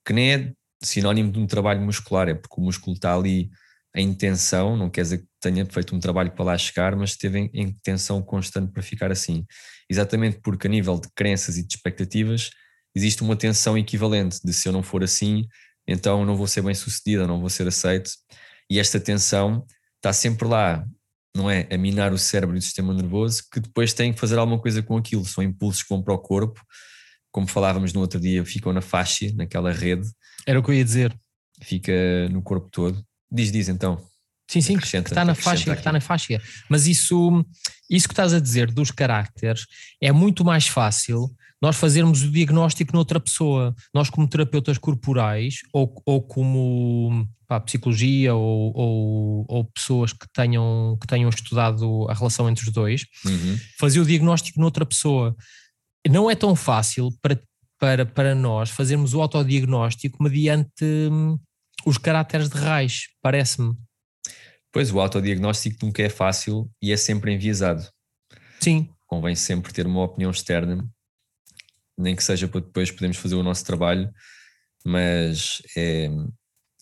que 0.07 0.15
nem 0.15 0.33
é 0.33 0.53
sinónimo 0.83 1.33
de 1.33 1.39
um 1.39 1.47
trabalho 1.47 1.81
muscular, 1.81 2.29
é 2.29 2.35
porque 2.35 2.61
o 2.61 2.65
músculo 2.65 2.95
está 2.95 3.15
ali 3.15 3.51
em 3.95 4.13
tensão, 4.15 4.77
não 4.77 4.89
quer 4.89 5.03
dizer 5.03 5.19
que 5.19 5.27
tenha 5.41 5.67
feito 5.67 5.95
um 5.95 6.01
trabalho 6.01 6.33
para 6.33 6.45
lá 6.45 6.59
chegar, 6.59 6.97
mas 6.97 7.11
esteve 7.11 7.39
em, 7.41 7.51
em 7.53 7.73
tensão 7.83 8.23
constante 8.23 8.73
para 8.73 8.83
ficar 8.83 9.11
assim. 9.11 9.45
Exatamente 9.89 10.41
porque 10.43 10.67
a 10.67 10.71
nível 10.71 10.99
de 10.99 11.09
crenças 11.15 11.59
e 11.59 11.67
de 11.67 11.75
expectativas 11.75 12.51
existe 12.95 13.23
uma 13.23 13.37
tensão 13.37 13.77
equivalente 13.77 14.41
de 14.43 14.53
se 14.53 14.69
eu 14.69 14.73
não 14.73 14.83
for 14.83 15.03
assim, 15.05 15.47
então 15.87 16.25
não 16.25 16.37
vou 16.37 16.47
ser 16.47 16.63
bem 16.63 16.75
sucedido, 16.75 17.27
não 17.27 17.41
vou 17.41 17.51
ser 17.51 17.67
aceito. 17.67 18.11
E 18.71 18.79
esta 18.79 18.99
tensão 18.99 19.67
está 19.97 20.13
sempre 20.13 20.49
lá, 20.49 20.85
não 21.37 21.51
é? 21.51 21.67
A 21.71 21.77
minar 21.77 22.13
o 22.13 22.19
cérebro 22.19 22.57
e 22.57 22.59
o 22.59 22.63
sistema 22.63 22.95
nervoso, 22.95 23.43
que 23.51 23.61
depois 23.61 23.93
tem 23.93 24.13
que 24.13 24.21
fazer 24.21 24.39
alguma 24.39 24.61
coisa 24.61 24.83
com 24.83 24.97
aquilo. 24.97 25.25
São 25.25 25.43
impulsos 25.43 25.83
que 25.83 25.89
vão 25.89 26.03
para 26.03 26.15
o 26.15 26.19
corpo, 26.19 26.63
como 27.31 27.47
falávamos 27.47 27.93
no 27.93 28.01
outro 28.01 28.21
dia, 28.21 28.45
ficam 28.45 28.73
na 28.73 28.81
faixa, 28.81 29.33
naquela 29.35 29.73
rede. 29.73 30.09
Era 30.47 30.59
o 30.59 30.63
que 30.63 30.71
eu 30.71 30.75
ia 30.75 30.85
dizer. 30.85 31.15
Fica 31.63 31.93
no 32.31 32.43
corpo 32.43 32.69
todo. 32.71 33.05
Diz, 33.31 33.51
diz 33.51 33.69
então. 33.69 33.99
Sim, 34.51 34.61
sim, 34.61 34.77
que 34.77 34.85
está 34.85 35.25
na 35.25 35.35
faixa, 35.35 35.73
que 35.73 35.81
está 35.81 35.93
na 35.93 36.01
faixa. 36.01 36.43
Mas 36.69 36.87
isso, 36.87 37.45
isso 37.89 38.07
que 38.07 38.13
estás 38.13 38.35
a 38.35 38.41
dizer 38.41 38.71
dos 38.71 38.91
caracteres 38.91 39.67
é 40.01 40.13
muito 40.13 40.45
mais 40.45 40.67
fácil 40.67 41.35
nós 41.63 41.77
fazermos 41.77 42.23
o 42.23 42.31
diagnóstico 42.31 42.93
noutra 42.93 43.21
pessoa. 43.21 43.73
Nós, 43.95 44.11
como 44.11 44.27
terapeutas 44.27 44.79
corporais 44.79 45.61
ou, 45.73 45.95
ou 46.05 46.21
como 46.21 47.25
pá, 47.47 47.61
psicologia 47.61 48.35
ou, 48.35 48.73
ou, 48.77 49.45
ou, 49.49 49.65
pessoas 49.67 50.13
que 50.13 50.27
tenham, 50.35 50.99
que 51.01 51.07
tenham 51.07 51.31
estudado 51.31 52.09
a 52.11 52.15
relação 52.15 52.51
entre 52.51 52.67
os 52.67 52.73
dois, 52.73 53.07
uhum. 53.25 53.57
fazer 53.79 54.01
o 54.01 54.05
diagnóstico 54.05 54.61
noutra 54.61 54.85
pessoa. 54.85 55.37
Não 56.11 56.29
é 56.29 56.35
tão 56.35 56.57
fácil 56.57 57.11
para, 57.23 57.41
para, 57.83 58.07
para 58.07 58.33
nós 58.33 58.71
fazermos 58.71 59.13
o 59.13 59.21
autodiagnóstico 59.21 60.23
mediante 60.23 60.85
hum, 60.85 61.37
os 61.85 61.99
caracteres 61.99 62.49
de 62.49 62.57
raiz, 62.57 63.09
parece-me. 63.21 63.75
Pois, 64.71 64.93
o 64.93 65.01
autodiagnóstico 65.01 65.85
nunca 65.85 66.01
é 66.01 66.09
fácil 66.09 66.71
e 66.81 66.93
é 66.93 66.97
sempre 66.97 67.33
enviesado. 67.33 67.85
Sim. 68.61 68.89
Convém 69.05 69.35
sempre 69.35 69.73
ter 69.73 69.85
uma 69.85 70.05
opinião 70.05 70.31
externa, 70.31 70.89
nem 71.99 72.15
que 72.15 72.23
seja 72.23 72.47
para 72.47 72.61
depois 72.61 72.93
podermos 72.93 73.17
fazer 73.17 73.35
o 73.35 73.43
nosso 73.43 73.65
trabalho, 73.67 74.09
mas 74.87 75.61
é, 75.77 76.09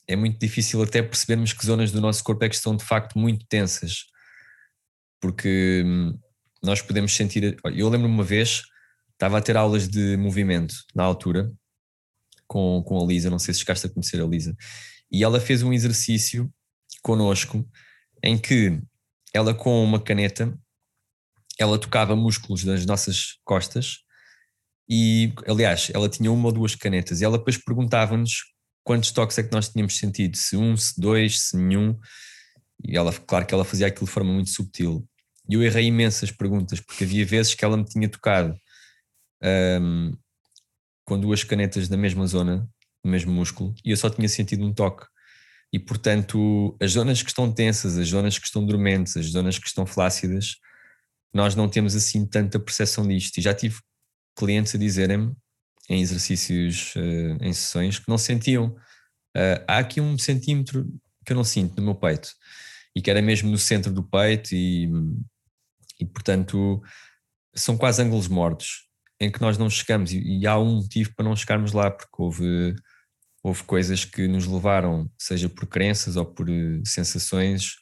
é 0.06 0.16
muito 0.16 0.38
difícil 0.38 0.82
até 0.82 1.02
percebermos 1.02 1.54
que 1.54 1.64
zonas 1.64 1.90
do 1.90 2.00
nosso 2.02 2.22
corpo 2.22 2.44
é 2.44 2.48
que 2.50 2.56
estão 2.56 2.76
de 2.76 2.84
facto 2.84 3.18
muito 3.18 3.46
tensas. 3.48 4.04
Porque 5.18 5.82
hum, 5.82 6.18
nós 6.62 6.82
podemos 6.82 7.16
sentir. 7.16 7.56
Eu 7.74 7.88
lembro-me 7.88 8.14
uma 8.14 8.22
vez, 8.22 8.64
estava 9.20 9.36
a 9.36 9.42
ter 9.42 9.54
aulas 9.54 9.86
de 9.86 10.16
movimento 10.16 10.74
na 10.94 11.04
altura, 11.04 11.52
com, 12.46 12.82
com 12.82 12.98
a 12.98 13.06
Lisa, 13.06 13.28
não 13.28 13.38
sei 13.38 13.52
se 13.52 13.60
chegaste 13.60 13.86
a 13.86 13.90
conhecer 13.90 14.18
a 14.18 14.24
Lisa, 14.24 14.56
e 15.12 15.22
ela 15.22 15.38
fez 15.38 15.62
um 15.62 15.74
exercício 15.74 16.50
connosco 17.02 17.68
em 18.24 18.38
que 18.38 18.80
ela 19.34 19.52
com 19.52 19.84
uma 19.84 20.00
caneta 20.00 20.58
ela 21.58 21.78
tocava 21.78 22.16
músculos 22.16 22.64
das 22.64 22.86
nossas 22.86 23.38
costas 23.44 23.98
e 24.88 25.34
aliás 25.46 25.90
ela 25.92 26.08
tinha 26.08 26.32
uma 26.32 26.46
ou 26.46 26.52
duas 26.52 26.74
canetas. 26.74 27.20
E 27.20 27.24
ela 27.24 27.36
depois 27.36 27.58
perguntava-nos 27.58 28.44
quantos 28.82 29.12
toques 29.12 29.36
é 29.36 29.42
que 29.42 29.52
nós 29.52 29.68
tínhamos 29.68 29.98
sentido, 29.98 30.38
se 30.38 30.56
um, 30.56 30.74
se 30.74 30.98
dois, 30.98 31.38
se 31.42 31.56
nenhum. 31.58 31.98
E 32.82 32.96
ela, 32.96 33.12
claro 33.12 33.44
que 33.44 33.52
ela 33.52 33.66
fazia 33.66 33.88
aquilo 33.88 34.06
de 34.06 34.12
forma 34.12 34.32
muito 34.32 34.48
subtil. 34.48 35.06
E 35.46 35.54
eu 35.54 35.62
errei 35.62 35.84
imensas 35.84 36.30
perguntas 36.30 36.80
porque 36.80 37.04
havia 37.04 37.26
vezes 37.26 37.54
que 37.54 37.62
ela 37.62 37.76
me 37.76 37.84
tinha 37.84 38.08
tocado 38.08 38.58
um, 39.42 40.16
com 41.04 41.18
duas 41.18 41.42
canetas 41.44 41.88
na 41.88 41.96
mesma 41.96 42.26
zona, 42.26 42.68
no 43.04 43.10
mesmo 43.10 43.32
músculo, 43.32 43.74
e 43.84 43.90
eu 43.90 43.96
só 43.96 44.08
tinha 44.10 44.28
sentido 44.28 44.64
um 44.64 44.72
toque. 44.72 45.06
E 45.72 45.78
portanto, 45.78 46.76
as 46.80 46.92
zonas 46.92 47.22
que 47.22 47.30
estão 47.30 47.52
tensas, 47.52 47.96
as 47.96 48.08
zonas 48.08 48.38
que 48.38 48.46
estão 48.46 48.64
dormentes, 48.64 49.16
as 49.16 49.26
zonas 49.26 49.58
que 49.58 49.66
estão 49.66 49.86
flácidas, 49.86 50.56
nós 51.32 51.54
não 51.54 51.68
temos 51.68 51.94
assim 51.94 52.26
tanta 52.26 52.58
percepção 52.58 53.06
disto. 53.06 53.38
E 53.38 53.42
já 53.42 53.54
tive 53.54 53.78
clientes 54.36 54.74
a 54.74 54.78
dizerem-me 54.78 55.32
em 55.88 56.00
exercícios, 56.00 56.94
uh, 56.96 57.38
em 57.40 57.52
sessões, 57.52 57.98
que 57.98 58.08
não 58.08 58.18
sentiam. 58.18 58.76
Uh, 59.36 59.62
há 59.68 59.78
aqui 59.78 60.00
um 60.00 60.18
centímetro 60.18 60.84
que 61.24 61.32
eu 61.32 61.36
não 61.36 61.44
sinto 61.44 61.76
no 61.76 61.82
meu 61.82 61.94
peito 61.94 62.32
e 62.94 63.00
que 63.00 63.10
era 63.10 63.22
mesmo 63.22 63.50
no 63.50 63.58
centro 63.58 63.92
do 63.92 64.02
peito 64.02 64.52
e, 64.52 64.88
e 66.00 66.06
portanto 66.06 66.82
são 67.54 67.76
quase 67.76 68.02
ângulos 68.02 68.26
mortos 68.26 68.89
em 69.20 69.30
que 69.30 69.40
nós 69.40 69.58
não 69.58 69.68
chegamos, 69.68 70.12
e, 70.12 70.38
e 70.38 70.46
há 70.46 70.58
um 70.58 70.76
motivo 70.76 71.14
para 71.14 71.24
não 71.24 71.36
chegarmos 71.36 71.72
lá, 71.72 71.90
porque 71.90 72.10
houve, 72.18 72.74
houve 73.42 73.62
coisas 73.64 74.04
que 74.04 74.26
nos 74.26 74.46
levaram, 74.46 75.10
seja 75.18 75.48
por 75.48 75.66
crenças 75.66 76.16
ou 76.16 76.24
por 76.24 76.48
uh, 76.48 76.82
sensações, 76.86 77.74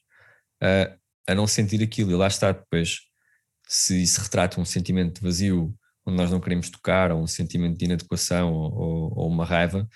a, 0.61 0.97
a 1.33 1.35
não 1.35 1.47
sentir 1.47 1.83
aquilo. 1.83 2.11
E 2.11 2.15
lá 2.17 2.27
está 2.27 2.51
depois, 2.53 2.99
se 3.69 4.07
se 4.07 4.21
retrata 4.21 4.61
um 4.61 4.65
sentimento 4.65 5.17
de 5.17 5.21
vazio, 5.21 5.75
onde 6.05 6.17
nós 6.17 6.31
não 6.31 6.41
queremos 6.41 6.71
tocar, 6.71 7.13
ou 7.13 7.23
um 7.23 7.27
sentimento 7.27 7.79
de 7.79 7.85
inadequação, 7.85 8.53
ou, 8.53 9.13
ou 9.17 9.29
uma 9.29 9.45
raiva, 9.45 9.89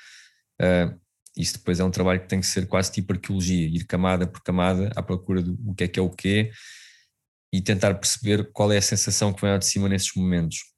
uh, 0.61 1.03
isso 1.37 1.55
depois 1.55 1.81
é 1.81 1.85
um 1.85 1.91
trabalho 1.91 2.21
que 2.21 2.29
tem 2.29 2.41
que 2.41 2.47
ser 2.47 2.67
quase 2.69 2.93
tipo 2.93 3.13
arqueologia, 3.13 3.67
ir 3.67 3.85
camada 3.87 4.27
por 4.27 4.43
camada 4.43 4.93
à 4.95 5.03
procura 5.03 5.43
do 5.43 5.75
que 5.75 5.85
é 5.85 5.89
que 5.89 5.99
é 5.99 6.03
o 6.03 6.11
quê 6.11 6.51
e 7.53 7.61
tentar 7.61 7.95
perceber 7.95 8.51
qual 8.53 8.73
é 8.73 8.79
a 8.79 8.83
sensação 8.83 9.33
que 9.33 9.41
vem 9.41 9.51
ao 9.51 9.59
de 9.59 9.67
cima 9.67 9.89
nesses 9.89 10.15
momentos 10.15 10.72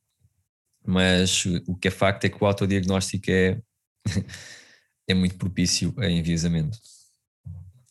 mas 0.87 1.45
o 1.67 1.75
que 1.75 1.89
é 1.89 1.91
facto 1.91 2.25
é 2.25 2.29
que 2.29 2.43
o 2.43 2.47
autodiagnóstico 2.47 3.31
é, 3.31 3.61
é 5.09 5.15
muito 5.15 5.37
propício 5.37 5.95
a 5.99 6.09
enviesamento. 6.09 6.79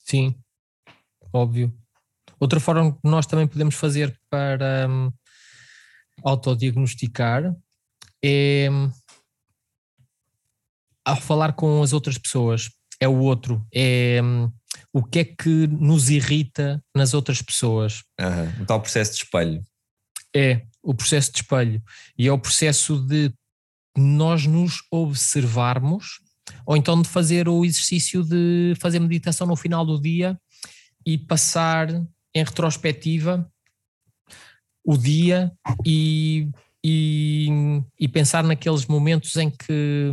Sim, 0.03 0.35
óbvio. 1.31 1.73
Outra 2.39 2.59
forma 2.59 2.91
que 2.91 2.99
nós 3.03 3.25
também 3.25 3.47
podemos 3.47 3.75
fazer 3.75 4.19
para 4.29 4.87
um, 4.89 5.11
autodiagnosticar 6.23 7.55
é 8.23 8.69
hum, 8.69 8.91
ao 11.05 11.15
falar 11.15 11.53
com 11.53 11.81
as 11.81 11.93
outras 11.93 12.17
pessoas, 12.17 12.69
é 12.99 13.07
o 13.07 13.17
outro, 13.17 13.65
é 13.73 14.21
um, 14.23 14.51
o 14.91 15.03
que 15.03 15.19
é 15.19 15.25
que 15.25 15.67
nos 15.67 16.09
irrita 16.09 16.83
nas 16.95 17.13
outras 17.13 17.41
pessoas. 17.41 18.03
Uhum, 18.19 18.61
um 18.61 18.65
tal 18.65 18.81
processo 18.81 19.13
de 19.13 19.23
espelho. 19.23 19.63
É, 20.35 20.65
o 20.81 20.93
processo 20.93 21.31
de 21.31 21.37
espelho. 21.39 21.81
E 22.17 22.27
é 22.27 22.31
o 22.31 22.39
processo 22.39 22.99
de 22.99 23.33
nós 23.95 24.45
nos 24.45 24.83
observarmos, 24.91 26.19
ou 26.65 26.75
então 26.75 27.01
de 27.01 27.07
fazer 27.07 27.47
o 27.47 27.63
exercício 27.63 28.23
de 28.23 28.73
fazer 28.79 28.99
meditação 28.99 29.47
no 29.47 29.55
final 29.55 29.85
do 29.85 30.01
dia 30.01 30.37
e 31.05 31.17
passar 31.17 31.89
em 32.35 32.43
retrospectiva 32.43 33.49
o 34.83 34.97
dia 34.97 35.51
e, 35.85 36.49
e, 36.83 37.47
e 37.99 38.07
pensar 38.07 38.43
naqueles 38.43 38.85
momentos 38.85 39.35
em 39.37 39.49
que, 39.49 40.11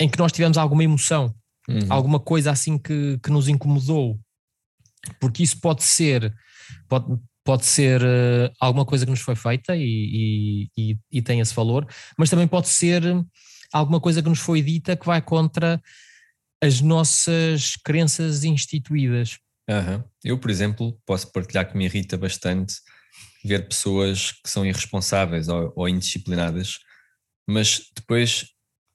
em 0.00 0.08
que 0.08 0.18
nós 0.18 0.32
tivemos 0.32 0.56
alguma 0.56 0.84
emoção, 0.84 1.34
uhum. 1.68 1.86
alguma 1.90 2.18
coisa 2.18 2.50
assim 2.50 2.78
que, 2.78 3.18
que 3.22 3.30
nos 3.30 3.48
incomodou. 3.48 4.18
Porque 5.20 5.42
isso 5.42 5.60
pode 5.60 5.82
ser, 5.82 6.32
pode, 6.88 7.18
pode 7.44 7.66
ser 7.66 8.02
uh, 8.02 8.52
alguma 8.60 8.84
coisa 8.84 9.04
que 9.04 9.10
nos 9.10 9.20
foi 9.20 9.34
feita 9.34 9.76
e, 9.76 10.68
e, 10.76 10.98
e, 11.10 11.22
tem 11.22 11.40
esse 11.40 11.54
valor, 11.54 11.86
mas 12.16 12.30
também 12.30 12.46
pode 12.46 12.68
ser 12.68 13.02
alguma 13.72 14.00
coisa 14.00 14.22
que 14.22 14.28
nos 14.28 14.38
foi 14.38 14.62
dita 14.62 14.96
que 14.96 15.06
vai 15.06 15.20
contra 15.20 15.80
as 16.62 16.80
nossas 16.80 17.76
crenças 17.84 18.44
instituídas. 18.44 19.38
Uhum. 19.68 20.04
Eu, 20.22 20.38
por 20.38 20.50
exemplo, 20.50 20.98
posso 21.04 21.30
partilhar 21.32 21.68
que 21.68 21.76
me 21.76 21.84
irrita 21.84 22.16
bastante 22.16 22.74
ver 23.44 23.66
pessoas 23.66 24.32
que 24.32 24.48
são 24.48 24.64
irresponsáveis 24.64 25.48
ou, 25.48 25.72
ou 25.74 25.88
indisciplinadas, 25.88 26.78
mas 27.48 27.90
depois 27.96 28.46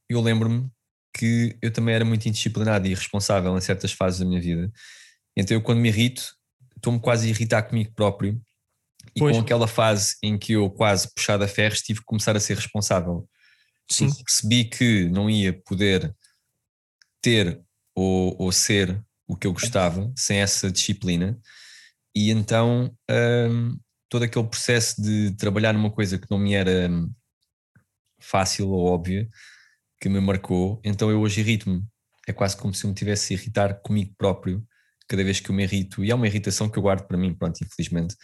eu 0.09 0.21
lembro-me 0.21 0.69
que 1.13 1.57
eu 1.61 1.71
também 1.71 1.95
era 1.95 2.05
muito 2.05 2.27
indisciplinado 2.27 2.87
e 2.87 2.91
irresponsável 2.91 3.57
em 3.57 3.61
certas 3.61 3.91
fases 3.91 4.19
da 4.19 4.25
minha 4.25 4.39
vida. 4.39 4.71
Então 5.35 5.57
eu 5.57 5.61
quando 5.61 5.79
me 5.79 5.89
irrito, 5.89 6.36
estou-me 6.77 6.99
quase 6.99 7.27
a 7.27 7.29
irritar 7.29 7.63
comigo 7.63 7.91
próprio. 7.93 8.41
E 9.15 9.19
pois. 9.19 9.35
com 9.35 9.41
aquela 9.41 9.67
fase 9.67 10.15
em 10.23 10.37
que 10.37 10.53
eu 10.53 10.69
quase 10.69 11.11
puxado 11.13 11.43
a 11.43 11.47
ferros 11.47 11.81
tive 11.81 11.99
que 11.99 12.05
começar 12.05 12.35
a 12.35 12.39
ser 12.39 12.55
responsável. 12.55 13.27
Sim. 13.89 14.13
Percebi 14.13 14.65
que 14.65 15.09
não 15.09 15.29
ia 15.29 15.53
poder 15.53 16.13
ter 17.21 17.61
ou, 17.95 18.35
ou 18.39 18.51
ser 18.51 19.01
o 19.27 19.35
que 19.35 19.47
eu 19.47 19.53
gostava 19.53 20.11
sem 20.15 20.37
essa 20.37 20.71
disciplina. 20.71 21.39
E 22.15 22.31
então 22.31 22.95
hum, 23.09 23.77
todo 24.09 24.23
aquele 24.23 24.47
processo 24.47 25.01
de 25.01 25.31
trabalhar 25.31 25.73
numa 25.73 25.91
coisa 25.91 26.17
que 26.17 26.29
não 26.29 26.37
me 26.37 26.53
era 26.53 26.89
fácil 28.19 28.69
ou 28.69 28.85
óbvia, 28.85 29.27
que 30.01 30.09
me 30.09 30.19
marcou, 30.19 30.81
então 30.83 31.09
eu 31.09 31.21
hoje 31.21 31.41
irrito-me. 31.41 31.83
É 32.27 32.33
quase 32.33 32.57
como 32.57 32.73
se 32.73 32.83
eu 32.83 32.89
me 32.89 32.95
tivesse 32.95 33.33
a 33.33 33.37
irritar 33.37 33.81
comigo 33.81 34.13
próprio 34.17 34.65
cada 35.07 35.23
vez 35.23 35.39
que 35.39 35.49
eu 35.49 35.55
me 35.55 35.63
irrito, 35.63 36.03
e 36.03 36.11
é 36.11 36.15
uma 36.15 36.27
irritação 36.27 36.69
que 36.69 36.77
eu 36.77 36.83
guardo 36.83 37.07
para 37.07 37.17
mim, 37.17 37.33
pronto, 37.33 37.59
infelizmente, 37.63 38.15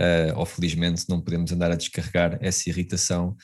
uh, 0.00 0.36
ou 0.38 0.46
felizmente, 0.46 1.04
não 1.08 1.20
podemos 1.20 1.52
andar 1.52 1.70
a 1.70 1.76
descarregar 1.76 2.38
essa 2.40 2.68
irritação 2.68 3.36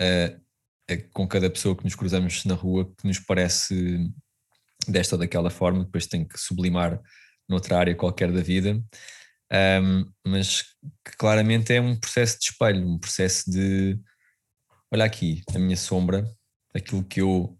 uh, 0.00 1.04
com 1.12 1.26
cada 1.26 1.48
pessoa 1.48 1.76
que 1.76 1.84
nos 1.84 1.94
cruzamos 1.94 2.44
na 2.44 2.54
rua, 2.54 2.92
que 2.98 3.06
nos 3.06 3.18
parece 3.18 4.10
desta 4.86 5.14
ou 5.14 5.18
daquela 5.18 5.50
forma, 5.50 5.84
depois 5.84 6.06
tem 6.06 6.24
que 6.26 6.38
sublimar 6.38 7.00
noutra 7.48 7.78
área 7.78 7.94
qualquer 7.94 8.30
da 8.32 8.40
vida. 8.40 8.82
Um, 9.52 10.10
mas 10.26 10.62
que 11.04 11.16
claramente 11.16 11.72
é 11.72 11.80
um 11.80 11.96
processo 11.96 12.38
de 12.38 12.46
espelho, 12.46 12.88
um 12.88 12.98
processo 12.98 13.50
de 13.50 13.98
olha 14.92 15.04
aqui, 15.04 15.42
a 15.54 15.58
minha 15.58 15.76
sombra, 15.76 16.24
aquilo 16.74 17.04
que 17.04 17.20
eu 17.20 17.58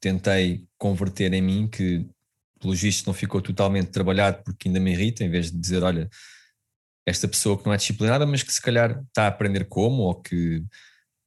tentei 0.00 0.68
converter 0.76 1.32
em 1.32 1.42
mim, 1.42 1.68
que 1.68 2.08
pelo 2.58 2.74
visto 2.74 3.06
não 3.06 3.14
ficou 3.14 3.40
totalmente 3.40 3.90
trabalhado 3.90 4.42
porque 4.44 4.68
ainda 4.68 4.80
me 4.80 4.92
irrita, 4.92 5.24
em 5.24 5.30
vez 5.30 5.50
de 5.50 5.58
dizer, 5.58 5.82
olha, 5.82 6.08
esta 7.06 7.26
pessoa 7.26 7.58
que 7.58 7.66
não 7.66 7.72
é 7.72 7.76
disciplinada, 7.76 8.26
mas 8.26 8.42
que 8.42 8.52
se 8.52 8.60
calhar 8.60 9.02
está 9.08 9.24
a 9.24 9.28
aprender 9.28 9.64
como, 9.66 10.02
ou 10.02 10.20
que 10.20 10.62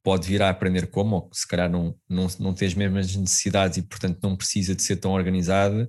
pode 0.02 0.28
vir 0.28 0.42
a 0.42 0.50
aprender 0.50 0.86
como, 0.88 1.16
ou 1.16 1.28
que 1.28 1.36
se 1.36 1.46
calhar 1.46 1.70
não, 1.70 1.96
não, 2.08 2.26
não 2.38 2.54
tem 2.54 2.68
as 2.68 2.74
mesmas 2.74 3.14
necessidades 3.16 3.78
e, 3.78 3.82
portanto, 3.82 4.18
não 4.22 4.36
precisa 4.36 4.74
de 4.74 4.82
ser 4.82 4.96
tão 4.96 5.12
organizada 5.12 5.88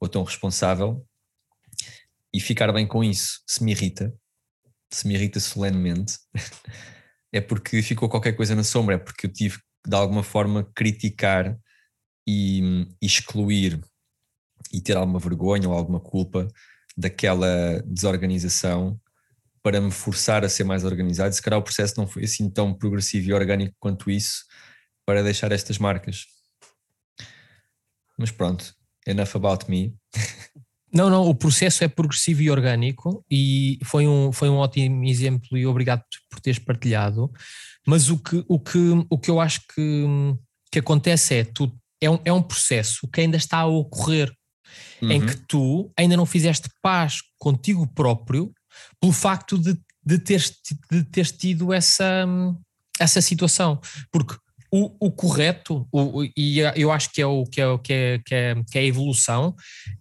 ou 0.00 0.08
tão 0.08 0.22
responsável, 0.22 1.06
e 2.34 2.40
ficar 2.40 2.72
bem 2.72 2.84
com 2.84 3.04
isso, 3.04 3.40
se 3.46 3.62
me 3.62 3.70
irrita, 3.70 4.12
se 4.90 5.06
me 5.06 5.14
irrita 5.14 5.38
solenemente, 5.38 6.18
é 7.32 7.40
porque 7.40 7.80
ficou 7.80 8.08
qualquer 8.08 8.32
coisa 8.32 8.56
na 8.56 8.64
sombra, 8.64 8.96
é 8.96 8.98
porque 8.98 9.26
eu 9.26 9.32
tive 9.32 9.58
de 9.86 9.94
alguma 9.94 10.24
forma 10.24 10.68
criticar 10.74 11.56
e, 12.26 12.88
e 13.00 13.06
excluir 13.06 13.80
e 14.76 14.80
ter 14.80 14.96
alguma 14.96 15.18
vergonha 15.18 15.68
ou 15.68 15.74
alguma 15.74 16.00
culpa 16.00 16.48
daquela 16.96 17.82
desorganização 17.86 19.00
para 19.62 19.80
me 19.80 19.90
forçar 19.90 20.44
a 20.44 20.48
ser 20.48 20.64
mais 20.64 20.84
organizado. 20.84 21.34
Se 21.34 21.40
calhar 21.40 21.58
o 21.58 21.62
processo 21.62 21.94
não 21.96 22.06
foi 22.06 22.24
assim 22.24 22.50
tão 22.50 22.74
progressivo 22.74 23.30
e 23.30 23.32
orgânico 23.32 23.74
quanto 23.80 24.10
isso 24.10 24.44
para 25.06 25.22
deixar 25.22 25.52
estas 25.52 25.78
marcas. 25.78 26.26
Mas 28.18 28.30
pronto, 28.30 28.74
enough 29.06 29.34
about 29.34 29.70
me. 29.70 29.96
Não, 30.94 31.10
não, 31.10 31.28
o 31.28 31.34
processo 31.34 31.82
é 31.82 31.88
progressivo 31.88 32.40
e 32.40 32.48
orgânico 32.48 33.24
e 33.28 33.80
foi 33.82 34.06
um, 34.06 34.30
foi 34.30 34.48
um 34.48 34.58
ótimo 34.58 35.04
exemplo 35.04 35.58
e 35.58 35.66
obrigado 35.66 36.04
por 36.30 36.38
teres 36.38 36.60
partilhado. 36.60 37.32
Mas 37.84 38.10
o 38.10 38.16
que, 38.16 38.44
o 38.46 38.60
que, 38.60 38.78
o 39.10 39.18
que 39.18 39.28
eu 39.28 39.40
acho 39.40 39.60
que, 39.74 40.06
que 40.70 40.78
acontece 40.78 41.34
é, 41.34 41.44
tu, 41.44 41.76
é, 42.00 42.08
um, 42.08 42.20
é 42.24 42.32
um 42.32 42.40
processo 42.40 43.08
que 43.08 43.20
ainda 43.20 43.36
está 43.36 43.58
a 43.58 43.66
ocorrer, 43.66 44.32
uhum. 45.00 45.10
em 45.10 45.26
que 45.26 45.36
tu 45.48 45.92
ainda 45.98 46.16
não 46.16 46.26
fizeste 46.26 46.68
paz 46.82 47.18
contigo 47.38 47.86
próprio 47.86 48.52
pelo 49.00 49.12
facto 49.12 49.58
de, 49.58 49.78
de, 50.04 50.18
teres, 50.18 50.52
de 50.90 51.04
teres 51.04 51.32
tido 51.32 51.72
essa, 51.72 52.26
essa 52.98 53.20
situação. 53.20 53.80
Porque 54.10 54.36
o, 54.72 55.06
o 55.06 55.10
correto, 55.10 55.86
o, 55.92 56.24
e 56.36 56.58
eu 56.74 56.90
acho 56.90 57.12
que 57.12 57.22
é 57.22 57.26
o 57.26 57.44
que 57.46 57.60
é, 57.60 57.78
que 57.78 57.92
é, 57.92 58.18
que 58.18 58.34
é, 58.34 58.54
que 58.70 58.78
é 58.78 58.80
a 58.80 58.84
evolução, 58.84 59.54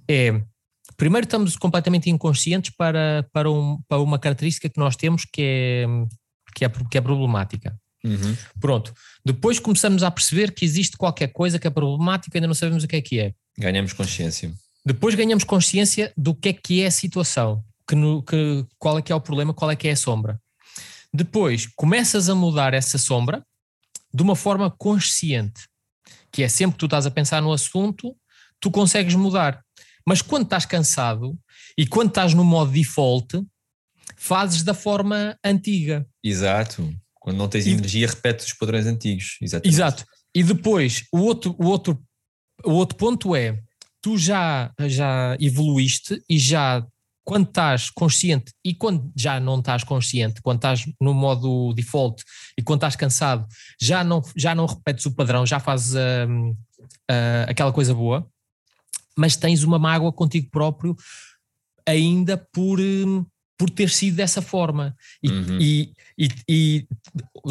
é 0.09 0.41
primeiro 0.97 1.26
estamos 1.26 1.55
completamente 1.57 2.09
inconscientes 2.09 2.71
para, 2.76 3.28
para, 3.32 3.49
um, 3.51 3.80
para 3.88 4.01
uma 4.01 4.19
característica 4.19 4.69
que 4.69 4.80
nós 4.80 4.95
temos 4.95 5.26
que 5.26 5.41
é, 5.41 5.86
que 6.55 6.65
é, 6.65 6.69
que 6.69 6.97
é 6.97 7.01
problemática. 7.01 7.76
Uhum. 8.03 8.36
Pronto. 8.59 8.93
Depois 9.26 9.59
começamos 9.59 10.03
a 10.03 10.11
perceber 10.11 10.51
que 10.51 10.65
existe 10.65 10.97
qualquer 10.97 11.28
coisa 11.28 11.57
que 11.57 11.67
é 11.67 11.69
problemática 11.69 12.36
e 12.36 12.38
ainda 12.38 12.47
não 12.47 12.53
sabemos 12.53 12.84
o 12.84 12.88
que 12.88 12.95
é 12.95 13.01
que 13.01 13.19
é. 13.19 13.34
Ganhamos 13.57 13.93
consciência. 13.93 14.51
Depois 14.86 15.15
ganhamos 15.15 15.43
consciência 15.43 16.11
do 16.17 16.36
que 16.36 16.49
é 16.49 16.53
que 16.53 16.81
é 16.81 16.88
a 16.88 16.91
situação, 16.91 17.63
que, 17.88 17.95
no, 17.95 18.21
que 18.21 18.65
qual 18.77 18.97
é 18.97 19.01
que 19.01 19.11
é 19.11 19.15
o 19.15 19.21
problema, 19.21 19.53
qual 19.53 19.71
é 19.71 19.75
que 19.75 19.88
é 19.88 19.91
a 19.91 19.95
sombra. 19.95 20.39
Depois 21.13 21.67
começas 21.75 22.27
a 22.27 22.36
mudar 22.36 22.73
essa 22.73 22.97
sombra 22.97 23.45
de 24.13 24.21
uma 24.21 24.36
forma 24.36 24.69
consciente, 24.69 25.67
que 26.31 26.43
é 26.43 26.49
sempre 26.49 26.73
que 26.73 26.79
tu 26.79 26.86
estás 26.86 27.05
a 27.05 27.11
pensar 27.11 27.41
no 27.41 27.53
assunto, 27.53 28.15
tu 28.59 28.69
consegues 28.69 29.15
mudar. 29.15 29.63
Mas 30.05 30.21
quando 30.21 30.43
estás 30.43 30.65
cansado 30.65 31.38
e 31.77 31.88
quando 31.88 32.09
estás 32.09 32.34
no 32.34 32.43
modo 32.43 32.71
default, 32.71 33.41
fazes 34.17 34.63
da 34.63 34.73
forma 34.73 35.38
antiga. 35.43 36.05
Exato. 36.23 36.93
Quando 37.19 37.38
não 37.38 37.47
tens 37.47 37.65
e, 37.65 37.71
energia, 37.71 38.07
repetes 38.07 38.47
os 38.47 38.53
padrões 38.53 38.86
antigos. 38.86 39.38
Exatamente. 39.41 39.73
Exato. 39.73 40.05
E 40.36 40.43
depois, 40.43 41.05
o 41.11 41.19
outro, 41.19 41.55
o 41.57 41.65
outro, 41.65 42.03
o 42.65 42.71
outro 42.71 42.97
ponto 42.97 43.36
é, 43.36 43.61
tu 44.04 44.18
já, 44.18 44.70
já 44.82 45.38
evoluíste 45.39 46.22
e 46.30 46.38
já, 46.38 46.86
quando 47.24 47.47
estás 47.47 47.89
consciente 47.89 48.54
e 48.64 48.76
quando 48.76 49.10
já 49.16 49.39
não 49.39 49.60
estás 49.60 49.82
consciente, 49.86 50.41
quando 50.41 50.58
estás 50.58 50.86
no 50.99 51.14
modo 51.14 51.74
default 51.74 52.22
e 52.58 52.62
quando 52.62 52.80
estás 52.80 52.97
cansado, 52.97 53.47
já 53.82 54.04
não, 54.04 54.22
já 54.36 54.54
não 54.54 54.66
repetes 54.66 55.06
o 55.06 55.16
padrão, 55.16 55.45
já 55.45 55.58
fazes 55.58 55.93
uh, 55.93 56.51
uh, 57.10 57.47
aquela 57.47 57.72
coisa 57.72 57.93
boa, 57.95 58.28
mas 59.18 59.38
tens 59.38 59.64
uma 59.64 59.80
mágoa 59.80 60.12
contigo 60.12 60.49
próprio 60.51 60.97
ainda 61.88 62.38
por, 62.51 62.82
hum, 62.82 63.26
por 63.58 63.70
ter 63.70 63.89
sido 63.89 64.18
dessa 64.18 64.41
forma. 64.41 64.93
E, 65.22 65.30
uhum. 65.30 65.58
e, 65.62 65.93
e, 66.18 66.30
e, 66.49 66.88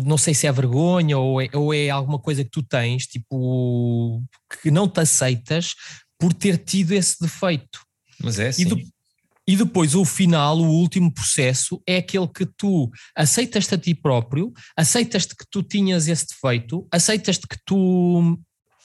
não 0.04 0.18
sei 0.18 0.34
se 0.34 0.46
é 0.46 0.52
vergonha 0.52 1.16
ou 1.18 1.40
é, 1.40 1.48
ou 1.54 1.72
é 1.72 1.88
alguma 1.88 2.18
coisa 2.18 2.44
que 2.44 2.50
tu 2.50 2.62
tens, 2.62 3.06
tipo, 3.06 4.22
que 4.60 4.70
não 4.70 4.86
te 4.86 5.00
aceitas 5.00 5.74
por 6.22 6.32
ter 6.32 6.56
tido 6.56 6.92
esse 6.92 7.16
defeito. 7.20 7.80
Mas 8.20 8.38
é 8.38 8.46
assim. 8.46 8.62
E, 8.62 9.54
e 9.54 9.56
depois 9.56 9.96
o 9.96 10.04
final, 10.04 10.56
o 10.56 10.70
último 10.70 11.12
processo, 11.12 11.82
é 11.84 11.96
aquele 11.96 12.28
que 12.28 12.46
tu 12.46 12.88
aceitas-te 13.16 13.74
a 13.74 13.78
ti 13.78 13.92
próprio, 13.92 14.52
aceitas-te 14.76 15.34
que 15.34 15.44
tu 15.50 15.64
tinhas 15.64 16.06
esse 16.06 16.28
defeito, 16.28 16.86
aceitas-te 16.92 17.44
que 17.44 17.56
tu 17.66 18.38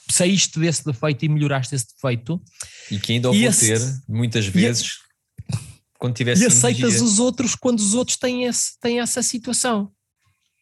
saíste 0.10 0.60
desse 0.60 0.84
defeito 0.84 1.26
e 1.26 1.30
melhoraste 1.30 1.76
esse 1.76 1.86
defeito. 1.94 2.42
E 2.90 3.00
que 3.00 3.14
ainda 3.14 3.30
o 3.30 3.34
vou 3.34 3.52
ter 3.54 3.80
muitas 4.10 4.48
vezes 4.48 4.88
e, 4.88 5.58
quando 6.00 6.16
tivesse. 6.16 6.42
E 6.42 6.48
aceitas 6.48 6.80
energia. 6.80 7.04
os 7.04 7.20
outros 7.20 7.54
quando 7.54 7.80
os 7.82 7.94
outros 7.94 8.18
têm, 8.18 8.46
esse, 8.46 8.80
têm 8.82 9.00
essa 9.00 9.22
situação. 9.22 9.92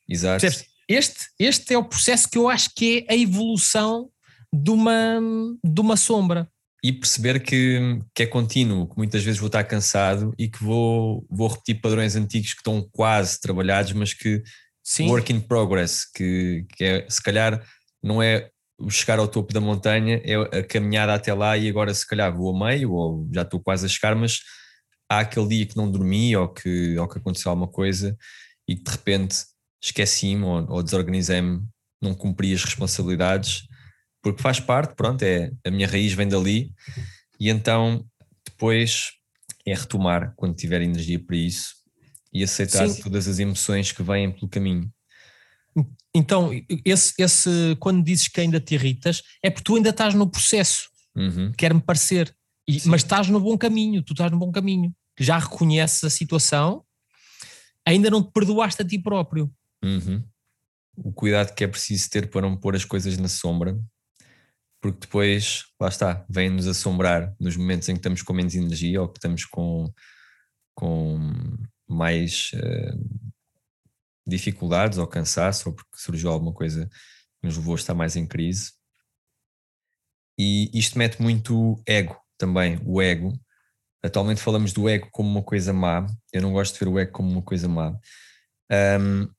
Exato. 0.09 0.45
Este, 0.89 1.29
este 1.39 1.73
é 1.73 1.77
o 1.77 1.85
processo 1.85 2.29
que 2.29 2.37
eu 2.37 2.49
acho 2.49 2.69
que 2.75 3.05
é 3.07 3.13
a 3.13 3.17
evolução 3.17 4.09
de 4.53 4.71
uma, 4.71 5.21
de 5.63 5.79
uma 5.79 5.95
sombra. 5.95 6.49
E 6.85 6.93
perceber 6.93 7.39
que, 7.41 7.99
que 8.13 8.23
é 8.23 8.27
contínuo, 8.27 8.87
que 8.87 8.95
muitas 8.95 9.23
vezes 9.23 9.39
vou 9.39 9.47
estar 9.47 9.63
cansado 9.63 10.35
e 10.37 10.47
que 10.47 10.63
vou, 10.63 11.25
vou 11.27 11.47
repetir 11.47 11.81
padrões 11.81 12.15
antigos 12.15 12.53
que 12.53 12.59
estão 12.59 12.87
quase 12.91 13.39
trabalhados, 13.39 13.91
mas 13.93 14.13
que 14.13 14.43
Sim. 14.83 15.09
work 15.09 15.33
in 15.33 15.41
progress, 15.41 16.05
que, 16.13 16.63
que 16.75 16.83
é, 16.83 17.09
se 17.09 17.23
calhar 17.23 17.65
não 18.03 18.21
é 18.21 18.51
chegar 18.89 19.17
ao 19.17 19.27
topo 19.27 19.51
da 19.51 19.59
montanha 19.59 20.21
é 20.23 20.59
a 20.59 20.63
caminhada 20.63 21.15
até 21.15 21.33
lá 21.33 21.57
e 21.57 21.67
agora 21.67 21.91
se 21.91 22.05
calhar 22.05 22.31
vou 22.35 22.55
a 22.55 22.67
meio 22.67 22.91
ou 22.91 23.27
já 23.33 23.41
estou 23.41 23.59
quase 23.59 23.87
a 23.87 23.89
chegar, 23.89 24.15
mas 24.15 24.41
há 25.09 25.19
aquele 25.19 25.47
dia 25.47 25.65
que 25.65 25.77
não 25.77 25.89
dormi 25.89 26.35
ou 26.37 26.49
que, 26.49 26.95
ou 26.99 27.07
que 27.07 27.17
aconteceu 27.17 27.49
alguma 27.49 27.67
coisa 27.67 28.15
e 28.67 28.75
que 28.75 28.83
de 28.83 28.91
repente 28.91 29.37
esqueci-me 29.83 30.43
ou, 30.43 30.69
ou 30.69 30.83
desorganizei-me, 30.83 31.63
não 31.99 32.13
cumpri 32.13 32.53
as 32.53 32.63
responsabilidades, 32.63 33.63
porque 34.25 34.41
faz 34.41 34.59
parte, 34.59 34.95
pronto, 34.95 35.21
é, 35.21 35.51
a 35.63 35.69
minha 35.69 35.87
raiz 35.87 36.13
vem 36.13 36.27
dali 36.27 36.73
e 37.39 37.47
então 37.47 38.03
depois 38.43 39.11
é 39.63 39.75
retomar 39.75 40.33
quando 40.35 40.55
tiver 40.55 40.81
energia 40.81 41.23
para 41.23 41.35
isso 41.35 41.75
e 42.33 42.43
aceitar 42.43 42.89
Sim. 42.89 43.03
todas 43.03 43.27
as 43.27 43.37
emoções 43.37 43.91
que 43.91 44.01
vêm 44.01 44.31
pelo 44.31 44.49
caminho. 44.49 44.91
Então, 46.11 46.49
esse, 46.83 47.13
esse, 47.19 47.77
quando 47.79 48.03
dizes 48.03 48.27
que 48.27 48.41
ainda 48.41 48.59
te 48.59 48.73
irritas, 48.73 49.21
é 49.43 49.51
porque 49.51 49.63
tu 49.63 49.75
ainda 49.75 49.91
estás 49.91 50.15
no 50.15 50.27
processo, 50.27 50.89
uhum. 51.15 51.51
quer-me 51.55 51.81
parecer, 51.81 52.35
e, 52.67 52.81
mas 52.87 53.01
estás 53.01 53.29
no 53.29 53.39
bom 53.39 53.55
caminho, 53.55 54.01
tu 54.01 54.13
estás 54.13 54.31
no 54.31 54.39
bom 54.39 54.51
caminho, 54.51 54.91
já 55.19 55.37
reconheces 55.37 56.03
a 56.03 56.09
situação, 56.09 56.83
ainda 57.85 58.09
não 58.09 58.23
te 58.23 58.31
perdoaste 58.31 58.81
a 58.81 58.87
ti 58.87 58.97
próprio. 58.97 59.53
Uhum. 59.83 60.23
O 60.97 61.13
cuidado 61.13 61.53
que 61.53 61.63
é 61.63 61.67
preciso 61.67 62.09
ter 62.09 62.27
para 62.27 62.41
não 62.41 62.57
pôr 62.57 62.75
as 62.75 62.85
coisas 62.85 63.19
na 63.19 63.27
sombra, 63.27 63.79
porque 64.85 64.99
depois, 64.99 65.63
lá 65.81 65.87
está, 65.87 66.23
vem-nos 66.29 66.67
assombrar 66.67 67.35
nos 67.39 67.57
momentos 67.57 67.89
em 67.89 67.93
que 67.93 67.99
estamos 67.99 68.21
com 68.21 68.33
menos 68.33 68.53
energia 68.53 69.01
ou 69.01 69.09
que 69.09 69.17
estamos 69.17 69.43
com, 69.43 69.91
com 70.75 71.17
mais. 71.87 72.51
Uh, 72.53 73.25
dificuldades 74.27 74.97
ou 74.97 75.07
cansaço, 75.07 75.69
ou 75.69 75.75
porque 75.75 75.97
surgiu 75.97 76.31
alguma 76.31 76.53
coisa 76.53 76.87
que 76.87 77.47
nos 77.47 77.57
levou 77.57 77.75
a 77.75 77.77
estar 77.77 77.93
mais 77.93 78.15
em 78.15 78.25
crise. 78.25 78.73
E 80.37 80.69
isto 80.77 80.97
mete 80.97 81.21
muito 81.21 81.81
ego 81.87 82.19
também, 82.37 82.79
o 82.85 83.01
ego. 83.01 83.33
Atualmente 84.03 84.41
falamos 84.41 84.73
do 84.73 84.89
ego 84.89 85.07
como 85.11 85.29
uma 85.29 85.43
coisa 85.43 85.71
má. 85.71 86.05
Eu 86.33 86.41
não 86.41 86.51
gosto 86.51 86.73
de 86.73 86.79
ver 86.79 86.87
o 86.87 86.99
ego 86.99 87.11
como 87.11 87.31
uma 87.31 87.41
coisa 87.41 87.67
má. 87.67 87.97
Um, 88.99 89.29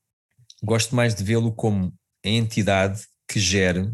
gosto 0.62 0.94
mais 0.94 1.14
de 1.14 1.22
vê-lo 1.22 1.52
como 1.52 1.92
a 2.24 2.28
entidade 2.28 3.04
que 3.28 3.38
gera 3.38 3.92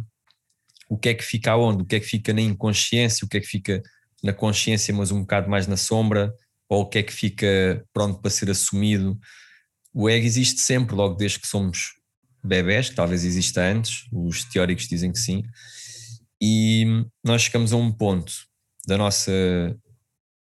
o 0.92 0.98
que 0.98 1.08
é 1.08 1.14
que 1.14 1.24
fica 1.24 1.52
aonde, 1.52 1.82
o 1.84 1.86
que 1.86 1.96
é 1.96 2.00
que 2.00 2.06
fica 2.06 2.34
na 2.34 2.42
inconsciência, 2.42 3.24
o 3.24 3.28
que 3.28 3.38
é 3.38 3.40
que 3.40 3.46
fica 3.46 3.82
na 4.22 4.30
consciência, 4.30 4.92
mas 4.92 5.10
um 5.10 5.20
bocado 5.20 5.48
mais 5.48 5.66
na 5.66 5.78
sombra, 5.78 6.34
ou 6.68 6.82
o 6.82 6.86
que 6.86 6.98
é 6.98 7.02
que 7.02 7.14
fica 7.14 7.82
pronto 7.94 8.20
para 8.20 8.30
ser 8.30 8.50
assumido. 8.50 9.18
O 9.94 10.06
ego 10.06 10.26
existe 10.26 10.60
sempre, 10.60 10.94
logo 10.94 11.14
desde 11.14 11.40
que 11.40 11.46
somos 11.48 11.94
bebés, 12.44 12.90
que 12.90 12.94
talvez 12.94 13.24
exista 13.24 13.62
antes, 13.62 14.04
os 14.12 14.44
teóricos 14.44 14.86
dizem 14.86 15.10
que 15.10 15.18
sim, 15.18 15.42
e 16.38 16.84
nós 17.24 17.40
chegamos 17.40 17.72
a 17.72 17.76
um 17.76 17.90
ponto 17.90 18.30
da 18.86 18.98
nossa 18.98 19.32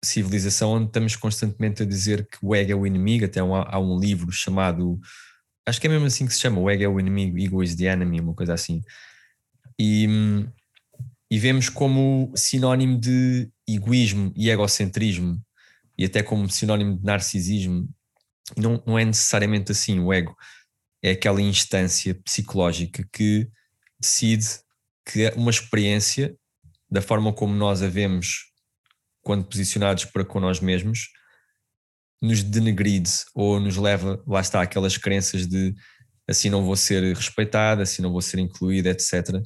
civilização 0.02 0.72
onde 0.72 0.86
estamos 0.86 1.18
constantemente 1.18 1.84
a 1.84 1.86
dizer 1.86 2.26
que 2.26 2.38
o 2.42 2.56
ego 2.56 2.72
é 2.72 2.76
o 2.76 2.88
inimigo, 2.88 3.26
até 3.26 3.42
há 3.42 3.80
um 3.80 4.00
livro 4.00 4.32
chamado, 4.32 4.98
acho 5.66 5.82
que 5.82 5.88
é 5.88 5.90
mesmo 5.90 6.06
assim 6.06 6.26
que 6.26 6.34
se 6.34 6.40
chama, 6.40 6.62
o 6.62 6.70
ego 6.70 6.84
é 6.84 6.88
o 6.88 7.02
inimigo, 7.02 7.38
ego 7.38 7.62
is 7.62 7.76
the 7.76 7.88
enemy, 7.88 8.22
uma 8.22 8.34
coisa 8.34 8.54
assim. 8.54 8.82
E, 9.80 10.08
e 11.30 11.40
vemos 11.40 11.70
como 11.70 12.32
sinónimo 12.36 13.00
de 13.00 13.50
egoísmo 13.68 14.32
e 14.36 14.50
egocentrismo, 14.50 15.42
e 15.98 16.06
até 16.06 16.24
como 16.24 16.50
sinónimo 16.50 16.98
de 16.98 17.04
narcisismo, 17.04 17.90
não, 18.56 18.82
não 18.86 18.98
é 18.98 19.04
necessariamente 19.04 19.72
assim 19.72 20.00
o 20.00 20.14
ego, 20.14 20.36
é 21.04 21.12
aquela 21.12 21.42
instância 21.42 22.16
psicológica 22.24 23.08
que 23.12 23.48
decide 24.00 24.46
que 25.06 25.30
uma 25.36 25.52
experiência, 25.52 26.36
da 26.90 27.02
forma 27.02 27.34
como 27.34 27.54
nós 27.54 27.82
a 27.82 27.88
vemos 27.88 28.52
quando 29.22 29.46
posicionados 29.46 30.06
para 30.06 30.24
com 30.24 30.40
nós 30.40 30.60
mesmos, 30.60 31.10
nos 32.22 32.42
denegride 32.42 33.12
ou 33.36 33.60
nos 33.60 33.78
leva, 33.78 34.24
lá 34.26 34.40
está, 34.40 34.62
aquelas 34.62 34.98
crenças 34.98 35.46
de 35.46 35.76
assim 36.28 36.50
não 36.50 36.64
vou 36.64 36.76
ser 36.76 37.16
respeitado, 37.16 37.82
assim 37.82 38.02
não 38.02 38.12
vou 38.12 38.22
ser 38.22 38.40
incluído, 38.40 38.90
etc. 38.90 39.42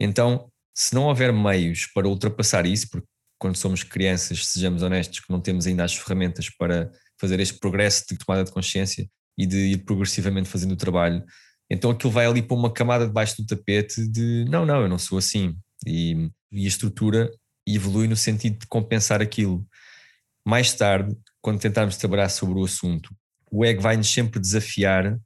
Então, 0.00 0.50
se 0.74 0.94
não 0.94 1.04
houver 1.04 1.32
meios 1.32 1.86
para 1.86 2.08
ultrapassar 2.08 2.64
isso, 2.64 2.88
porque 2.90 3.06
quando 3.38 3.56
somos 3.56 3.82
crianças, 3.82 4.46
sejamos 4.46 4.82
honestos, 4.82 5.20
que 5.20 5.30
não 5.30 5.40
temos 5.40 5.66
ainda 5.66 5.84
as 5.84 5.94
ferramentas 5.94 6.48
para 6.48 6.90
fazer 7.20 7.38
este 7.38 7.58
progresso 7.58 8.04
de 8.08 8.18
tomada 8.18 8.44
de 8.44 8.50
consciência 8.50 9.08
e 9.38 9.46
de 9.46 9.56
ir 9.56 9.84
progressivamente 9.84 10.48
fazendo 10.48 10.72
o 10.72 10.76
trabalho, 10.76 11.24
então 11.70 11.90
aquilo 11.90 12.10
vai 12.10 12.26
ali 12.26 12.42
para 12.42 12.56
uma 12.56 12.72
camada 12.72 13.06
debaixo 13.06 13.36
do 13.40 13.46
tapete 13.46 14.06
de 14.08 14.44
não, 14.48 14.66
não, 14.66 14.82
eu 14.82 14.88
não 14.88 14.98
sou 14.98 15.18
assim. 15.18 15.56
E, 15.86 16.30
e 16.50 16.64
a 16.64 16.68
estrutura 16.68 17.30
evolui 17.66 18.08
no 18.08 18.16
sentido 18.16 18.58
de 18.58 18.66
compensar 18.66 19.22
aquilo. 19.22 19.64
Mais 20.44 20.72
tarde, 20.74 21.16
quando 21.40 21.60
tentarmos 21.60 21.96
trabalhar 21.96 22.28
sobre 22.28 22.58
o 22.58 22.64
assunto, 22.64 23.14
o 23.50 23.64
ego 23.64 23.80
vai-nos 23.80 24.12
sempre 24.12 24.40
desafiar 24.40 25.18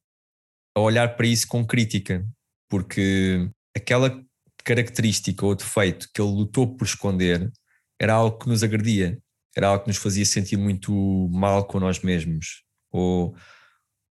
a 0.77 0.81
olhar 0.81 1.17
para 1.17 1.27
isso 1.27 1.47
com 1.47 1.65
crítica, 1.65 2.27
porque 2.69 3.49
aquela 3.75 4.23
característica 4.65 5.45
ou 5.45 5.55
defeito 5.55 6.09
que 6.13 6.21
ele 6.21 6.31
lutou 6.31 6.77
por 6.77 6.85
esconder 6.85 7.53
era 8.01 8.15
algo 8.15 8.39
que 8.39 8.49
nos 8.49 8.63
agredia, 8.63 9.19
era 9.57 9.69
algo 9.69 9.85
que 9.85 9.89
nos 9.89 9.99
fazia 9.99 10.25
sentir 10.25 10.57
muito 10.57 10.93
mal 11.31 11.65
com 11.67 11.79
nós 11.79 12.01
mesmos, 12.01 12.65
ou, 12.91 13.37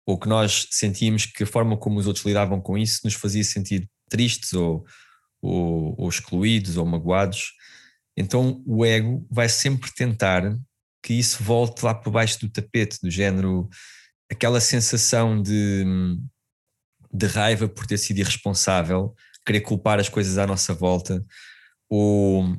ou 0.06 0.18
que 0.18 0.28
nós 0.28 0.68
sentíamos 0.72 1.26
que 1.26 1.44
a 1.44 1.48
forma 1.48 1.78
como 1.78 2.00
os 2.00 2.08
outros 2.08 2.26
lidavam 2.26 2.62
com 2.62 2.78
isso 2.78 3.02
nos 3.04 3.14
fazia 3.14 3.44
sentir 3.44 3.90
tristes 4.10 4.54
ou, 4.54 4.86
ou, 5.42 5.96
ou 5.98 6.10
excluídos 6.10 6.78
ou 6.78 6.86
magoados. 6.86 7.52
Então 8.18 8.64
o 8.66 8.86
ego 8.86 9.28
vai 9.30 9.50
sempre 9.50 9.92
tentar 9.94 10.58
que 11.04 11.14
isso 11.14 11.44
volte 11.44 11.84
lá 11.84 11.94
por 11.94 12.12
baixo 12.12 12.40
do 12.40 12.50
tapete, 12.50 13.00
do 13.02 13.12
género, 13.12 13.70
aquela 14.32 14.60
sensação 14.60 15.40
de, 15.40 15.86
de 17.14 17.28
raiva 17.28 17.68
por 17.68 17.86
ter 17.86 17.98
sido 17.98 18.20
irresponsável, 18.20 19.14
querer 19.46 19.62
culpar 19.62 20.00
as 20.00 20.10
coisas 20.10 20.38
à 20.38 20.48
nossa 20.48 20.74
volta, 20.74 21.24
ou 21.90 22.56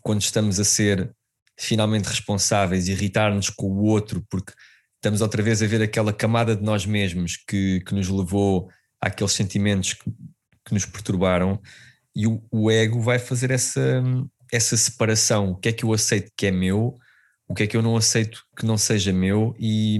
quando 0.00 0.20
estamos 0.20 0.60
a 0.60 0.64
ser 0.64 1.12
finalmente 1.58 2.06
responsáveis, 2.06 2.88
irritar-nos 2.88 3.50
com 3.50 3.66
o 3.66 3.82
outro, 3.84 4.24
porque 4.30 4.52
estamos 4.96 5.20
outra 5.20 5.42
vez 5.42 5.62
a 5.62 5.66
ver 5.66 5.82
aquela 5.82 6.12
camada 6.12 6.56
de 6.56 6.62
nós 6.62 6.86
mesmos 6.86 7.36
que, 7.36 7.80
que 7.80 7.94
nos 7.94 8.08
levou 8.08 8.70
àqueles 9.00 9.32
sentimentos 9.32 9.94
que, 9.94 10.10
que 10.64 10.72
nos 10.72 10.86
perturbaram, 10.86 11.60
e 12.14 12.26
o, 12.26 12.42
o 12.50 12.70
ego 12.70 13.00
vai 13.00 13.18
fazer 13.18 13.50
essa, 13.50 14.02
essa 14.52 14.76
separação, 14.76 15.50
o 15.50 15.56
que 15.56 15.68
é 15.68 15.72
que 15.72 15.84
eu 15.84 15.92
aceito 15.92 16.32
que 16.36 16.46
é 16.46 16.50
meu, 16.50 16.96
o 17.48 17.54
que 17.54 17.64
é 17.64 17.66
que 17.66 17.76
eu 17.76 17.82
não 17.82 17.96
aceito 17.96 18.42
que 18.56 18.64
não 18.64 18.78
seja 18.78 19.12
meu? 19.12 19.54
E, 19.58 19.98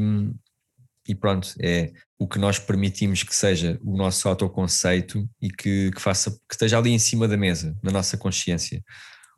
e 1.06 1.14
pronto, 1.14 1.54
é 1.60 1.92
o 2.18 2.28
que 2.28 2.38
nós 2.38 2.58
permitimos 2.58 3.22
que 3.22 3.34
seja 3.34 3.78
o 3.82 3.96
nosso 3.96 4.28
autoconceito 4.28 5.28
e 5.40 5.50
que, 5.50 5.90
que, 5.92 6.00
faça, 6.00 6.30
que 6.30 6.52
esteja 6.54 6.78
ali 6.78 6.90
em 6.90 6.98
cima 6.98 7.26
da 7.26 7.36
mesa, 7.36 7.76
na 7.82 7.90
nossa 7.90 8.16
consciência. 8.16 8.82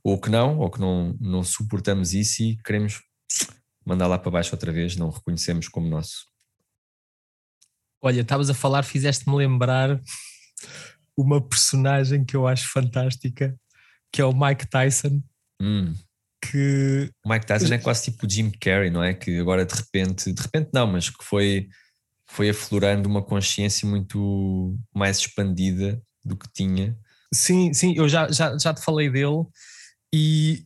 Ou 0.03 0.21
que 0.21 0.29
não, 0.29 0.59
ou 0.59 0.71
que 0.71 0.81
não, 0.81 1.17
não 1.21 1.45
suportamos 1.45 2.13
isso 2.13 2.43
e 2.43 2.57
queremos 2.65 3.01
mandar 3.87 4.07
lá 4.07 4.19
para 4.19 4.31
baixo 4.31 4.55
outra 4.55 4.73
vez, 4.73 4.97
não 4.97 5.11
reconhecemos 5.11 5.69
como 5.69 5.89
nosso. 5.89 6.27
Olha, 8.01 8.21
estavas 8.21 8.51
a 8.51 8.55
falar, 8.55 8.83
fizeste-me 8.83 9.37
lembrar 9.37 10.01
uma 11.17 11.41
personagem 11.41 12.25
que 12.25 12.35
eu 12.35 12.47
acho 12.49 12.71
fantástica, 12.73 13.57
que 14.13 14.21
é 14.21 14.25
o 14.25 14.33
Mike 14.33 14.67
Tyson. 14.67 15.23
Hum. 15.61 15.95
Que... 16.51 17.11
O 17.25 17.29
Mike 17.29 17.47
Tyson 17.47 17.73
é 17.73 17.79
quase 17.79 18.11
tipo 18.11 18.27
o 18.27 18.31
Jim 18.31 18.51
Carrey, 18.51 18.91
não 18.91 19.03
é? 19.03 19.15
Que 19.15 19.39
agora 19.39 19.65
de 19.65 19.75
repente, 19.75 20.33
de 20.33 20.43
repente 20.43 20.71
não, 20.75 20.87
mas 20.87 21.09
que 21.09 21.25
foi, 21.25 21.69
foi 22.27 22.51
aflorando 22.51 23.09
uma 23.09 23.23
consciência 23.23 23.89
muito 23.89 24.77
mais 24.93 25.19
expandida 25.19 26.03
do 26.25 26.37
que 26.37 26.49
tinha. 26.53 26.97
Sim, 27.33 27.73
sim, 27.73 27.95
eu 27.97 28.09
já, 28.09 28.31
já, 28.31 28.59
já 28.59 28.75
te 28.75 28.83
falei 28.83 29.09
dele 29.09 29.45
e, 30.13 30.65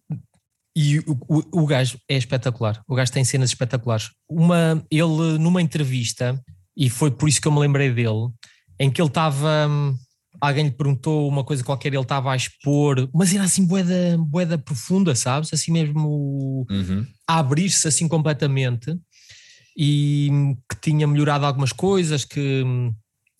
e 0.74 0.98
o, 1.00 1.18
o, 1.28 1.62
o 1.62 1.66
gajo 1.66 1.98
é 2.08 2.16
espetacular. 2.16 2.82
O 2.88 2.94
gajo 2.94 3.12
tem 3.12 3.24
cenas 3.24 3.50
espetaculares. 3.50 4.10
Uma, 4.28 4.84
ele 4.90 5.38
numa 5.38 5.62
entrevista, 5.62 6.42
e 6.76 6.90
foi 6.90 7.10
por 7.10 7.28
isso 7.28 7.40
que 7.40 7.46
eu 7.46 7.52
me 7.52 7.60
lembrei 7.60 7.92
dele, 7.92 8.30
em 8.78 8.90
que 8.90 9.00
ele 9.00 9.08
estava 9.08 9.68
hum, 9.68 9.96
alguém 10.40 10.66
lhe 10.66 10.70
perguntou 10.70 11.28
uma 11.28 11.44
coisa 11.44 11.64
qualquer, 11.64 11.92
ele 11.92 12.02
estava 12.02 12.32
a 12.32 12.36
expor, 12.36 13.08
mas 13.14 13.34
era 13.34 13.44
assim 13.44 13.66
boeda, 13.66 14.16
boeda 14.18 14.58
profunda, 14.58 15.14
sabes? 15.14 15.52
Assim 15.52 15.72
mesmo 15.72 16.66
uhum. 16.70 17.06
a 17.26 17.38
abrir-se 17.38 17.86
assim 17.88 18.08
completamente 18.08 18.96
e 19.76 20.30
que 20.70 20.80
tinha 20.80 21.06
melhorado 21.06 21.44
algumas 21.44 21.72
coisas, 21.72 22.24
que 22.24 22.64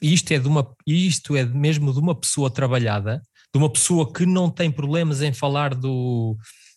isto 0.01 0.31
é 0.33 0.39
de 0.39 0.47
uma 0.49 0.67
isto 0.87 1.35
é 1.37 1.45
mesmo 1.45 1.93
de 1.93 1.99
uma 1.99 2.15
pessoa 2.15 2.51
trabalhada, 2.51 3.23
de 3.53 3.59
uma 3.59 3.71
pessoa 3.71 4.13
que 4.13 4.27
não 4.27 4.51
tem 4.51 4.71
problemas 4.71 5.23
em 5.23 5.33
falar 5.33 5.75
do, 5.75 6.37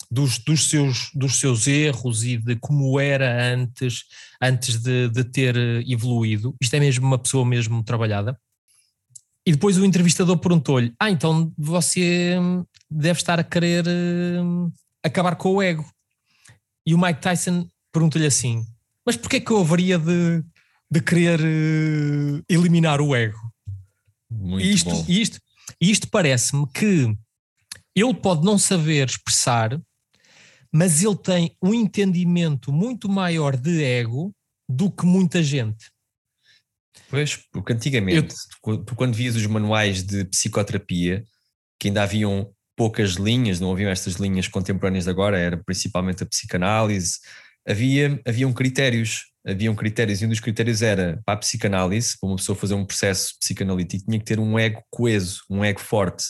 dos, 0.09 0.39
dos, 0.39 0.69
seus, 0.69 1.11
dos 1.13 1.39
seus 1.39 1.67
erros 1.67 2.23
e 2.23 2.37
de 2.37 2.55
como 2.55 2.99
era 2.99 3.53
antes, 3.53 4.03
antes 4.41 4.81
de, 4.81 5.09
de 5.09 5.23
ter 5.23 5.55
evoluído. 5.87 6.55
Isto 6.61 6.75
é 6.75 6.79
mesmo 6.79 7.05
uma 7.05 7.19
pessoa 7.19 7.45
mesmo 7.45 7.83
trabalhada. 7.83 8.37
E 9.45 9.51
depois 9.51 9.77
o 9.77 9.85
entrevistador 9.85 10.37
perguntou-lhe: 10.37 10.93
Ah, 10.99 11.09
então 11.09 11.51
você 11.57 12.35
deve 12.89 13.19
estar 13.19 13.39
a 13.39 13.43
querer 13.43 13.85
uh, 13.87 14.71
acabar 15.03 15.35
com 15.35 15.53
o 15.53 15.61
ego. 15.61 15.85
E 16.85 16.93
o 16.93 16.99
Mike 16.99 17.21
Tyson 17.21 17.67
pergunta-lhe 17.91 18.25
assim: 18.25 18.65
Mas 19.05 19.15
porquê 19.15 19.37
é 19.37 19.39
que 19.39 19.51
eu 19.51 19.59
haveria 19.59 19.97
de, 19.97 20.43
de 20.91 21.01
querer 21.01 21.39
uh, 21.39 22.43
eliminar 22.49 23.01
o 23.01 23.15
ego? 23.15 23.39
Muito 24.29 24.65
e 24.65 24.73
isto, 24.73 24.89
bom. 24.89 25.05
isto, 25.07 25.39
isto 25.81 26.09
parece-me 26.09 26.67
que 26.67 27.15
ele 27.95 28.13
pode 28.13 28.45
não 28.45 28.57
saber 28.57 29.07
expressar, 29.07 29.81
mas 30.71 31.03
ele 31.03 31.17
tem 31.17 31.55
um 31.61 31.73
entendimento 31.73 32.71
muito 32.71 33.09
maior 33.09 33.57
de 33.57 33.83
ego 33.83 34.31
do 34.67 34.91
que 34.91 35.05
muita 35.05 35.41
gente. 35.41 35.91
Pois, 37.09 37.39
porque 37.51 37.73
antigamente, 37.73 38.35
eu... 38.65 38.85
quando 38.95 39.13
vias 39.13 39.35
os 39.35 39.45
manuais 39.47 40.03
de 40.03 40.25
psicoterapia, 40.25 41.23
que 41.79 41.87
ainda 41.87 42.03
haviam 42.03 42.51
poucas 42.77 43.13
linhas, 43.13 43.59
não 43.59 43.71
haviam 43.71 43.89
estas 43.91 44.15
linhas 44.15 44.47
contemporâneas 44.47 45.05
de 45.05 45.09
agora, 45.09 45.37
era 45.37 45.57
principalmente 45.57 46.23
a 46.23 46.25
psicanálise, 46.25 47.19
havia, 47.67 48.21
haviam 48.25 48.53
critérios, 48.53 49.25
haviam 49.45 49.75
critérios, 49.75 50.21
e 50.21 50.25
um 50.25 50.29
dos 50.29 50.39
critérios 50.39 50.81
era 50.81 51.19
para 51.25 51.33
a 51.33 51.37
psicanálise, 51.37 52.17
para 52.19 52.29
uma 52.29 52.35
pessoa 52.35 52.55
fazer 52.55 52.75
um 52.75 52.85
processo 52.85 53.33
psicanalítico, 53.39 54.05
tinha 54.05 54.19
que 54.19 54.25
ter 54.25 54.39
um 54.39 54.57
ego 54.57 54.83
coeso, 54.89 55.41
um 55.49 55.63
ego 55.63 55.79
forte. 55.79 56.25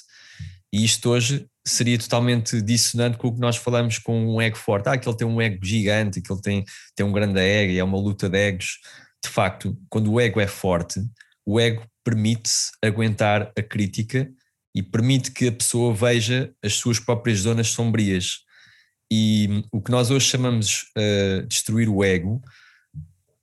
E 0.72 0.86
isto 0.86 1.10
hoje 1.10 1.46
seria 1.66 1.98
totalmente 1.98 2.62
dissonante 2.62 3.18
com 3.18 3.28
o 3.28 3.34
que 3.34 3.40
nós 3.40 3.58
falamos 3.58 3.98
com 3.98 4.36
um 4.36 4.42
ego 4.42 4.58
forte. 4.58 4.88
Ah, 4.88 4.98
que 4.98 5.08
ele 5.08 5.18
tem 5.18 5.28
um 5.28 5.42
ego 5.42 5.64
gigante, 5.64 6.22
que 6.22 6.32
ele 6.32 6.42
tem, 6.42 6.64
tem 6.96 7.06
um 7.06 7.12
grande 7.12 7.40
ego, 7.40 7.74
e 7.74 7.80
é 7.80 7.84
uma 7.84 7.98
luta 7.98 8.30
de 8.30 8.38
egos 8.38 8.80
de 9.24 9.30
facto, 9.30 9.78
quando 9.90 10.12
o 10.12 10.20
ego 10.20 10.40
é 10.40 10.48
forte, 10.48 11.02
o 11.46 11.60
ego 11.60 11.84
permite-se 12.04 12.72
aguentar 12.84 13.52
a 13.58 13.62
crítica 13.62 14.32
e 14.76 14.84
permite 14.84 15.32
que 15.32 15.48
a 15.48 15.52
pessoa 15.52 15.94
veja 15.94 16.54
as 16.64 16.74
suas 16.74 17.00
próprias 17.00 17.40
zonas 17.40 17.70
sombrias. 17.70 18.40
E 19.12 19.64
o 19.72 19.82
que 19.82 19.92
nós 19.92 20.12
hoje 20.12 20.28
chamamos 20.28 20.84
uh, 20.98 21.46
destruir 21.48 21.90
o 21.90 22.04
ego, 22.04 22.42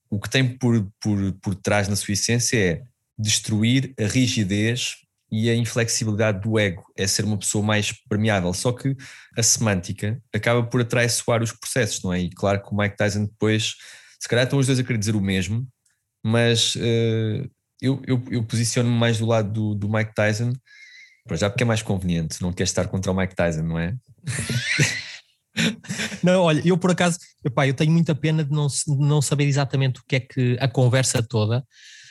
o 0.09 0.20
que 0.20 0.31
tem 0.31 0.47
por, 0.57 0.89
por, 1.01 1.33
por 1.43 1.55
trás 1.57 1.89
na 1.89 1.97
sua 1.97 2.12
essência 2.12 2.57
é 2.57 2.83
destruir 3.18 3.93
a 3.99 4.07
rigidez 4.07 4.97
e 5.31 5.51
a 5.51 5.55
inflexibilidade 5.55 6.41
do 6.41 6.59
ego 6.59 6.85
é 6.97 7.07
ser 7.07 7.24
uma 7.24 7.37
pessoa 7.37 7.64
mais 7.64 7.93
permeável. 8.09 8.53
Só 8.53 8.72
que 8.72 8.97
a 9.37 9.43
semântica 9.43 10.22
acaba 10.33 10.62
por 10.62 10.81
atraiçoar 10.81 11.43
os 11.43 11.53
processos, 11.53 12.03
não 12.03 12.12
é? 12.12 12.20
E 12.20 12.31
claro 12.31 12.62
que 12.62 12.72
o 12.72 12.77
Mike 12.77 12.97
Tyson 12.97 13.24
depois, 13.24 13.74
se 14.27 14.29
calhar 14.29 14.45
estão 14.45 14.59
os 14.59 14.66
dois 14.66 14.81
a 14.81 14.83
querer 14.83 14.99
dizer 14.99 15.14
o 15.14 15.20
mesmo, 15.20 15.64
mas 16.20 16.74
uh, 16.74 17.49
eu, 17.81 18.03
eu, 18.05 18.20
eu 18.29 18.43
posiciono-me 18.43 18.99
mais 18.99 19.18
do 19.18 19.27
lado 19.27 19.53
do, 19.53 19.74
do 19.77 19.89
Mike 19.89 20.12
Tyson, 20.16 20.53
já 21.31 21.49
porque 21.49 21.62
é 21.62 21.66
mais 21.66 21.81
conveniente, 21.81 22.43
não 22.43 22.53
quer 22.53 22.64
estar 22.64 22.89
contra 22.89 23.12
o 23.12 23.16
Mike 23.16 23.37
Tyson, 23.37 23.62
não 23.62 23.79
é? 23.79 23.95
Não, 26.22 26.43
olha, 26.43 26.61
eu 26.66 26.77
por 26.77 26.91
acaso, 26.91 27.18
epá, 27.43 27.66
eu 27.66 27.72
tenho 27.72 27.91
muita 27.91 28.14
pena 28.14 28.45
de 28.45 28.53
não, 28.53 28.66
de 28.66 28.99
não 28.99 29.22
saber 29.22 29.45
exatamente 29.45 30.01
o 30.01 30.03
que 30.07 30.16
é 30.16 30.20
que 30.20 30.59
a 30.61 30.68
conversa 30.68 31.22
toda, 31.22 31.64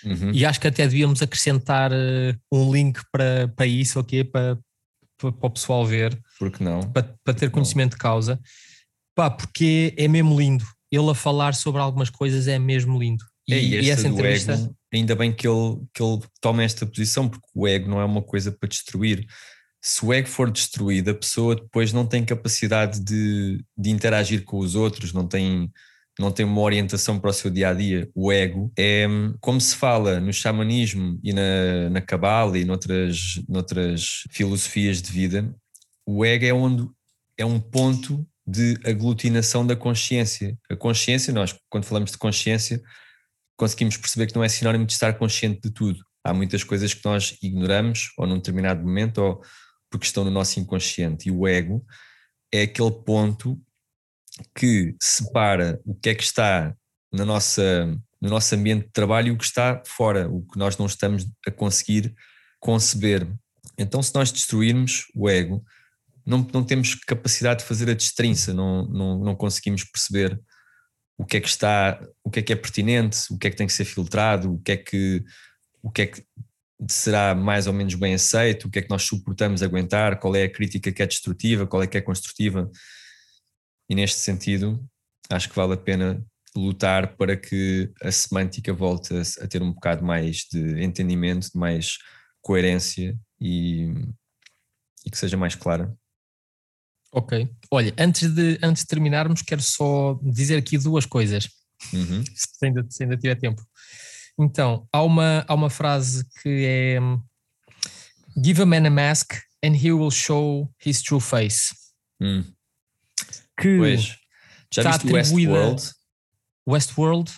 uhum. 0.03 0.31
e 0.33 0.43
acho 0.43 0.59
que 0.59 0.67
até 0.67 0.81
devíamos 0.87 1.21
acrescentar 1.21 1.91
uh, 1.91 2.35
um 2.51 2.73
link 2.73 2.99
para, 3.11 3.47
para 3.49 3.67
isso, 3.67 3.99
ok? 3.99 4.23
Para, 4.23 4.57
para, 5.19 5.31
para 5.31 5.47
o 5.47 5.51
pessoal 5.51 5.85
ver. 5.85 6.19
Porque 6.39 6.63
não? 6.63 6.81
Para, 6.91 7.13
para 7.23 7.33
ter 7.35 7.51
conhecimento 7.51 7.91
não. 7.91 7.97
de 7.97 8.01
causa. 8.01 8.39
Pá, 9.13 9.29
porque 9.29 9.93
é 9.95 10.07
mesmo 10.07 10.39
lindo. 10.39 10.65
Ele 10.95 11.09
a 11.09 11.15
falar 11.15 11.53
sobre 11.53 11.81
algumas 11.81 12.09
coisas 12.09 12.47
é 12.47 12.57
mesmo 12.57 12.97
lindo. 12.97 13.23
E, 13.47 13.53
é, 13.53 13.59
e, 13.59 13.81
e 13.81 13.89
essa 13.89 14.07
entrevista. 14.07 14.53
Ego, 14.53 14.75
ainda 14.93 15.15
bem 15.15 15.31
que 15.31 15.47
ele, 15.47 15.77
que 15.93 16.01
ele 16.01 16.19
toma 16.41 16.63
esta 16.63 16.85
posição, 16.85 17.27
porque 17.27 17.47
o 17.53 17.67
ego 17.67 17.89
não 17.89 17.99
é 17.99 18.05
uma 18.05 18.21
coisa 18.21 18.51
para 18.51 18.69
destruir 18.69 19.27
se 19.85 20.03
o 20.03 20.11
ego 20.11 20.27
for 20.27 20.49
destruído, 20.49 21.11
a 21.11 21.13
pessoa 21.13 21.55
depois 21.55 21.93
não 21.93 22.07
tem 22.07 22.25
capacidade 22.25 22.99
de, 22.99 23.63
de 23.77 23.91
interagir 23.91 24.43
com 24.43 24.57
os 24.57 24.73
outros, 24.73 25.13
não 25.13 25.27
tem, 25.27 25.71
não 26.19 26.31
tem 26.31 26.43
uma 26.43 26.59
orientação 26.61 27.19
para 27.19 27.29
o 27.29 27.33
seu 27.33 27.51
dia 27.51 27.69
a 27.69 27.73
dia. 27.75 28.09
O 28.15 28.31
ego 28.31 28.73
é 28.75 29.05
como 29.39 29.61
se 29.61 29.75
fala 29.75 30.19
no 30.19 30.33
xamanismo 30.33 31.19
e 31.23 31.31
na, 31.31 31.91
na 31.91 32.01
cabala 32.01 32.57
e 32.57 32.65
noutras, 32.65 33.39
noutras 33.47 34.23
filosofias 34.31 35.03
de 35.03 35.11
vida. 35.11 35.55
O 36.03 36.25
ego 36.25 36.45
é 36.45 36.51
onde 36.51 36.89
é 37.37 37.45
um 37.45 37.59
ponto 37.59 38.27
de 38.47 38.77
aglutinação 38.85 39.65
da 39.65 39.75
consciência. 39.75 40.57
A 40.69 40.75
consciência, 40.75 41.33
nós, 41.33 41.55
quando 41.69 41.85
falamos 41.85 42.11
de 42.11 42.17
consciência, 42.17 42.81
conseguimos 43.57 43.97
perceber 43.97 44.27
que 44.27 44.35
não 44.35 44.43
é 44.43 44.49
sinónimo 44.49 44.85
de 44.85 44.93
estar 44.93 45.13
consciente 45.13 45.61
de 45.61 45.71
tudo. 45.71 45.99
Há 46.23 46.33
muitas 46.33 46.63
coisas 46.63 46.93
que 46.93 47.05
nós 47.05 47.37
ignoramos, 47.41 48.11
ou 48.17 48.27
num 48.27 48.35
determinado 48.35 48.81
momento, 48.81 49.19
ou 49.19 49.41
porque 49.89 50.05
estão 50.05 50.23
no 50.23 50.31
nosso 50.31 50.59
inconsciente. 50.59 51.29
E 51.29 51.31
o 51.31 51.47
ego 51.47 51.85
é 52.51 52.63
aquele 52.63 52.91
ponto 52.91 53.59
que 54.55 54.95
separa 55.01 55.79
o 55.85 55.95
que 55.95 56.09
é 56.09 56.15
que 56.15 56.23
está 56.23 56.75
na 57.11 57.25
nossa, 57.25 57.85
no 58.21 58.29
nosso 58.29 58.53
ambiente 58.53 58.85
de 58.85 58.91
trabalho 58.91 59.29
e 59.29 59.31
o 59.31 59.37
que 59.37 59.45
está 59.45 59.81
fora, 59.85 60.29
o 60.29 60.45
que 60.45 60.57
nós 60.57 60.77
não 60.77 60.85
estamos 60.85 61.25
a 61.47 61.51
conseguir 61.51 62.13
conceber. 62.59 63.27
Então, 63.77 64.01
se 64.03 64.13
nós 64.13 64.31
destruirmos 64.31 65.05
o 65.15 65.29
ego, 65.29 65.63
não, 66.25 66.47
não 66.53 66.63
temos 66.63 66.95
capacidade 66.95 67.61
de 67.61 67.67
fazer 67.67 67.89
a 67.89 67.93
destrinça, 67.93 68.53
não, 68.53 68.85
não, 68.87 69.19
não 69.19 69.35
conseguimos 69.35 69.83
perceber 69.83 70.39
o 71.17 71.25
que 71.25 71.37
é 71.37 71.41
que 71.41 71.47
está, 71.47 72.01
o 72.23 72.29
que 72.29 72.39
é 72.39 72.41
que 72.41 72.53
é 72.53 72.55
pertinente, 72.55 73.17
o 73.31 73.37
que 73.37 73.47
é 73.47 73.49
que 73.49 73.55
tem 73.55 73.67
que 73.67 73.73
ser 73.73 73.85
filtrado, 73.85 74.53
o 74.53 74.61
que 74.61 74.71
é 74.71 74.77
que, 74.77 75.23
o 75.81 75.91
que 75.91 76.01
é 76.01 76.07
que 76.07 76.25
será 76.89 77.33
mais 77.33 77.67
ou 77.67 77.73
menos 77.73 77.95
bem 77.95 78.13
aceito, 78.13 78.67
o 78.67 78.71
que 78.71 78.79
é 78.79 78.81
que 78.81 78.89
nós 78.89 79.03
suportamos 79.03 79.63
aguentar, 79.63 80.19
qual 80.19 80.35
é 80.35 80.43
a 80.43 80.51
crítica 80.51 80.91
que 80.91 81.01
é 81.01 81.07
destrutiva, 81.07 81.67
qual 81.67 81.83
é 81.83 81.87
que 81.87 81.97
é 81.97 82.01
construtiva. 82.01 82.69
E 83.89 83.95
neste 83.95 84.19
sentido, 84.19 84.83
acho 85.29 85.49
que 85.49 85.55
vale 85.55 85.73
a 85.73 85.77
pena 85.77 86.25
lutar 86.55 87.15
para 87.15 87.35
que 87.35 87.91
a 88.01 88.11
semântica 88.11 88.73
volte 88.73 89.13
a, 89.41 89.47
ter 89.47 89.61
um 89.61 89.73
bocado 89.73 90.03
mais 90.03 90.45
de 90.51 90.83
entendimento, 90.83 91.51
de 91.51 91.57
mais 91.57 91.97
coerência 92.41 93.17
e, 93.39 93.93
e 95.05 95.11
que 95.11 95.17
seja 95.17 95.37
mais 95.37 95.55
clara. 95.55 95.95
Ok. 97.15 97.49
Olha, 97.71 97.93
antes 97.97 98.29
de, 98.29 98.59
antes 98.61 98.83
de 98.83 98.87
terminarmos, 98.89 99.41
quero 99.41 99.61
só 99.61 100.19
dizer 100.21 100.57
aqui 100.57 100.77
duas 100.77 101.05
coisas, 101.05 101.47
uhum. 101.93 102.21
se, 102.35 102.65
ainda, 102.65 102.85
se 102.89 103.03
ainda 103.03 103.15
tiver 103.15 103.35
tempo. 103.35 103.65
Então, 104.37 104.85
há 104.91 105.01
uma, 105.01 105.45
há 105.47 105.53
uma 105.53 105.69
frase 105.69 106.25
que 106.41 106.65
é 106.65 106.99
Give 108.43 108.61
a 108.61 108.65
man 108.65 108.85
a 108.85 108.89
mask 108.89 109.33
and 109.63 109.75
he 109.75 109.93
will 109.93 110.11
show 110.11 110.69
his 110.85 111.01
true 111.01 111.21
face. 111.21 111.73
Hum. 112.21 112.43
Que 113.57 113.77
pois. 113.77 114.17
Já 114.73 114.91
viste 114.91 115.07
Westworld? 115.07 115.91
Westworld? 116.67 117.31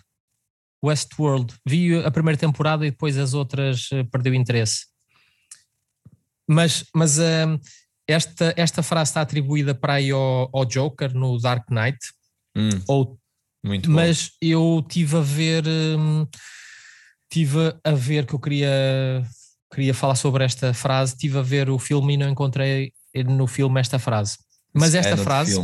Westworld. 0.84 1.56
Vi 1.68 2.04
a 2.04 2.10
primeira 2.10 2.38
temporada 2.38 2.84
e 2.88 2.90
depois 2.90 3.16
as 3.16 3.36
outras 3.36 3.92
uh, 3.92 4.04
perdeu 4.10 4.34
interesse. 4.34 4.88
Mas, 6.48 6.84
mas 6.96 7.20
uh, 7.20 7.60
esta, 8.08 8.54
esta 8.56 8.82
frase 8.82 9.10
está 9.10 9.22
atribuída 9.22 9.76
para 9.76 9.94
aí 9.94 10.12
ao, 10.12 10.50
ao 10.54 10.66
Joker 10.66 11.14
no 11.14 11.38
Dark 11.40 11.70
Knight. 11.70 12.00
Hum. 12.56 12.70
Ou, 12.88 13.20
Muito 13.64 13.90
mas 13.90 14.32
eu 14.42 14.86
tive 14.88 15.18
a 15.18 15.22
ver. 15.22 15.66
Um, 15.68 16.26
tive 17.30 17.76
a 17.84 17.92
ver 17.92 18.26
que 18.26 18.34
eu 18.34 18.40
queria, 18.40 19.24
queria 19.74 19.94
falar 19.94 20.16
sobre 20.16 20.46
esta 20.46 20.74
frase, 20.74 21.18
tive 21.18 21.38
a 21.38 21.42
ver 21.42 21.70
o 21.70 21.78
filme 21.78 22.14
e 22.14 22.18
não 22.18 22.30
encontrei 22.30 22.94
no 23.26 23.48
filme 23.48 23.80
esta 23.80 24.00
frase. 24.00 24.38
Mas 24.74 24.96
esta 24.96 25.14
é 25.14 25.18
frase, 25.18 25.56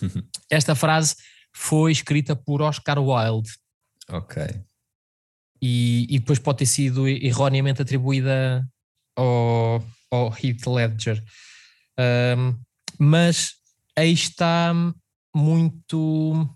esta 0.50 0.74
frase 0.74 1.16
foi 1.52 1.90
escrita 1.90 2.36
por 2.36 2.62
Oscar 2.62 2.98
Wilde. 2.98 3.50
Ok. 4.10 4.42
E, 5.60 6.06
e 6.08 6.18
depois 6.20 6.38
pode 6.38 6.58
ter 6.58 6.66
sido 6.66 7.08
erroneamente 7.08 7.82
atribuída 7.82 8.64
ao, 9.16 9.84
ao 10.10 10.32
Heath 10.32 10.66
Ledger. 10.66 11.22
Um, 11.98 12.58
mas 12.98 13.54
aí 13.96 14.12
está 14.12 14.72
muito. 15.34 16.48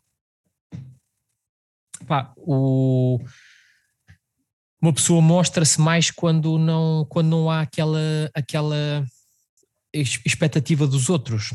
Pá, 2.06 2.32
o, 2.36 3.18
uma 4.80 4.92
pessoa 4.92 5.20
mostra-se 5.20 5.80
mais 5.80 6.10
quando 6.10 6.58
não, 6.58 7.06
quando 7.08 7.28
não 7.28 7.50
há 7.50 7.60
aquela, 7.60 8.30
aquela 8.34 9.04
expectativa 9.94 10.86
dos 10.86 11.08
outros. 11.08 11.54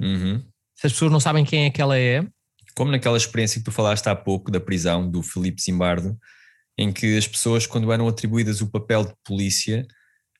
Uhum. 0.00 0.40
Se 0.74 0.88
as 0.88 0.92
pessoas 0.92 1.12
não 1.12 1.20
sabem 1.20 1.44
quem 1.44 1.66
é 1.66 1.70
que 1.70 1.80
ela 1.80 1.96
é. 1.96 2.26
Como 2.74 2.90
naquela 2.90 3.16
experiência 3.16 3.60
que 3.60 3.64
tu 3.64 3.70
falaste 3.70 4.08
há 4.08 4.16
pouco 4.16 4.50
da 4.50 4.58
prisão 4.58 5.08
do 5.08 5.22
Felipe 5.22 5.62
Zimbardo, 5.62 6.18
em 6.76 6.92
que 6.92 7.16
as 7.16 7.28
pessoas, 7.28 7.66
quando 7.66 7.92
eram 7.92 8.08
atribuídas 8.08 8.60
o 8.60 8.70
papel 8.70 9.04
de 9.04 9.14
polícia, 9.24 9.86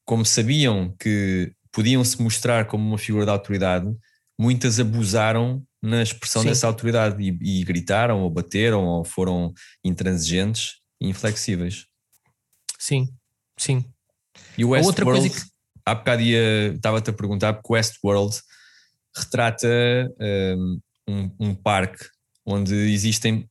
como 0.05 0.25
sabiam 0.25 0.93
que 0.99 1.55
podiam 1.75 2.05
se 2.05 2.23
mostrar 2.23 2.67
como 2.67 2.87
uma 2.87 2.97
figura 2.97 3.25
de 3.25 3.31
autoridade, 3.33 3.93
muitas 4.39 4.79
abusaram 4.79 5.63
na 5.83 6.03
expressão 6.03 6.43
Sim. 6.43 6.49
dessa 6.49 6.67
autoridade 6.67 7.23
e, 7.23 7.61
e 7.61 7.65
gritaram, 7.65 8.23
ou 8.23 8.31
bateram, 8.31 8.85
ou 8.85 9.05
foram 9.05 9.53
intransigentes 9.85 10.77
e 11.01 11.09
inflexíveis. 11.09 11.87
Sim, 12.79 13.09
sim. 13.59 13.85
E 14.57 14.65
o 14.65 14.71
Westworld, 14.71 14.87
outra 14.87 15.05
coisa 15.05 15.29
que... 15.29 15.51
há 15.85 15.95
bocado 15.95 16.23
estava-te 16.23 17.11
a 17.11 17.13
perguntar, 17.13 17.53
porque 17.55 17.73
o 17.73 17.75
Westworld 17.75 18.37
retrata 19.17 19.69
um, 20.57 20.81
um, 21.09 21.31
um 21.41 21.55
parque 21.55 22.05
onde 22.47 22.75
existem 22.75 23.49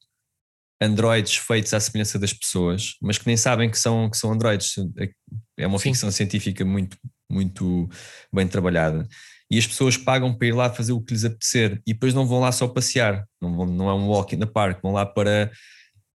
androides 0.82 1.38
feitos 1.38 1.74
à 1.74 1.80
semelhança 1.80 2.20
das 2.20 2.34
pessoas, 2.34 2.96
mas 3.02 3.18
que 3.18 3.26
nem 3.28 3.38
sabem 3.38 3.70
que 3.70 3.80
são, 3.80 4.10
que 4.10 4.18
são 4.18 4.32
androides. 4.32 4.76
É 5.58 5.68
uma 5.68 5.78
Sim. 5.78 5.90
ficção 5.90 6.12
científica 6.12 6.66
muito, 6.66 6.98
muito 7.34 7.90
bem 8.32 8.48
trabalhada. 8.48 9.08
E 9.50 9.58
as 9.58 9.68
pessoas 9.68 9.98
pagam 9.98 10.34
para 10.34 10.48
ir 10.48 10.54
lá 10.54 10.70
fazer 10.70 10.94
o 10.94 11.02
que 11.02 11.14
lhes 11.14 11.26
apetecer 11.26 11.82
e 11.86 11.94
depois 11.94 12.14
não 12.14 12.26
vão 12.26 12.40
lá 12.40 12.52
só 12.52 12.68
passear, 12.68 13.26
não, 13.42 13.56
vão, 13.56 13.66
não 13.66 13.90
é 13.90 13.94
um 13.94 14.08
walk 14.08 14.36
in 14.36 14.40
the 14.40 14.46
park, 14.46 14.82
vão 14.82 14.94
lá 14.94 15.06
para, 15.06 15.52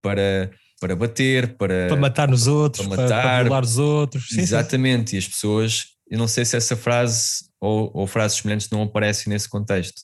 para 0.01 0.51
para 0.79 0.95
bater, 0.95 1.57
para, 1.57 1.87
para 1.89 1.97
matar 1.97 2.27
nos 2.27 2.47
outros, 2.47 2.87
para, 2.87 2.97
matar, 2.97 3.21
para 3.21 3.43
violar 3.43 3.63
os 3.63 3.77
outros. 3.77 4.29
Sim, 4.29 4.39
Exatamente, 4.39 5.11
sim. 5.11 5.15
e 5.17 5.19
as 5.19 5.27
pessoas, 5.27 5.87
eu 6.09 6.17
não 6.17 6.27
sei 6.27 6.45
se 6.45 6.55
essa 6.55 6.75
frase 6.75 7.49
ou, 7.59 7.91
ou 7.93 8.07
frases 8.07 8.37
semelhantes 8.37 8.69
não 8.69 8.83
aparecem 8.83 9.31
nesse 9.31 9.49
contexto, 9.49 10.01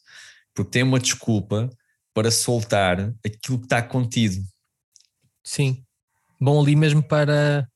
porque 0.53 0.71
tem 0.71 0.83
uma 0.83 0.99
desculpa 0.99 1.69
para 2.13 2.29
soltar 2.29 3.13
aquilo 3.25 3.59
que 3.59 3.65
está 3.65 3.81
contido. 3.81 4.43
Sim, 5.43 5.83
bom 6.39 6.61
ali 6.61 6.75
mesmo 6.75 7.01
para, 7.01 7.67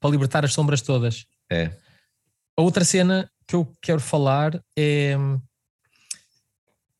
para 0.00 0.10
libertar 0.10 0.44
as 0.44 0.52
sombras 0.52 0.80
todas. 0.80 1.26
É. 1.50 1.70
A 2.58 2.62
outra 2.62 2.84
cena 2.84 3.30
que 3.46 3.54
eu 3.54 3.72
quero 3.80 4.00
falar 4.00 4.60
é 4.76 5.16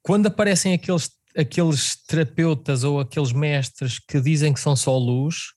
quando 0.03 0.27
aparecem 0.27 0.73
aqueles 0.73 1.11
aqueles 1.37 1.97
terapeutas 2.07 2.85
ou 2.85 3.01
aqueles 3.01 3.33
mestres 3.33 3.99
que 3.99 4.21
dizem 4.21 4.53
que 4.53 4.61
são 4.61 4.75
só 4.75 4.97
luz, 4.97 5.53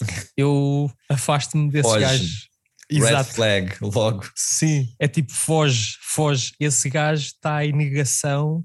eu 0.36 0.90
afasto-me 1.08 1.70
desses 1.70 1.90
foge. 1.90 2.04
gajos. 2.04 2.48
Red 2.90 3.24
flag, 3.24 3.76
logo. 3.82 4.30
Sim, 4.34 4.94
é 4.98 5.08
tipo 5.08 5.32
foge, 5.32 5.96
foge. 6.00 6.52
Esse 6.60 6.88
gajo 6.88 7.26
está 7.26 7.64
em 7.64 7.72
negação 7.72 8.64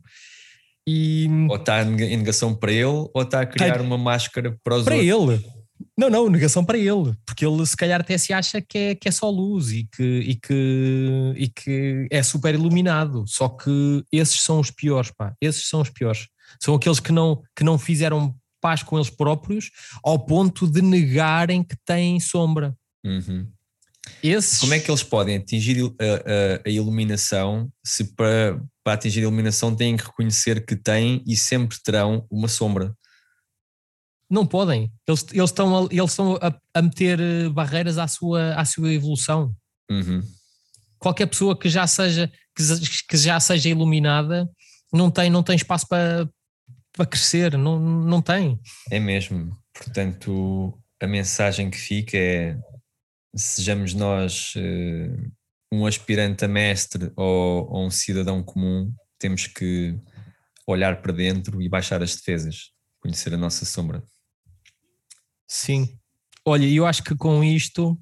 e. 0.87 1.27
Ou 1.49 1.55
está 1.55 1.81
em 1.81 2.17
negação 2.17 2.53
para 2.53 2.71
ele, 2.71 2.85
ou 2.85 3.21
está 3.21 3.41
a 3.41 3.45
criar 3.45 3.77
tá... 3.77 3.81
uma 3.81 3.97
máscara 3.97 4.57
para 4.63 4.75
os 4.75 4.83
para 4.83 4.95
outros. 4.95 5.15
Para 5.15 5.33
ele. 5.33 5.52
Não, 5.97 6.09
não, 6.09 6.27
negação 6.27 6.65
para 6.65 6.77
ele, 6.77 7.13
porque 7.25 7.45
ele 7.45 7.65
se 7.65 7.77
calhar 7.77 8.01
até 8.01 8.17
se 8.17 8.33
acha 8.33 8.59
que 8.59 8.77
é, 8.77 8.95
que 8.95 9.07
é 9.07 9.11
só 9.11 9.29
luz 9.29 9.71
e 9.71 9.87
que, 9.95 10.03
e, 10.03 10.35
que, 10.35 11.33
e 11.37 11.47
que 11.49 12.07
é 12.09 12.23
super 12.23 12.55
iluminado. 12.55 13.25
Só 13.27 13.47
que 13.47 14.03
esses 14.11 14.41
são 14.41 14.59
os 14.59 14.71
piores, 14.71 15.11
pá. 15.15 15.35
Esses 15.39 15.67
são 15.67 15.81
os 15.81 15.89
piores. 15.89 16.27
São 16.59 16.75
aqueles 16.75 16.99
que 16.99 17.11
não, 17.11 17.43
que 17.55 17.63
não 17.63 17.77
fizeram 17.77 18.35
paz 18.59 18.81
com 18.81 18.97
eles 18.97 19.09
próprios 19.09 19.69
ao 20.03 20.25
ponto 20.25 20.67
de 20.67 20.81
negarem 20.81 21.63
que 21.63 21.75
têm 21.85 22.19
sombra. 22.19 22.75
Uhum. 23.05 23.47
Esses... 24.21 24.59
Como 24.59 24.73
é 24.73 24.79
que 24.79 24.89
eles 24.89 25.03
podem 25.03 25.37
atingir 25.37 25.79
a, 25.83 25.85
a, 25.85 26.61
a 26.65 26.69
iluminação 26.69 27.69
se 27.85 28.15
para, 28.15 28.59
para 28.83 28.93
atingir 28.93 29.19
a 29.19 29.23
iluminação 29.23 29.75
têm 29.75 29.95
que 29.95 30.05
reconhecer 30.05 30.65
que 30.65 30.75
têm 30.75 31.23
e 31.27 31.35
sempre 31.35 31.77
terão 31.83 32.25
uma 32.31 32.47
sombra? 32.47 32.95
Não 34.33 34.47
podem. 34.47 34.91
Eles, 35.07 35.27
eles 35.31 35.51
estão, 35.51 35.85
a, 35.85 35.87
eles 35.91 36.09
estão 36.09 36.39
a, 36.41 36.59
a 36.73 36.81
meter 36.81 37.19
eh, 37.19 37.49
barreiras 37.49 37.99
à 37.99 38.07
sua, 38.07 38.55
à 38.55 38.65
sua 38.65 38.91
evolução. 38.91 39.55
Uhum. 39.91 40.23
Qualquer 40.97 41.27
pessoa 41.27 41.55
que 41.55 41.69
já 41.69 41.85
seja 41.85 42.31
que, 42.55 42.63
que 43.09 43.15
já 43.15 43.39
seja 43.39 43.69
iluminada 43.69 44.49
não 44.91 45.11
tem, 45.11 45.29
não 45.29 45.43
tem 45.43 45.55
espaço 45.55 45.87
para, 45.87 46.27
para 46.93 47.05
crescer, 47.05 47.55
não, 47.55 47.79
não 47.79 48.23
tem. 48.23 48.59
É 48.89 48.99
mesmo. 48.99 49.55
Portanto, 49.71 50.81
a 50.99 51.05
mensagem 51.05 51.69
que 51.69 51.77
fica 51.77 52.17
é 52.17 52.57
sejamos 53.35 53.93
nós 53.93 54.55
uh, 54.55 55.31
um 55.71 55.85
aspirante 55.85 56.43
a 56.43 56.47
mestre 56.47 57.11
ou, 57.15 57.69
ou, 57.71 57.85
um 57.85 57.91
cidadão 57.91 58.41
comum, 58.41 58.91
temos 59.19 59.45
que 59.45 59.95
olhar 60.65 61.03
para 61.03 61.13
dentro 61.13 61.61
e 61.61 61.69
baixar 61.69 62.01
as 62.01 62.15
defesas, 62.15 62.71
conhecer 62.99 63.31
a 63.35 63.37
nossa 63.37 63.63
sombra. 63.63 64.03
Sim. 65.53 65.87
Olha, 66.43 66.65
eu 66.65 66.83
acho 66.83 67.03
que 67.03 67.15
com 67.15 67.43
isto. 67.43 67.95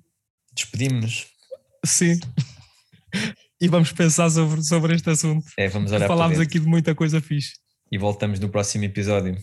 Despedimos-nos. 0.53 1.27
Sim. 1.85 2.17
e 3.59 3.67
vamos 3.67 3.91
pensar 3.91 4.29
sobre, 4.29 4.63
sobre 4.63 4.95
este 4.95 5.09
assunto. 5.09 5.45
É, 5.57 5.67
vamos 5.67 5.91
olhar 5.91 6.07
Falámos 6.07 6.39
aqui 6.39 6.59
de 6.59 6.65
muita 6.65 6.95
coisa 6.95 7.19
fixe. 7.19 7.55
E 7.91 7.97
voltamos 7.97 8.39
no 8.39 8.47
próximo 8.47 8.85
episódio. 8.85 9.37